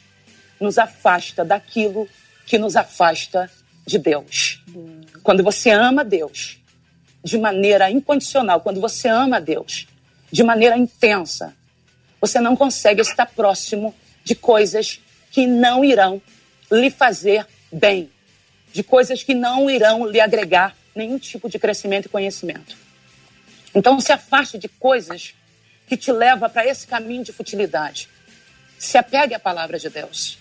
[0.59, 2.09] nos afasta daquilo
[2.47, 3.51] que nos afasta
[3.87, 4.63] de Deus.
[5.23, 6.59] Quando você ama Deus
[7.23, 9.87] de maneira incondicional, quando você ama Deus
[10.33, 11.55] de maneira intensa,
[12.21, 13.95] você não consegue estar próximo
[14.25, 16.21] de coisas que não irão
[16.71, 18.11] lhe fazer bem,
[18.73, 22.77] de coisas que não irão lhe agregar nenhum tipo de crescimento e conhecimento.
[23.75, 25.35] Então se afaste de coisas
[25.87, 28.09] que te leva para esse caminho de futilidade.
[28.79, 30.39] Se apegue à palavra de Deus.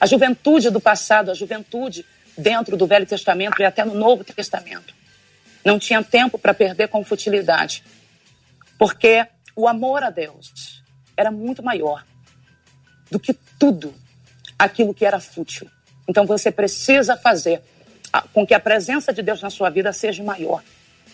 [0.00, 2.04] A juventude do passado, a juventude
[2.36, 4.94] dentro do Velho Testamento e até no Novo Testamento,
[5.64, 7.82] não tinha tempo para perder com futilidade,
[8.78, 9.26] porque
[9.56, 10.82] o amor a Deus
[11.16, 12.04] era muito maior
[13.10, 13.94] do que tudo
[14.58, 15.68] aquilo que era fútil.
[16.06, 17.62] Então você precisa fazer
[18.32, 20.62] com que a presença de Deus na sua vida seja maior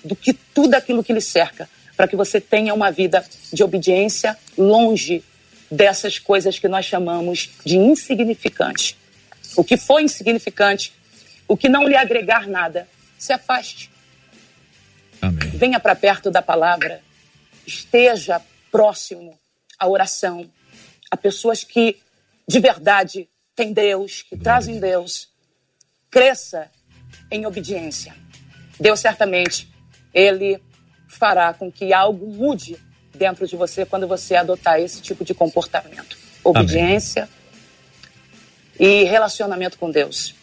[0.04, 4.36] do que tudo aquilo que lhe cerca, para que você tenha uma vida de obediência
[4.56, 5.24] longe
[5.70, 8.96] dessas coisas que nós chamamos de insignificante.
[9.56, 10.92] O que for insignificante,
[11.48, 12.88] o que não lhe agregar nada,
[13.18, 13.90] se afaste.
[15.54, 17.00] Venha para perto da palavra,
[17.66, 19.38] esteja próximo
[19.78, 20.50] à oração,
[21.10, 21.98] a pessoas que
[22.46, 25.28] de verdade têm Deus, que trazem Deus.
[26.10, 26.70] Cresça
[27.30, 28.14] em obediência.
[28.78, 29.68] Deus certamente,
[30.12, 30.60] Ele
[31.08, 32.76] fará com que algo mude
[33.14, 36.16] dentro de você quando você adotar esse tipo de comportamento.
[36.42, 37.28] Obediência
[38.78, 40.34] e relacionamento com Deus.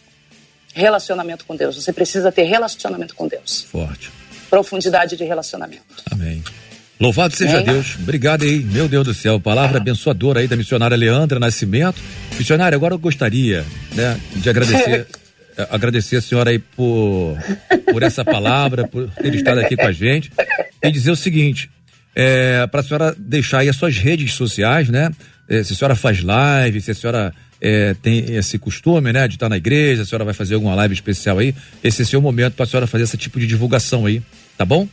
[0.74, 1.76] Relacionamento com Deus.
[1.76, 3.62] Você precisa ter relacionamento com Deus.
[3.70, 4.10] Forte.
[4.48, 6.02] Profundidade de relacionamento.
[6.10, 6.42] Amém.
[6.98, 7.66] Louvado seja Amém.
[7.66, 7.96] Deus.
[7.96, 9.38] Obrigado aí, meu Deus do céu.
[9.40, 12.00] Palavra abençoadora aí da missionária Leandra Nascimento.
[12.38, 15.06] Missionária, agora eu gostaria, né, de agradecer
[15.70, 17.36] agradecer a senhora aí por
[17.90, 20.32] por essa palavra, por ter estado aqui com a gente
[20.82, 21.70] e dizer o seguinte,
[22.14, 25.10] é, para a senhora deixar aí as suas redes sociais, né?
[25.48, 29.34] Eh, se a senhora faz live, se a senhora eh, tem esse costume, né, de
[29.34, 31.54] estar na igreja, se a senhora vai fazer alguma live especial aí,
[31.84, 34.22] esse é o seu momento para a senhora fazer esse tipo de divulgação aí,
[34.56, 34.88] tá bom?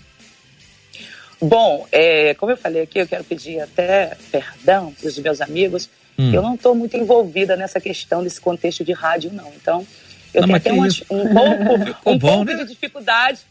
[1.41, 5.89] Bom, é, como eu falei aqui, eu quero pedir até perdão para os meus amigos.
[6.17, 6.33] Hum.
[6.33, 9.49] Eu não estou muito envolvida nessa questão desse contexto de rádio, não.
[9.55, 9.87] Então,
[10.33, 11.05] eu Não, tenho até isso?
[11.09, 12.55] um pouco, um bom, pouco né?
[12.55, 13.41] de dificuldade,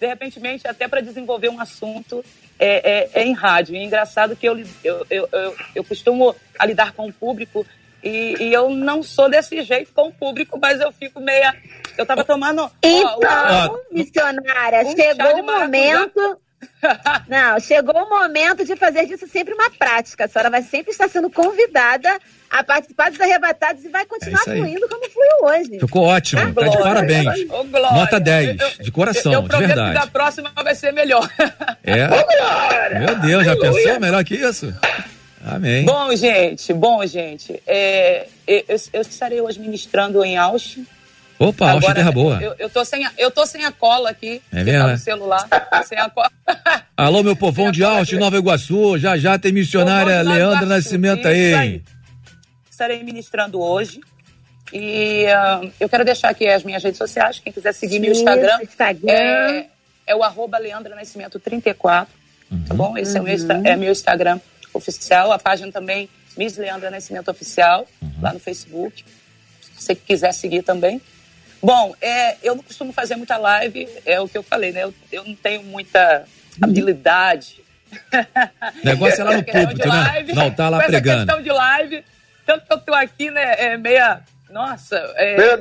[0.00, 2.24] de repente, até para desenvolver um assunto
[2.58, 3.74] é, é- é em rádio.
[3.74, 7.66] E é engraçado que eu, eu, eu, eu, eu costumo a lidar com o público
[8.02, 11.54] e, e eu não sou desse jeito com o público, mas eu fico meia.
[11.96, 12.70] Eu tava tomando.
[12.82, 13.18] Então,
[13.70, 16.38] ó, missionária, um chegou o momento.
[17.28, 20.24] Não, chegou o momento de fazer disso sempre uma prática.
[20.24, 22.18] A senhora vai sempre estar sendo convidada
[22.50, 25.78] a participar dos arrebatados e vai continuar É fluindo como fluiu hoje.
[25.80, 27.26] Ficou ótimo, tá de parabéns.
[27.50, 27.64] Ô.
[27.64, 30.10] Nota 10, de coração, eu de prometo que da verdade.
[30.10, 31.28] próxima vai ser melhor.
[31.86, 32.08] É.
[32.98, 34.72] Meu Deus, já pensou melhor que isso?
[35.44, 35.84] Amém.
[35.84, 37.62] Bom, gente, bom, gente.
[37.66, 40.86] é, eu, eu- eu estarei hoje ministrando em Austin.
[41.38, 42.40] Opa, Agora, Terra Boa.
[42.40, 44.40] Eu, eu, tô sem a, eu tô sem a cola aqui.
[44.52, 45.48] É mesmo, tá no celular.
[45.86, 46.30] sem a cola.
[46.96, 48.98] Alô, meu povão de Austin, Nova Iguaçu.
[48.98, 51.54] Já já tem missionária Leandra Iguaçu, Nascimento aí.
[51.54, 51.82] aí.
[52.70, 54.00] Estarei ministrando hoje.
[54.72, 57.38] E ah, eu quero deixar aqui as minhas redes sociais.
[57.38, 59.12] Quem quiser seguir meu Isso, Instagram, Instagram.
[59.12, 59.66] É,
[60.08, 62.12] é o arroba Leandra Nascimento 34.
[62.68, 62.96] Tá bom?
[62.96, 64.40] Esse é, o meu, Insta- é meu Instagram
[64.72, 65.32] oficial.
[65.32, 67.86] A página também, Miss Leandra Nascimento Oficial,
[68.20, 69.04] lá no Facebook.
[69.60, 71.00] Se você quiser seguir também.
[71.64, 74.84] Bom, é, eu não costumo fazer muita live, é o que eu falei, né?
[74.84, 76.24] Eu, eu não tenho muita
[76.60, 77.62] habilidade.
[78.84, 79.42] Negócio é lá no
[79.74, 79.86] de né?
[79.86, 81.26] live, Não, tá lá com essa pregando.
[81.26, 82.04] questão de live,
[82.44, 84.20] tanto que eu tô aqui, né, é meia...
[84.50, 85.56] Nossa, é...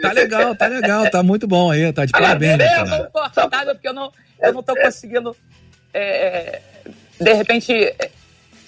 [0.00, 3.74] Tá legal, tá legal, tá muito bom aí, tá de parabéns, É, eu tô confortável
[3.74, 4.10] porque eu não,
[4.40, 5.36] eu não tô conseguindo,
[5.92, 6.60] é,
[7.20, 8.10] de repente, é,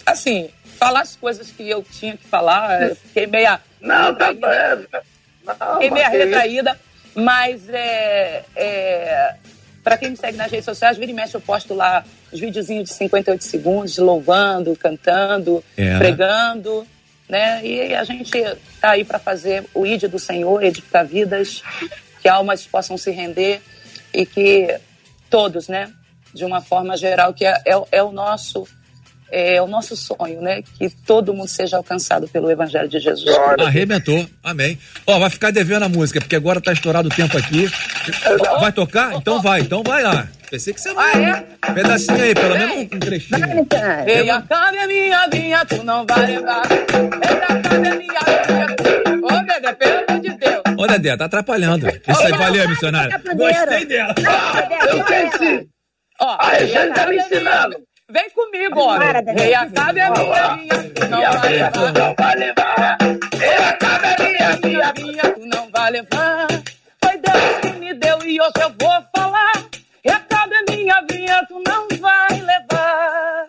[0.05, 2.83] assim, falar as coisas que eu tinha que falar.
[2.83, 3.61] eu Fiquei meia.
[3.81, 4.35] Não, tá
[5.47, 5.75] retraída.
[5.75, 6.81] Fiquei meia retraída,
[7.15, 9.35] mas é, é,
[9.83, 12.89] para quem me segue nas redes sociais, vira e mexe, eu posto lá os videozinhos
[12.89, 15.99] de 58 segundos, louvando, cantando, É.
[15.99, 16.87] pregando.
[17.29, 17.65] Né?
[17.65, 18.31] E a gente
[18.81, 21.63] tá aí para fazer o ídolo do Senhor, edificar vidas,
[22.21, 23.63] que almas possam se render
[24.13, 24.79] e que
[25.31, 25.91] todos, né,
[26.35, 28.69] de uma forma geral, que é, é, é o nosso
[29.33, 33.35] é o nosso sonho, né, que todo mundo seja alcançado pelo Evangelho de Jesus.
[33.59, 34.79] Arrebentou, amém.
[35.07, 37.67] Ó, vai ficar devendo a música, porque agora tá estourado o tempo aqui.
[38.61, 39.15] Vai tocar?
[39.15, 40.29] Então vai, então vai lá.
[40.51, 41.25] Pensei que você vai.
[41.25, 41.73] Ah, é?
[41.73, 43.67] Pedacinho aí, pelo menos um trechinho.
[44.07, 44.45] Ei, a
[44.83, 46.63] é minha vinha, tu não vai levar.
[46.71, 49.23] Ei, a cabe é minha vinha.
[49.23, 50.63] Ô, Dedé, pelo amor de Deus.
[50.77, 51.89] Ô, Dedé, tá atrapalhando.
[51.89, 53.19] Isso aí, valeu, missionário.
[53.35, 54.15] Gostei dela.
[54.91, 55.69] Eu sei sim.
[56.21, 57.77] Ó, Ah, a tá cabe me é ensinando.
[58.11, 58.99] Vem comigo, ó.
[58.99, 59.47] Para, Dedé.
[59.47, 61.93] Ei, a cabe é minha vinha, tu não vai levar.
[61.93, 62.99] Não vai levar.
[63.41, 64.33] Ei, a cabe é minha
[64.65, 66.47] minha vinha, tu não vai levar.
[67.05, 69.53] Foi Deus que me deu e hoje eu vou falar.
[70.05, 73.47] E a cabe é minha vinha, tu não vai levar.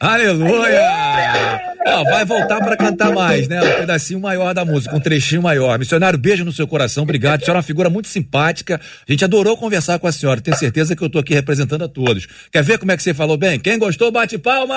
[0.00, 1.75] Aleluia!
[1.86, 3.62] Ó, vai voltar pra cantar mais, né?
[3.62, 5.78] Um pedacinho maior da música, um trechinho maior.
[5.78, 7.40] Missionário, beijo no seu coração, obrigado.
[7.42, 8.80] A senhora é uma figura muito simpática.
[9.08, 10.40] A gente adorou conversar com a senhora.
[10.40, 12.26] Tenho certeza que eu tô aqui representando a todos.
[12.50, 13.60] Quer ver como é que você falou bem?
[13.60, 14.76] Quem gostou, bate palma!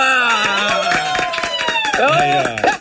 [1.98, 2.80] Aí, ó.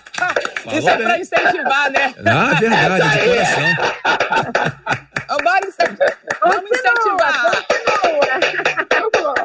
[0.77, 1.07] Isso é bem.
[1.07, 2.15] pra incentivar, né?
[2.27, 3.65] Ah, verdade, de coração.
[5.43, 6.17] Bora incentivar.
[6.43, 7.67] Vamos incentivar.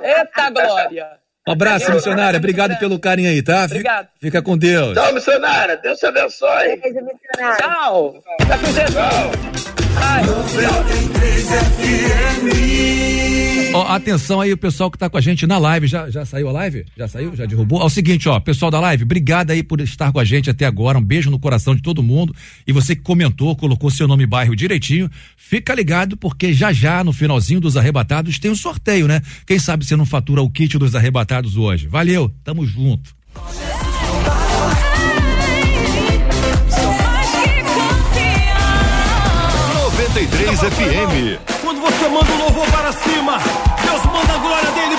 [0.03, 1.22] Eita, Glória.
[1.47, 2.37] Um abraço, missionária.
[2.37, 3.63] Obrigado pelo carinho aí, tá?
[3.63, 4.07] Fica, Obrigado.
[4.21, 4.93] fica com Deus.
[4.93, 5.75] Tchau, missionária.
[5.77, 6.81] Deus te abençoe.
[7.59, 8.23] Tchau.
[8.39, 8.97] Fica com Jesus.
[8.97, 9.82] Ai,
[13.73, 15.87] Ó, atenção aí, o pessoal que tá com a gente na live.
[15.87, 16.85] Já, já saiu a live?
[16.95, 17.35] Já saiu?
[17.35, 17.81] Já derrubou?
[17.81, 20.65] É o seguinte, ó, pessoal da live, obrigado aí por estar com a gente até
[20.65, 20.99] agora.
[20.99, 22.35] Um beijo no coração de todo mundo.
[22.67, 27.03] E você que comentou, colocou seu nome e bairro direitinho, fica ligado porque já já,
[27.03, 29.21] no finalzinho dos arrebatados, tem um sorteio, né?
[29.47, 31.87] Quem sabe você não fatura o kit dos arrebatados hoje.
[31.87, 33.15] Valeu, tamo junto.
[40.13, 41.39] 93 FM.
[41.63, 43.39] Quando você manda o louvor para cima,
[43.83, 44.95] Deus manda a glória dele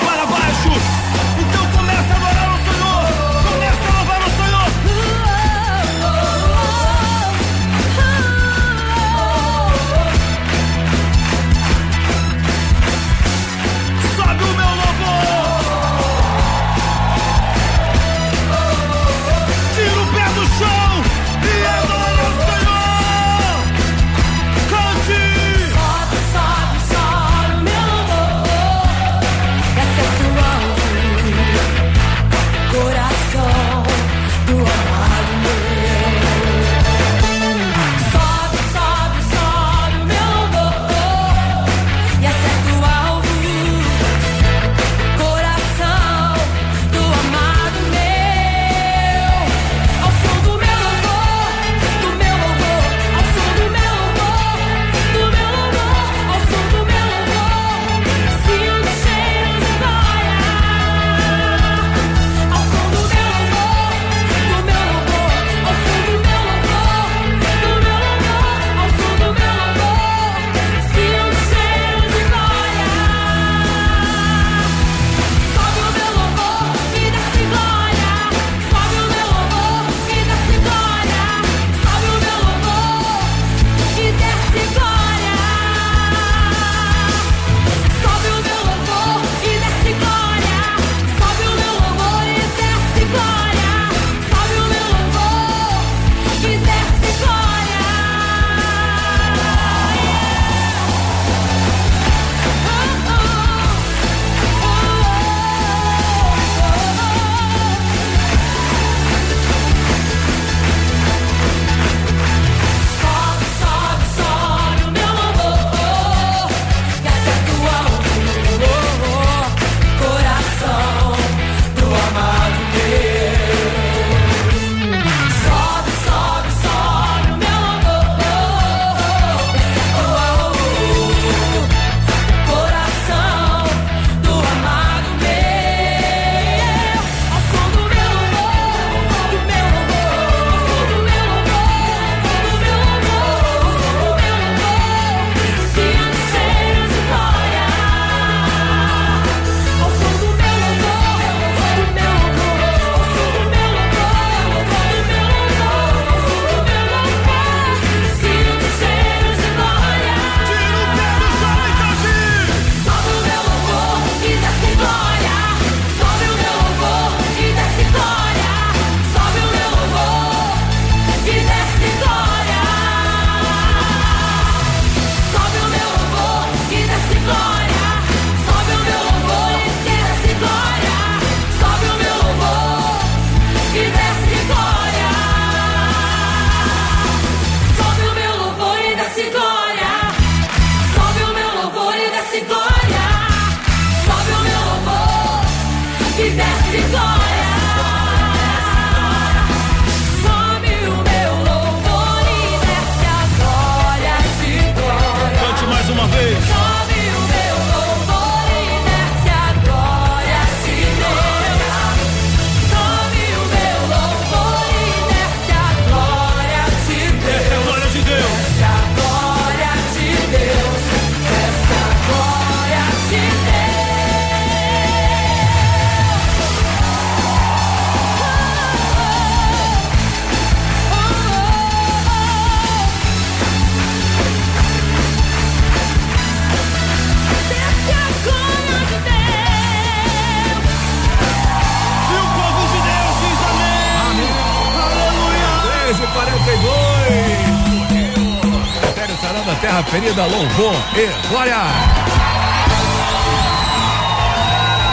[250.14, 251.56] ferida, louvor e glória.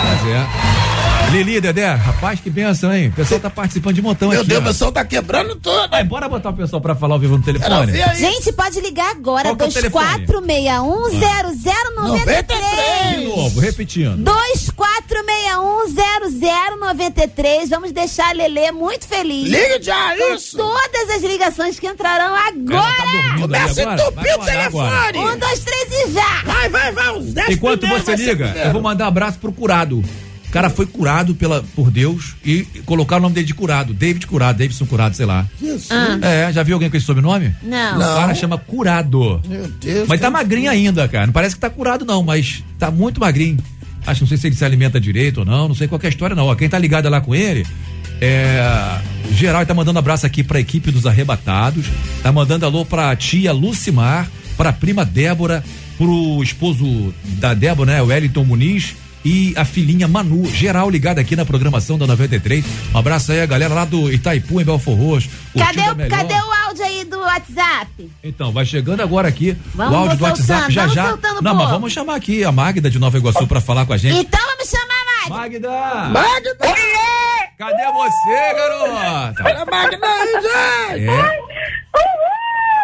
[0.04, 0.61] Mas é.
[1.32, 3.08] Lili, Dedé, rapaz, que benção, hein?
[3.08, 4.50] O pessoal tá participando de montão Meu aqui.
[4.50, 4.64] Deus, ó.
[4.64, 5.88] o pessoal tá quebrando tudo.
[5.90, 7.94] Vai, bora botar o pessoal pra falar ao vivo no telefone.
[8.18, 10.26] Gente, pode ligar agora, Qual que é o telefone?
[10.28, 13.16] 2461-0093.
[13.18, 14.30] De novo, repetindo.
[14.78, 17.70] 2461-0093.
[17.70, 19.48] Vamos deixar a Lelê muito feliz.
[19.48, 20.58] Liga já, com isso.
[20.58, 23.40] todas as ligações que entrarão agora.
[23.40, 24.88] Começa a entupir o telefone.
[24.88, 25.18] agora.
[25.18, 26.44] Um, dois, três e já.
[26.44, 27.14] Vai, vai, vai.
[27.50, 30.04] Enquanto você liga, eu vou mandar um abraço pro curado.
[30.52, 33.94] O cara foi curado pela, por Deus e colocaram o nome dele de curado.
[33.94, 35.48] David Curado, Davidson Curado, sei lá.
[35.62, 35.90] Jesus.
[35.90, 36.20] Ah.
[36.22, 37.56] É, já viu alguém com esse sobrenome?
[37.64, 37.96] Não.
[37.96, 39.42] O cara chama curado.
[39.48, 40.10] Meu Deus.
[40.10, 40.42] Mas tá Deus.
[40.42, 41.26] magrinho ainda, cara.
[41.26, 43.60] Não parece que tá curado, não, mas tá muito magrinho.
[44.06, 46.10] Acho, não sei se ele se alimenta direito ou não, não sei qual que é
[46.10, 46.48] a história, não.
[46.48, 47.66] Ó, quem tá ligado lá com ele,
[48.20, 49.00] é.
[49.32, 51.86] Geral, ele tá mandando abraço aqui pra equipe dos arrebatados.
[52.22, 55.64] Tá mandando alô pra tia Lucimar, pra prima Débora,
[55.98, 58.02] pro esposo da Débora, né?
[58.02, 58.96] O Wellington Muniz.
[59.24, 62.66] E a filhinha Manu, geral ligado aqui na programação da 93.
[62.94, 65.30] Um abraço aí a galera lá do Itaipu, em Belfor Roxo.
[65.58, 66.10] Cadê, o- melhor.
[66.18, 68.12] cadê o áudio aí do WhatsApp?
[68.24, 71.18] Então, vai chegando agora aqui Vamos o áudio do WhatsApp já já.
[71.42, 74.18] Não, mas vamos chamar aqui a Magda de Nova Iguaçu pra falar com a gente.
[74.18, 74.86] Então vamos chamar
[75.26, 75.70] a Magda.
[75.70, 76.10] Magda!
[76.10, 76.58] Magda!
[77.58, 79.44] Cadê você, garota?
[79.46, 80.32] Olha a Magda aí,
[80.98, 81.10] gente.
[81.10, 81.51] É.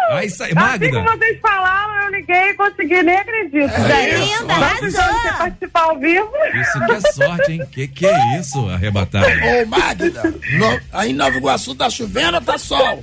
[0.10, 0.90] Aí sai, Assim Magda.
[0.92, 3.74] como vocês falaram, eu liguei e consegui, nem acredito.
[3.74, 4.46] É.
[4.48, 6.32] Tá precisando você participar ao vivo.
[6.62, 7.62] Isso que é sorte, hein?
[7.72, 9.26] Que que é isso, arrebatado?
[9.28, 13.02] Ô, Magda, no- aí em Nova Iguaçu tá chovendo ou tá sol?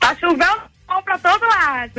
[0.00, 1.90] Tá chovendo sol pra todo lado.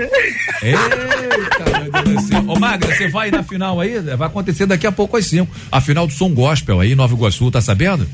[0.61, 2.43] Eita, meu Deus do céu.
[2.47, 3.99] Ô, Magda, você vai na final aí?
[3.99, 5.53] Vai acontecer daqui a pouco às 5.
[5.71, 8.07] A final do Som Gospel aí em Nova Iguaçu, tá sabendo?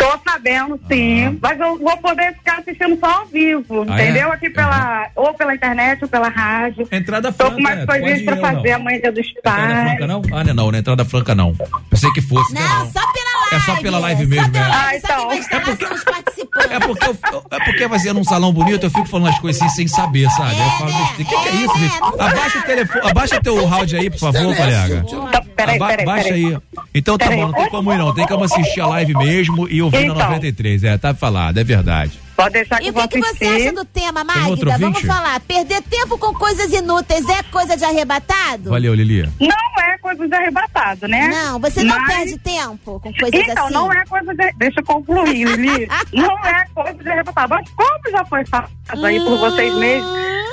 [0.00, 1.38] Tô sabendo, sim.
[1.42, 4.28] Mas eu vou poder ficar assistindo só ao vivo, Ah, entendeu?
[4.30, 4.34] é?
[4.34, 6.88] Aqui pela, ou pela internet ou pela rádio.
[6.90, 8.76] Entrada Tô franca, com mais é, coisinhas ir pra fazer não?
[8.76, 9.88] amanhã dia dos Entrada pais.
[9.90, 10.22] franca não?
[10.32, 11.54] Ah, não, não, não é entrada franca não.
[11.90, 12.54] Pensei que fosse.
[12.54, 13.19] Não, só pela live.
[13.52, 14.68] É só pela live mesmo, Só pela é.
[14.68, 15.28] live, lá são
[15.94, 16.70] os participantes.
[16.70, 19.60] É porque, eu- é porque vai ser num salão bonito, eu fico falando as coisas
[19.62, 20.56] assim sem saber, sabe?
[20.58, 21.94] eu falo, o que, que é isso, gente?
[22.18, 25.04] Abaixa o telefone, abaixa teu round aí, por favor, colega.
[25.56, 26.46] peraí, peraí, Baixa peraí.
[26.46, 26.58] aí.
[26.94, 27.40] Então tá Peraí.
[27.40, 30.14] bom, não tem como ir não, tem como assistir a live mesmo e ouvir na
[30.14, 30.16] Então.
[30.30, 32.18] 93, é, tá falado, é verdade.
[32.42, 34.78] Pode deixar que E eu o que, que você acha do tema, Magda?
[34.78, 35.40] Vamos falar.
[35.40, 38.70] Perder tempo com coisas inúteis é coisa de arrebatado?
[38.70, 39.28] Valeu, Lili.
[39.38, 41.28] Não é coisa de arrebatado, né?
[41.28, 43.74] Não, você não Mas- perde tempo com coisas então, assim?
[43.74, 44.52] não é coisa de.
[44.56, 45.88] Deixa eu concluir, Lili.
[46.14, 47.54] não é coisa de arrebatado.
[47.54, 50.10] Mas como já foi falado aí por vocês mesmos,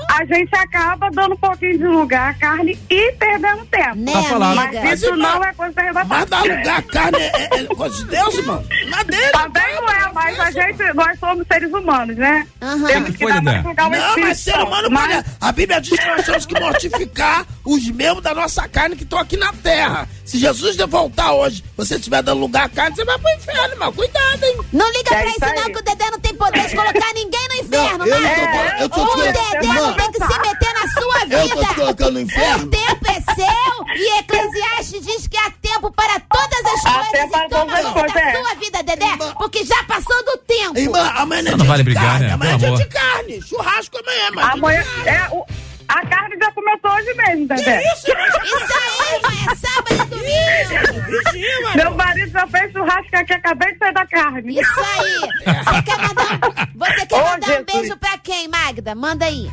[0.10, 3.96] a gente acaba dando um pouquinho de lugar à carne e perdendo tempo.
[3.96, 4.56] Né, Tá falado.
[4.56, 4.94] Mas amiga?
[4.94, 6.10] isso Mas, não é coisa de arrebatado.
[6.10, 9.32] Mas dar lugar à carne é, é coisa de Deus, é dele.
[9.32, 12.48] Também não é, mas a gente, nós somos seres humanos, né?
[12.88, 14.28] Temos que Foi, dar mais lugar ao Não, espírito.
[14.28, 15.26] mas ser humano Mas- pode.
[15.42, 19.19] A Bíblia diz que nós temos que mortificar os membros da nossa carne que estão
[19.19, 20.07] aqui na terra.
[20.26, 23.73] Se Jesus de voltar hoje, você estiver dando lugar à carne, você vai pro inferno,
[23.73, 23.94] irmão.
[23.94, 24.57] Cuidado, hein?
[24.73, 27.48] Não liga É pra isso não, que o Dedé não tem poder de colocar ninguém
[27.49, 28.52] no inferno, eu não tô Magda.
[28.57, 29.73] falando- eu tô O Dedé Irmã.
[29.81, 31.35] não tem que se meter na sua vida.
[31.38, 32.64] Eu tô te colocando no inferno?
[32.65, 37.34] O tempo é seu e Eclesiastes diz que há tempo para todas as coisas.
[37.34, 38.35] as não coisas, da é.
[38.35, 40.77] sua vida, Dedé, porque já passou do tempo.
[40.77, 42.34] Irmã, amanhã não é Não dia vale de brigar, carne, né?
[42.34, 42.80] amanhã é dia amor.
[42.80, 43.41] de carne.
[43.41, 44.53] Churrasco amanhã, mas.
[44.53, 45.45] Amanhã, é, o-
[45.88, 47.81] a carne já começou hoje mesmo, Dedé.
[47.93, 48.07] isso,
[48.43, 51.76] Isso aí, vai, é sábado e domingo.
[51.76, 54.59] Meu marido já fez churrasco aqui, acabei de sair da carne.
[54.59, 55.19] Isso aí.
[55.64, 58.95] Você quer mandar, um- você quer Ô, mandar um beijo pra quem, Magda?
[58.95, 59.49] Manda aí.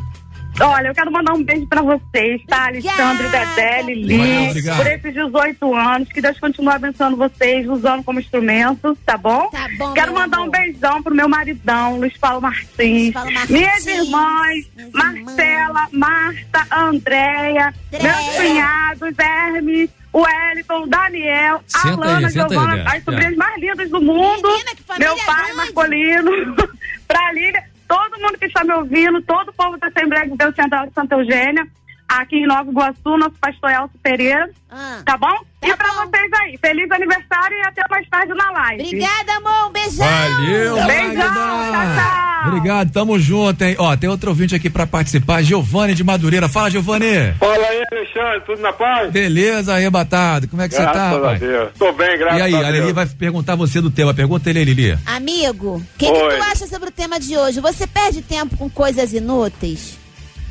[0.60, 2.66] Olha, eu quero mandar um beijo pra vocês, tá?
[2.66, 4.76] Alexandre, Dedé, Lili, obrigado.
[4.76, 6.08] por esses 18 anos.
[6.08, 9.48] Que Deus continue abençoando vocês, usando como instrumento, tá bom?
[9.50, 10.48] Tá bom, Quero mandar amor.
[10.48, 13.12] um beijão pro meu maridão, Luiz Paulo Martins.
[13.12, 21.88] Paulo Martins, Minhas irmãs, minhas Marcela, Marta, Andréia, meus cunhados, Hermes, o Wellington, Daniel, Senta
[21.88, 24.48] aí, Alana, senta aí, Giovana, as sobrinhas mais lindas do mundo.
[24.48, 24.70] Menina,
[25.00, 25.56] meu pai, grande.
[25.56, 26.30] Marcolino,
[27.08, 30.54] pra Lília, todo mundo que está me ouvindo, todo o povo da Assembleia de Deus
[30.54, 31.66] Central de Santa Eugênia,
[32.08, 35.00] aqui em Nova Iguaçu, nosso pastor Elcio Pereira, Ah.
[35.04, 35.34] tá bom?
[35.60, 36.06] Tá e pra bom.
[36.10, 38.82] vocês aí, feliz aniversário e até mais tarde na live.
[38.84, 39.68] Obrigada, amor.
[39.68, 40.06] Um beijão.
[40.06, 42.24] Valeu, Beijão, tchau, tchau.
[42.48, 43.74] Obrigado, tamo junto, hein?
[43.78, 46.46] Ó, tem outro ouvinte aqui pra participar, Giovanni de Madureira.
[46.46, 47.32] Fala, Giovanni.
[47.38, 49.10] Fala aí, Alexandre, tudo na paz?
[49.10, 50.46] Beleza, arrebatado.
[50.48, 51.38] Como é que você Graças tá, a pai?
[51.38, 51.70] Deus.
[51.78, 52.74] Tô bem, graças E aí, a a Deus.
[52.80, 54.12] Lili vai perguntar você do tema.
[54.12, 54.98] Pergunta ele aí, Lili.
[55.06, 57.60] Amigo, o que, que tu acha sobre o tema de hoje?
[57.60, 59.98] Você perde tempo com coisas inúteis?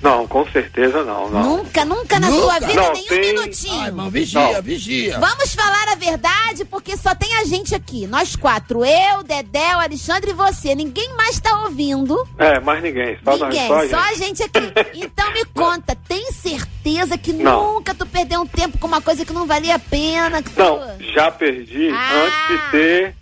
[0.04, 1.58] Não, com certeza não, não.
[1.58, 2.42] Nunca, nunca na Nunca?
[2.44, 3.80] sua vida, Não, nenhum tem- minutinho.
[3.80, 4.62] Ai, irmão, vigia, Não.
[4.62, 5.18] vigia.
[5.20, 8.06] Vamos falar a verdade, porque só tem a gente aqui.
[8.06, 8.84] Nós quatro.
[8.84, 10.76] Eu, Dedé, o Alexandre e você.
[10.76, 12.28] Ninguém mais tá ouvindo.
[12.38, 13.18] É, mais ninguém.
[13.24, 14.44] Só Ninguém, nós, só só a gente.
[14.44, 14.74] aqui.
[14.94, 17.76] Então me conta, tem certeza que Não.
[17.76, 20.44] nunca tu perdeu um tempo com uma coisa que não valia a pena?
[20.44, 20.60] Que tu...
[20.62, 20.82] Não,
[21.14, 22.26] já perdi Ah.
[22.26, 23.16] antes de ser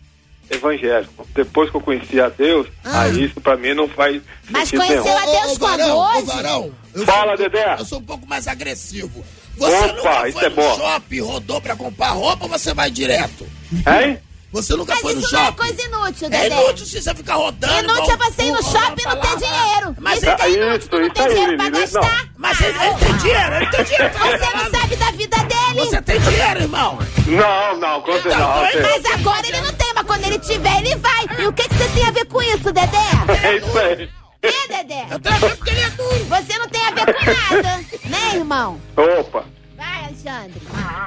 [0.52, 1.28] evangélico.
[1.34, 5.04] Depois que eu conheci a Deus, aí isso pra mim não faz Mas sentido conheceu
[5.04, 5.18] nenhum.
[5.18, 7.76] a Deus Ô, quando varão, ô, Fala, sou, Dedé.
[7.80, 9.24] Eu sou um pouco mais agressivo.
[9.58, 10.76] Você Opa, nunca isso foi é no bom.
[10.76, 13.48] shopping, rodou pra comprar roupa ou você vai direto?
[13.88, 14.20] Hein?
[14.52, 15.58] Você nunca Mas foi no isso não é shopping?
[15.58, 16.62] coisa inútil, É Dedé.
[16.64, 17.74] inútil se você ficar rodando.
[17.80, 19.96] Inútil igual é você ir no shopping e não ter dinheiro.
[20.00, 22.30] Mas isso é que é inútil, isso, tu não tem dinheiro pra gastar.
[22.38, 24.10] Mas ele, ele tem dinheiro, ele tem dinheiro.
[24.10, 25.80] pra Você não sabe da vida dele.
[25.86, 27.00] Você tem dinheiro, irmão.
[27.28, 28.66] Não, não, com certeza não.
[28.68, 31.26] Então, Mas agora ele não tem, mas quando ele tiver, ele vai.
[31.40, 32.98] E o que, que você tem a ver com isso, Dedé?
[33.44, 34.10] É isso aí.
[34.42, 35.06] Que, Dedé?
[35.12, 36.26] Eu tenho a ver porque ele é duro.
[36.26, 37.26] Você não tem a ver com
[37.56, 38.82] nada, né, irmão?
[38.98, 39.46] Opa.
[39.78, 40.62] Vai, Alexandre.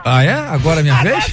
[0.04, 0.32] Ah, é?
[0.32, 1.24] Agora é minha vez?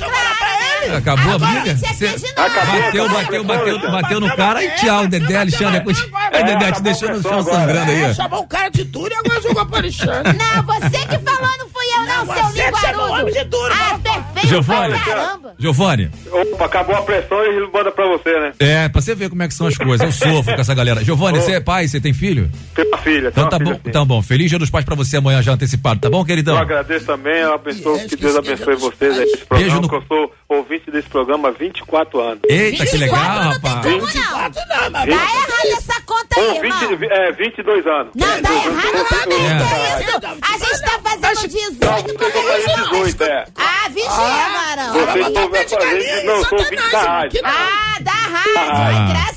[0.97, 1.69] Acabou a Agora briga?
[1.71, 3.09] a é Você aqui de novo.
[3.09, 5.77] bateu, bateu, bateu, bateu no cara e tchau, Dedé, Alexandre.
[5.77, 6.37] é.
[6.37, 8.01] Ai, Dedé, te deixou no chão sangrando aí.
[8.03, 10.37] É, chamou o cara de duro e agora jogou pra Alexandre.
[10.37, 13.31] Não, você que falou, não fui eu, não, seu você que chamou o homem de
[13.43, 13.49] linguarudo.
[13.49, 15.55] duro, Ah, perfeito caramba.
[15.59, 18.51] Giovanni, Opa, acabou a pressão e ele manda pra você, né?
[18.59, 20.01] é, pra você ver como é que são as coisas.
[20.01, 21.03] Eu sofro com essa galera.
[21.03, 22.49] Giovanni, você é pai, você tem filho?
[22.75, 24.21] Tem uma filha, Então tá bom, tá bom.
[24.21, 26.55] Feliz dia dos pais pra você amanhã já antecipado, tá bom, queridão?
[26.55, 30.03] Eu agradeço também, eu abençoo, É, que Deus abençoe vocês aí Beijo no- que eu
[30.07, 32.39] sou ouvinte desse programa há 24 anos.
[32.49, 33.85] Eita, que legal, 24 não tem rapaz.
[33.85, 34.05] como não.
[34.07, 37.09] 24 não, mas Dá errado essa conta aí, Ou 20, irmão.
[37.11, 38.11] é, 22 anos.
[38.15, 39.57] Não, dá errado também, É.
[39.57, 40.17] que é isso?
[40.41, 42.83] A gente tá fazendo 18 Não, como eu é isso?
[42.91, 43.45] 18, é.
[43.57, 44.93] Ah, vigia, varão.
[44.93, 47.41] Vocês estão me fazendo, não, eu sou ouvinte da rádio.
[47.43, 49.17] Ah, da rádio.
[49.27, 49.30] Ah.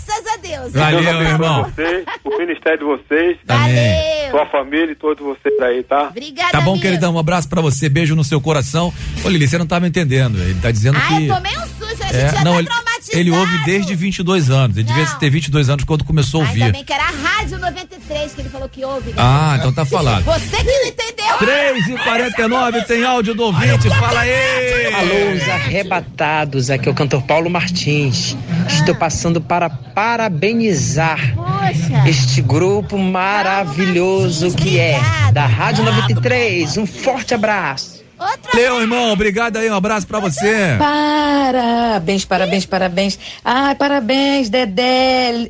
[0.74, 1.64] Valeu, irmão.
[1.64, 4.30] Vocês, o ministério de vocês, Valeu.
[4.30, 6.08] sua família e todos vocês aí, tá?
[6.08, 6.82] Obrigada, Tá bom, amigo.
[6.82, 7.14] queridão?
[7.14, 8.92] Um abraço pra você, beijo no seu coração.
[9.24, 10.38] Ô, Lili, você não tava entendendo.
[10.40, 11.26] Ele tá dizendo Ah, que.
[11.28, 13.18] eu tomei um susto, a gente É, já não, tá ele, traumatizado.
[13.18, 14.76] ele ouve desde 22 anos.
[14.76, 15.18] Ele devia Não.
[15.18, 16.72] ter 22 anos quando começou a Ainda ouvir.
[16.72, 19.10] bem que era a Rádio 93 que ele falou que ouve.
[19.10, 19.16] né?
[19.18, 20.24] Ah, então tá falado.
[20.24, 21.14] Você que não entendeu.
[21.38, 23.88] 3 e 49 tem áudio do ouvinte.
[23.88, 24.94] Fala aí.
[24.94, 28.36] Alô, os arrebatados, aqui é o cantor Paulo Martins.
[28.68, 30.63] Estou passando para parabenizar
[31.34, 32.08] Poxa.
[32.08, 35.00] este grupo maravilhoso que é
[35.32, 36.76] da Rádio 93.
[36.76, 38.02] Um forte abraço.
[38.52, 39.12] Valeu, irmão.
[39.12, 39.68] Obrigado aí.
[39.68, 40.76] Um abraço pra você.
[40.78, 43.18] Parabéns, parabéns, parabéns.
[43.44, 45.48] Ai, parabéns, Dedé.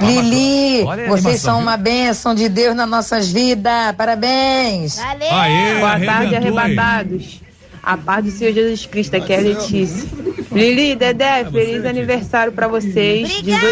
[0.00, 1.62] Lili, Olha vocês são viu?
[1.62, 3.92] uma bênção de Deus nas nossas vidas.
[3.96, 4.96] Parabéns.
[4.96, 5.32] Valeu.
[5.32, 7.40] Aê, Boa tarde, arrebatados.
[7.86, 10.08] A paz do Senhor Jesus Cristo, aqui é a Letícia.
[10.50, 13.30] Lili, Dedé, feliz aniversário pra vocês.
[13.38, 13.66] Obrigada.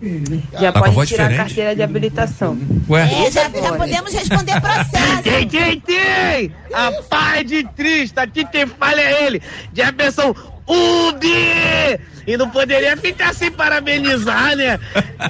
[0.00, 0.42] 18.
[0.60, 2.56] Já Tá pode tirar a carteira de habilitação.
[2.88, 3.02] Ué?
[3.02, 5.22] É, já, já podemos responder processo.
[5.24, 6.52] Quem, quem tem?
[6.72, 9.42] A paz de Cristo, aqui quem fala é ele,
[9.74, 10.32] Jefferson
[10.64, 11.98] Ubi!
[12.28, 14.78] E não poderia ficar sem parabenizar, né?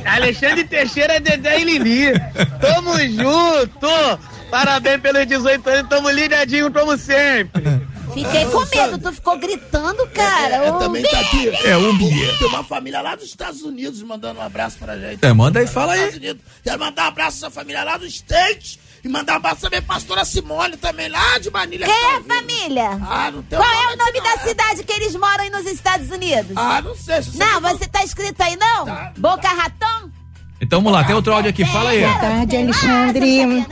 [0.05, 2.13] Alexandre Teixeira, Dedé e Lili.
[2.61, 3.89] Tamo junto!
[4.51, 7.63] Parabéns pelos 18 anos, tamo ligadinho como sempre.
[8.13, 10.57] Fiquei com medo, tu ficou gritando, cara.
[10.57, 11.49] É, Ô, também tá aqui.
[11.65, 12.39] É, um bilhete.
[12.39, 15.25] Tem uma família lá dos Estados Unidos mandando um abraço pra gente.
[15.25, 16.11] É, manda aí, fala aí.
[16.17, 16.43] Unidos.
[16.63, 18.79] Quero mandar um abraço pra família lá dos States.
[19.03, 21.87] E mandar um abraço também pra pastora Simone, também lá de Manilha.
[21.87, 22.91] Quem que tá é família?
[23.09, 24.43] Ah, não tem Qual o é o nome aqui, da não.
[24.47, 26.53] cidade que eles moram aí nos Estados Unidos?
[26.55, 27.23] Ah, não sei.
[27.23, 28.85] se você Não, você tá escrito aí não?
[29.17, 30.11] Boca Raton?
[30.61, 31.65] Então vamos lá, tem outro áudio aqui.
[31.65, 32.01] Fala aí.
[32.01, 33.67] Boa tarde, Alexandre.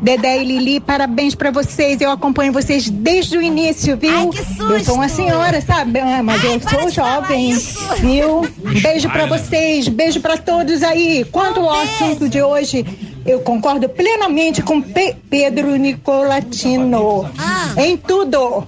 [0.00, 2.00] Dedé e Lili, parabéns pra vocês.
[2.00, 4.16] Eu acompanho vocês desde o início, viu?
[4.16, 4.72] Ai, que susto.
[4.72, 5.98] Eu sou uma senhora, sabe?
[5.98, 7.58] Ah, Mas Ai, eu para sou jovem,
[7.98, 8.48] viu?
[8.80, 11.24] Beijo pra vocês, beijo pra todos aí.
[11.32, 12.86] Quanto ao assunto de hoje,
[13.26, 17.30] eu concordo plenamente com Pe- Pedro Nicolatino.
[17.76, 18.66] Em tudo.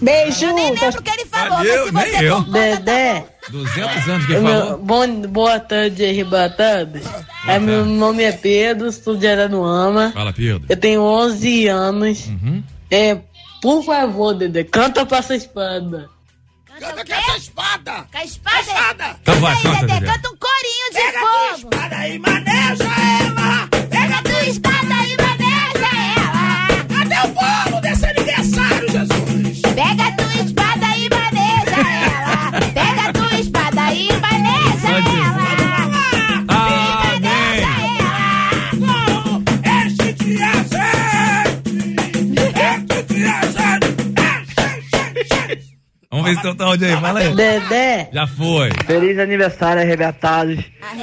[0.00, 0.46] Beijo.
[0.46, 0.48] Ah.
[0.50, 2.36] Eu nem lembro o que ele falou, Valeu, mas se nem você eu.
[2.36, 4.78] concorda, Dedé, 200 anos que ele meu- falou.
[4.78, 7.02] bom, boa tarde, arrebatados.
[7.46, 10.12] É, meu nome é Pedro, sou de Araruama.
[10.12, 10.64] Fala, Pedro.
[10.68, 12.26] Eu tenho 11 anos.
[12.26, 12.62] Uhum.
[12.90, 13.18] É,
[13.60, 16.08] por favor, Dedé, canta pra essa espada.
[16.80, 17.92] Canta com essa espada.
[18.10, 18.60] Com a espada?
[18.60, 19.16] espada.
[19.22, 20.12] Então vai, aí, canta, Dedé, Dedé.
[20.12, 21.54] canta um corinho de Pega a tua fogo.
[21.56, 23.41] espada aí, maneja ela.
[33.92, 37.82] Espada e maneja ela.
[38.78, 40.52] Como este dia
[45.22, 45.76] gente.
[46.10, 47.00] Vamos ver se tem outro áudio aí.
[47.00, 47.34] Fala aí.
[47.34, 48.70] Dedé, Já foi.
[48.86, 50.58] feliz aniversário, arrebatados.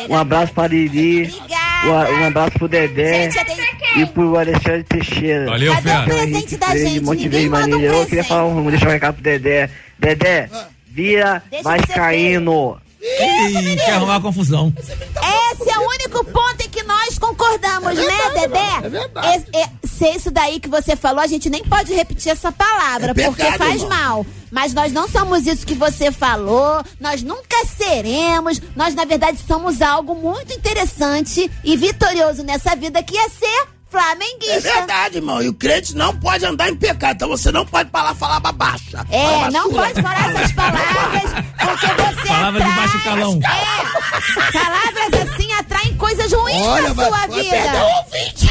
[0.07, 1.27] Um abraço pra Lili.
[1.27, 2.11] Obrigada.
[2.11, 3.31] Um abraço pro Dedé.
[3.31, 3.59] Gente,
[3.97, 5.45] e pro Alexandre Teixeira.
[5.45, 7.01] Valeu, Cadê o presente da gente?
[7.01, 7.95] Monte Ninguém manda um Maneira.
[7.95, 9.69] Eu queria falar um, deixar um recado pro Dedé.
[9.97, 10.49] Dedé,
[10.89, 12.77] vira Deixa caindo.
[13.01, 14.73] Ih, quer arrumar confusão.
[14.77, 18.69] Esse é o único ponto em que nós concordamos, né, Dedé?
[18.83, 19.45] É verdade.
[19.85, 23.13] se é isso daí que você falou, a gente nem pode repetir essa palavra, É
[23.13, 23.89] pecado, porque faz irmão.
[23.97, 24.25] mal.
[24.51, 28.61] Mas nós não somos isso que você falou, nós nunca seremos.
[28.75, 34.69] Nós, na verdade, somos algo muito interessante e vitorioso nessa vida que é ser flamenguista.
[34.69, 35.41] É verdade, irmão.
[35.41, 37.15] E o crente não pode andar em pecado.
[37.15, 39.05] Então você não pode falar, falar baixa.
[39.09, 41.23] É, não pode falar essas palavras,
[41.59, 43.39] porque você Palavras de baixo calão.
[43.43, 47.55] É, palavras assim atraem coisas ruins Olha, na sua vida.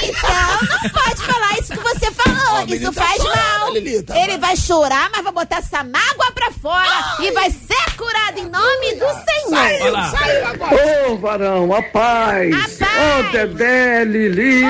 [0.00, 2.60] Então, não pode falar isso que você falou.
[2.60, 3.72] Ó, isso tá faz chorando, mal.
[3.72, 7.96] Lili, tá Ele vai chorar, mas vai botar essa mágoa pra fora e vai ser
[7.96, 9.48] curado em nome do Senhor.
[9.50, 11.10] Saiu, saiu agora.
[11.10, 12.78] Ô, varão, a paz.
[12.80, 14.62] Ô, Dedé, Lili.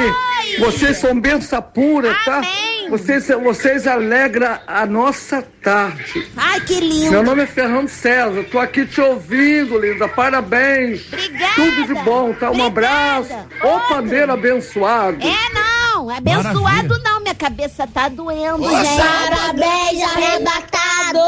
[0.59, 2.41] Vocês são benção pura, tá?
[2.91, 6.27] Vocês, vocês alegram a nossa tarde.
[6.37, 7.11] Ai, que lindo.
[7.11, 10.09] Meu nome é Fernando César, tô aqui te ouvindo, linda.
[10.09, 11.07] Parabéns.
[11.13, 11.55] Obrigada.
[11.55, 12.51] Tudo de bom, tá?
[12.51, 13.33] Um abraço.
[13.63, 15.19] Ô, pandeiro abençoado.
[15.23, 17.01] É não, abençoado Maravilha.
[17.05, 18.97] não, minha cabeça tá doendo, Nossa, gente.
[19.31, 21.21] Parabéns, arrebatados!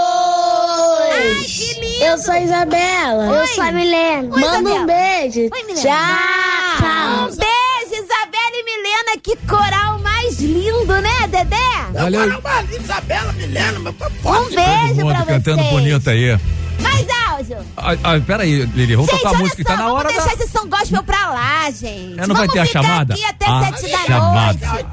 [2.02, 3.26] Eu sou a Isabela.
[3.40, 4.34] Eu sou a Milena.
[4.34, 4.86] Oi, Manda um Isabela.
[4.86, 5.40] beijo.
[5.40, 5.80] Oi, Milena.
[5.80, 7.28] Tchau.
[7.28, 9.20] Um beijo, Isabela e Milena.
[9.22, 9.98] Que coral
[10.31, 11.57] mais lindo, né, Dedé?
[11.93, 12.20] Valeu.
[12.23, 13.94] Agora uma linda Isabela, Milena, mas
[14.24, 15.70] Um beijo pra mundo cantando vocês.
[15.70, 16.39] bonito aí.
[16.81, 17.57] Mais áudio.
[17.77, 20.09] Ah, ah, peraí, Lili, vamos gente, tocar a música que só, tá na vamos hora
[20.09, 20.32] deixar da...
[20.44, 22.19] esse som gospel pra lá, gente.
[22.19, 23.12] É, não vai vamos ter a chamada?
[23.15, 24.66] aqui até A sete da chamada.
[24.66, 24.86] noite.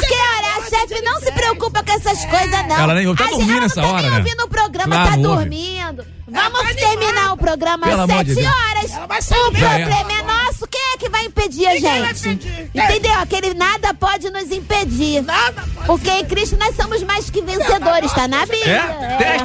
[0.00, 2.76] Porque, olha, a chefe não se preocupa com essas coisas, não.
[2.76, 4.16] Ela nem ouve, tá dormindo ela nessa não tá hora, né?
[4.18, 5.44] ouvindo o programa, Claro, tá ouve.
[5.44, 6.06] dormindo.
[6.32, 8.54] Vamos terminar o programa às amor de sete Deus.
[8.56, 9.24] horas.
[9.24, 9.86] sair O Já é.
[9.86, 10.66] problema é nosso.
[10.68, 12.28] Quem é que vai impedir a gente?
[12.74, 13.14] Entendeu?
[13.20, 15.24] Aquele nada pode nos impedir.
[15.86, 18.72] Porque em Cristo nós somos mais que vencedores, tá na Bíblia.
[19.20, 19.36] É?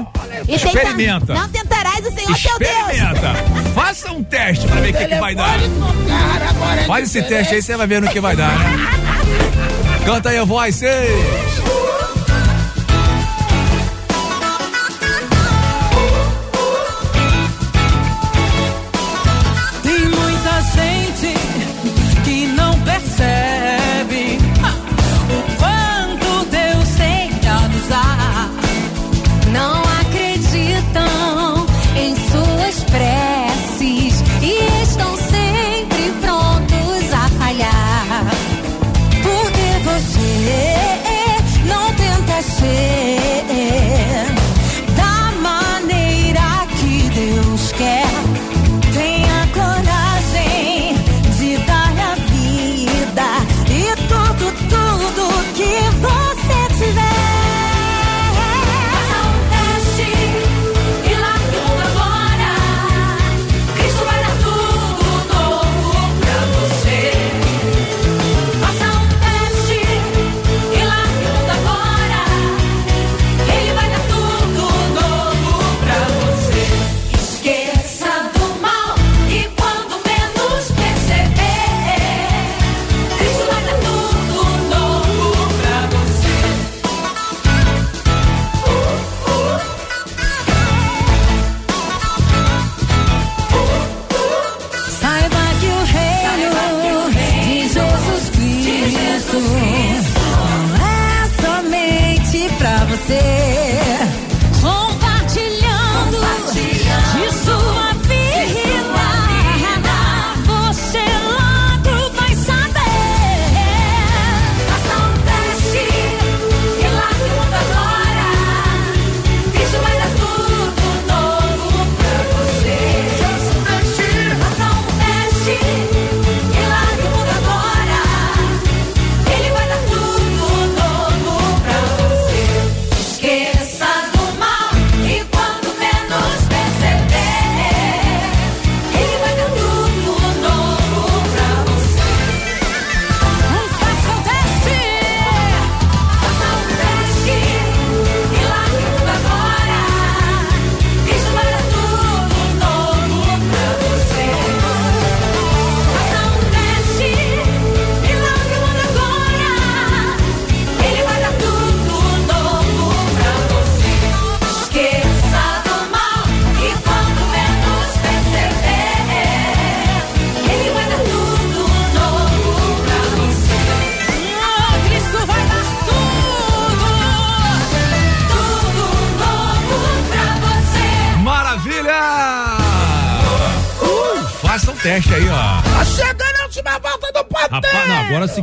[0.43, 1.33] E tenta- Experimenta.
[1.33, 2.71] Não tentarás o Senhor teu Deus.
[2.71, 3.33] Experimenta.
[3.75, 5.57] Faça um teste pra ver o que, que vai dar.
[6.87, 8.65] Faz esse teste aí, você vai ver no que vai dar, né?
[10.05, 11.09] Canta aí a voz, seis.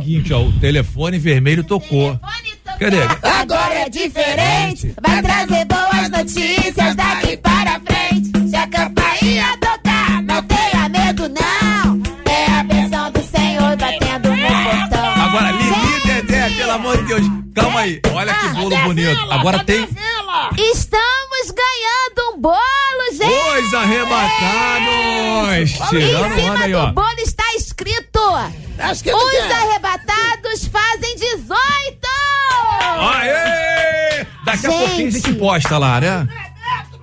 [0.05, 2.19] Seguinte, ó, o telefone vermelho tocou.
[2.79, 2.97] Cadê?
[3.23, 8.49] Agora é diferente, vai trazer boas notícias daqui para frente.
[8.49, 12.03] Se a campainha tocar, não tenha medo não.
[12.31, 15.23] É a bênção do Senhor batendo no portão.
[15.23, 17.23] Agora, Lili Dedé, pelo amor de Deus.
[17.55, 19.31] Calma aí, olha que bolo bonito.
[19.31, 19.87] Agora tem
[20.57, 23.65] Estamos ganhando um bolo, gente!
[23.65, 25.71] Os arrebatados!
[25.89, 26.91] Tirando cima onda aí, ó.
[35.55, 36.27] Pouquinho a gente posta lá, né?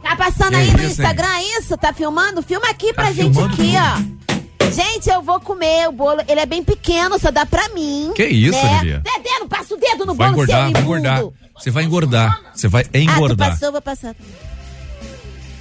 [0.03, 0.83] Tá passando aí no?
[0.85, 1.77] Instagram isso?
[1.77, 2.43] Tá filmando?
[2.43, 4.23] Filma aqui pra Tá gente aqui, ó.
[4.71, 6.21] Gente, eu vou comer o bolo.
[6.27, 8.13] Ele é bem pequeno, só dá pra mim.
[8.15, 8.81] Que isso, né?
[8.81, 8.99] Lili?
[9.01, 10.99] Dedé, não passa o dedo no Vai bolo, seu engordar, vai imundo.
[10.99, 11.25] engordar.
[11.59, 12.41] Você vai engordar.
[12.55, 13.51] Você vai Ah, tu engordar.
[13.51, 14.15] passou, vou passar.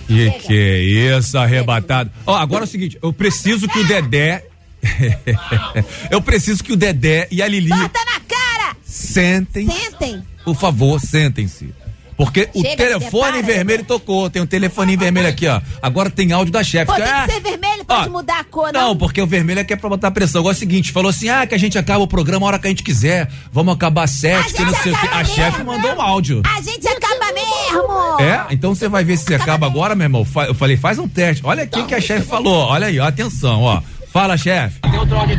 [0.08, 0.80] Que que é
[1.18, 2.12] isso, arrebatado?
[2.26, 4.46] Ó, agora é o seguinte, eu preciso que o Dedé.
[6.10, 8.76] eu preciso que o Dedé e a Lili Bota na cara!
[8.84, 9.70] sentem.
[9.70, 10.24] Sentem.
[10.44, 11.74] Por favor, sentem-se.
[12.18, 14.30] Porque o Chega, telefone Dedé, para, vermelho tocou.
[14.30, 15.60] Tem um telefoninho vermelho aqui, ó.
[15.82, 16.86] Agora tem áudio da chefe.
[16.86, 19.60] Pô, tem Ah, que ser vermelho, pode ó, mudar a cor, Não, porque o vermelho
[19.60, 20.42] é que é pra botar pressão.
[20.42, 22.60] Agora é o seguinte, falou assim, ah, que a gente acaba o programa a hora
[22.60, 23.28] que a gente quiser.
[23.52, 25.08] Vamos acabar às sete, que não sei o quê.
[25.12, 26.42] A chefe mandou um áudio.
[26.46, 28.20] A gente acaba mesmo!
[28.22, 28.46] É?
[28.54, 30.28] Então você vai ver se acaba agora, meu irmão.
[30.48, 31.42] Eu falei, faz um teste.
[31.46, 32.68] Olha aqui que a chefe falou.
[32.68, 33.82] Olha aí, ó, atenção, ó.
[34.12, 34.80] Fala, chefe.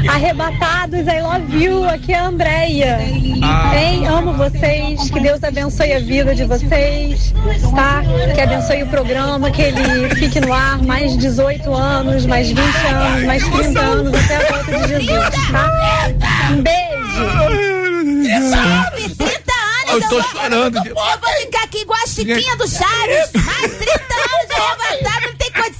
[0.08, 1.84] Arrebatados, I love you.
[1.88, 2.98] Aqui é a Andréia.
[3.42, 3.76] Ah.
[3.76, 4.06] Hein?
[4.06, 5.10] Amo vocês.
[5.10, 7.34] Que Deus abençoe a vida de vocês,
[7.74, 8.02] tá?
[8.34, 13.24] Que abençoe o programa, que ele fique no ar mais 18 anos, mais 20 anos,
[13.26, 16.50] mais 30 anos, até a volta de Jesus, tá?
[16.52, 18.50] Um beijo.
[18.50, 20.02] Sabe, 30 anos.
[20.02, 23.30] Eu tô chorando de- Eu vou ficar aqui igual a Chiquinha do Chaves.
[23.34, 25.31] Mais 30 anos de arrebatado,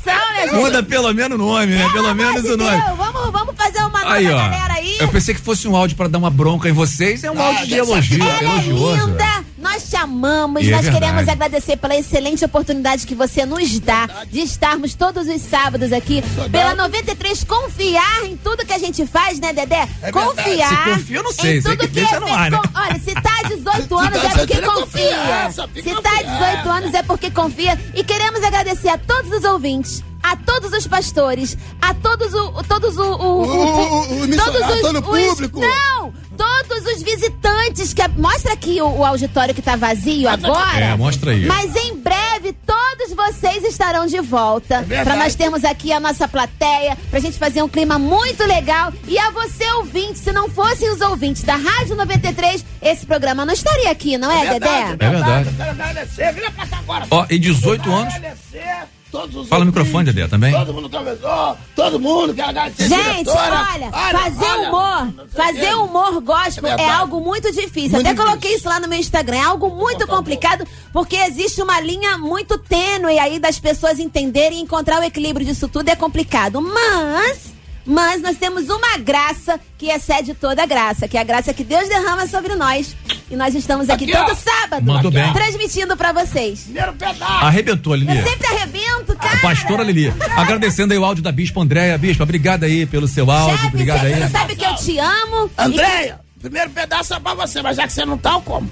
[0.05, 0.55] minha gente.
[0.55, 1.89] Muda pelo menos o nome, né?
[1.93, 2.83] Pelo menos o nome.
[2.97, 4.97] Vamos, vamos fazer uma nova Aí, galera aí.
[4.99, 7.23] Eu pensei que fosse um áudio pra dar uma bronca em vocês.
[7.25, 9.07] É um áudio de elogio, Ela é elogioso.
[9.07, 11.05] linda, nós te amamos, E é nós verdade.
[11.07, 16.23] queremos agradecer pela excelente oportunidade que você nos dá de estarmos todos os sábados aqui
[16.51, 19.89] pela 93, confiar em tudo que a gente faz, né, Dedé?
[20.03, 20.69] É confiar.
[20.69, 22.61] Se confia, eu não sei, em tudo que deixa é no ar, né?
[22.75, 25.51] Olha, se tá há 18 anos tá é porque confia.
[25.83, 26.23] Se tá há
[26.57, 27.79] 18 anos é porque confia.
[27.95, 30.03] E queremos agradecer a todos os ouvintes.
[30.25, 32.63] A todos os pastores, a todos o.
[32.63, 33.03] Todos o.
[33.03, 35.59] o, O- o- o todo o público.
[35.61, 36.15] Não!
[36.43, 38.03] Todos os visitantes que.
[38.17, 40.85] Mostra aqui o, o auditório que tá vazio agora.
[40.87, 41.47] É, mostra aí.
[41.47, 44.83] Mas em breve todos vocês estarão de volta.
[44.83, 45.05] verdade.
[45.05, 48.93] Pra nós termos aqui a nossa plateia, pra gente fazer um clima muito legal.
[49.07, 53.55] E a você, ouvinte, se não fossem os ouvintes da Rádio 93, esse programa não
[53.55, 54.81] estaria aqui, não é, Dedé?
[54.99, 55.49] É verdade.
[55.49, 57.07] Eu quero agradecer, vira pra cá agora.
[57.11, 58.15] Ó, e 18 anos.
[58.15, 60.53] Agradecer todos os Fala ouvintes, microfone, Dedé, também.
[60.53, 63.67] Todo mundo conversou, todo mundo quer a Gente, diretora.
[63.75, 67.93] olha, fazer olha, humor, o fazer humor gospel É é, algo muito difícil.
[67.93, 69.37] Muito Até coloquei isso lá no meu Instagram.
[69.37, 74.63] É algo muito complicado, porque existe uma linha muito tênue aí das pessoas entenderem e
[74.63, 76.61] encontrar o equilíbrio disso tudo é complicado.
[76.63, 77.52] Mas.
[77.85, 81.65] Mas nós temos uma graça que excede toda a graça, que é a graça que
[81.65, 82.95] Deus derrama sobre nós.
[83.31, 84.25] E nós estamos aqui, Aqui, ó.
[84.27, 85.33] todo sábado, Mandou bem.
[85.33, 86.61] transmitindo pra vocês.
[86.65, 87.45] Primeiro pedaço.
[87.45, 88.17] Arrebentou, Lili.
[88.19, 89.39] Eu sempre arrebento, cara.
[89.39, 90.13] Pastora Lili.
[90.37, 91.97] Agradecendo aí o áudio da Bispa Andréia.
[91.99, 93.57] Bispa, obrigado aí pelo seu áudio.
[93.57, 94.15] Chefe, Obrigado você, aí.
[94.23, 95.47] você sabe que eu te amo.
[95.47, 98.43] e que- Andréia, primeiro pedaço é pra você, mas já que você não tá, eu
[98.43, 98.71] como.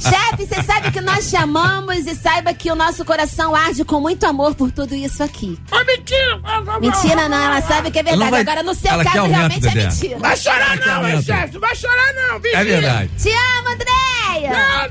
[0.00, 4.00] Chefe, você sabe que nós te amamos e saiba que o nosso coração arde com
[4.00, 5.58] muito amor por tudo isso aqui.
[5.72, 6.40] Ô, mentira!
[6.80, 8.24] Mentira não, ela sabe que é verdade.
[8.24, 10.18] Não vai- Agora no seu ela caso aumento, realmente é mentira.
[10.18, 11.54] Vai chorar não, hein, chefe?
[11.54, 12.56] Não vai chorar não, viu?
[12.56, 13.10] É verdade.
[13.18, 14.90] Te amo, Andréia!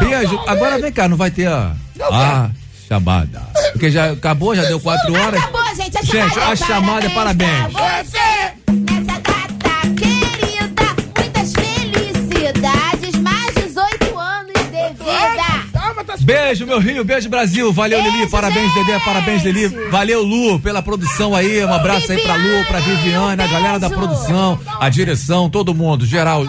[0.00, 0.40] Beijo.
[0.46, 1.72] Agora vem cá, não vai ter a.
[2.10, 2.50] Ah,
[2.88, 3.42] chamada.
[3.72, 5.40] Porque já acabou, já deu quatro horas.
[5.40, 5.96] Acabou, gente.
[5.98, 7.72] A Gente, chamada a chamada é parabéns.
[7.72, 8.52] pra você
[16.20, 17.72] Beijo, meu Rio, beijo, Brasil.
[17.72, 18.28] Valeu, Lili.
[18.28, 18.98] Parabéns, Dedé.
[19.00, 19.68] Parabéns, Lili.
[19.90, 21.64] Valeu, Lu, pela produção aí.
[21.64, 26.04] Um abraço aí pra Lu, pra Viviane, a galera da produção, a direção, todo mundo,
[26.06, 26.44] geral.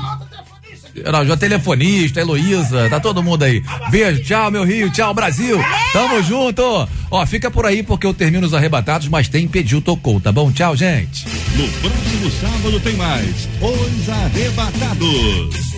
[0.93, 3.63] Geral, já telefonista, Heloísa, tá todo mundo aí.
[3.89, 5.57] Beijo, tchau, meu Rio, tchau, Brasil.
[5.93, 6.61] Tamo junto.
[7.09, 10.51] Ó, fica por aí porque eu termino os arrebatados, mas tem pediu, tocou, tá bom?
[10.51, 11.25] Tchau, gente.
[11.55, 15.70] No próximo sábado tem mais Os Arrebatados.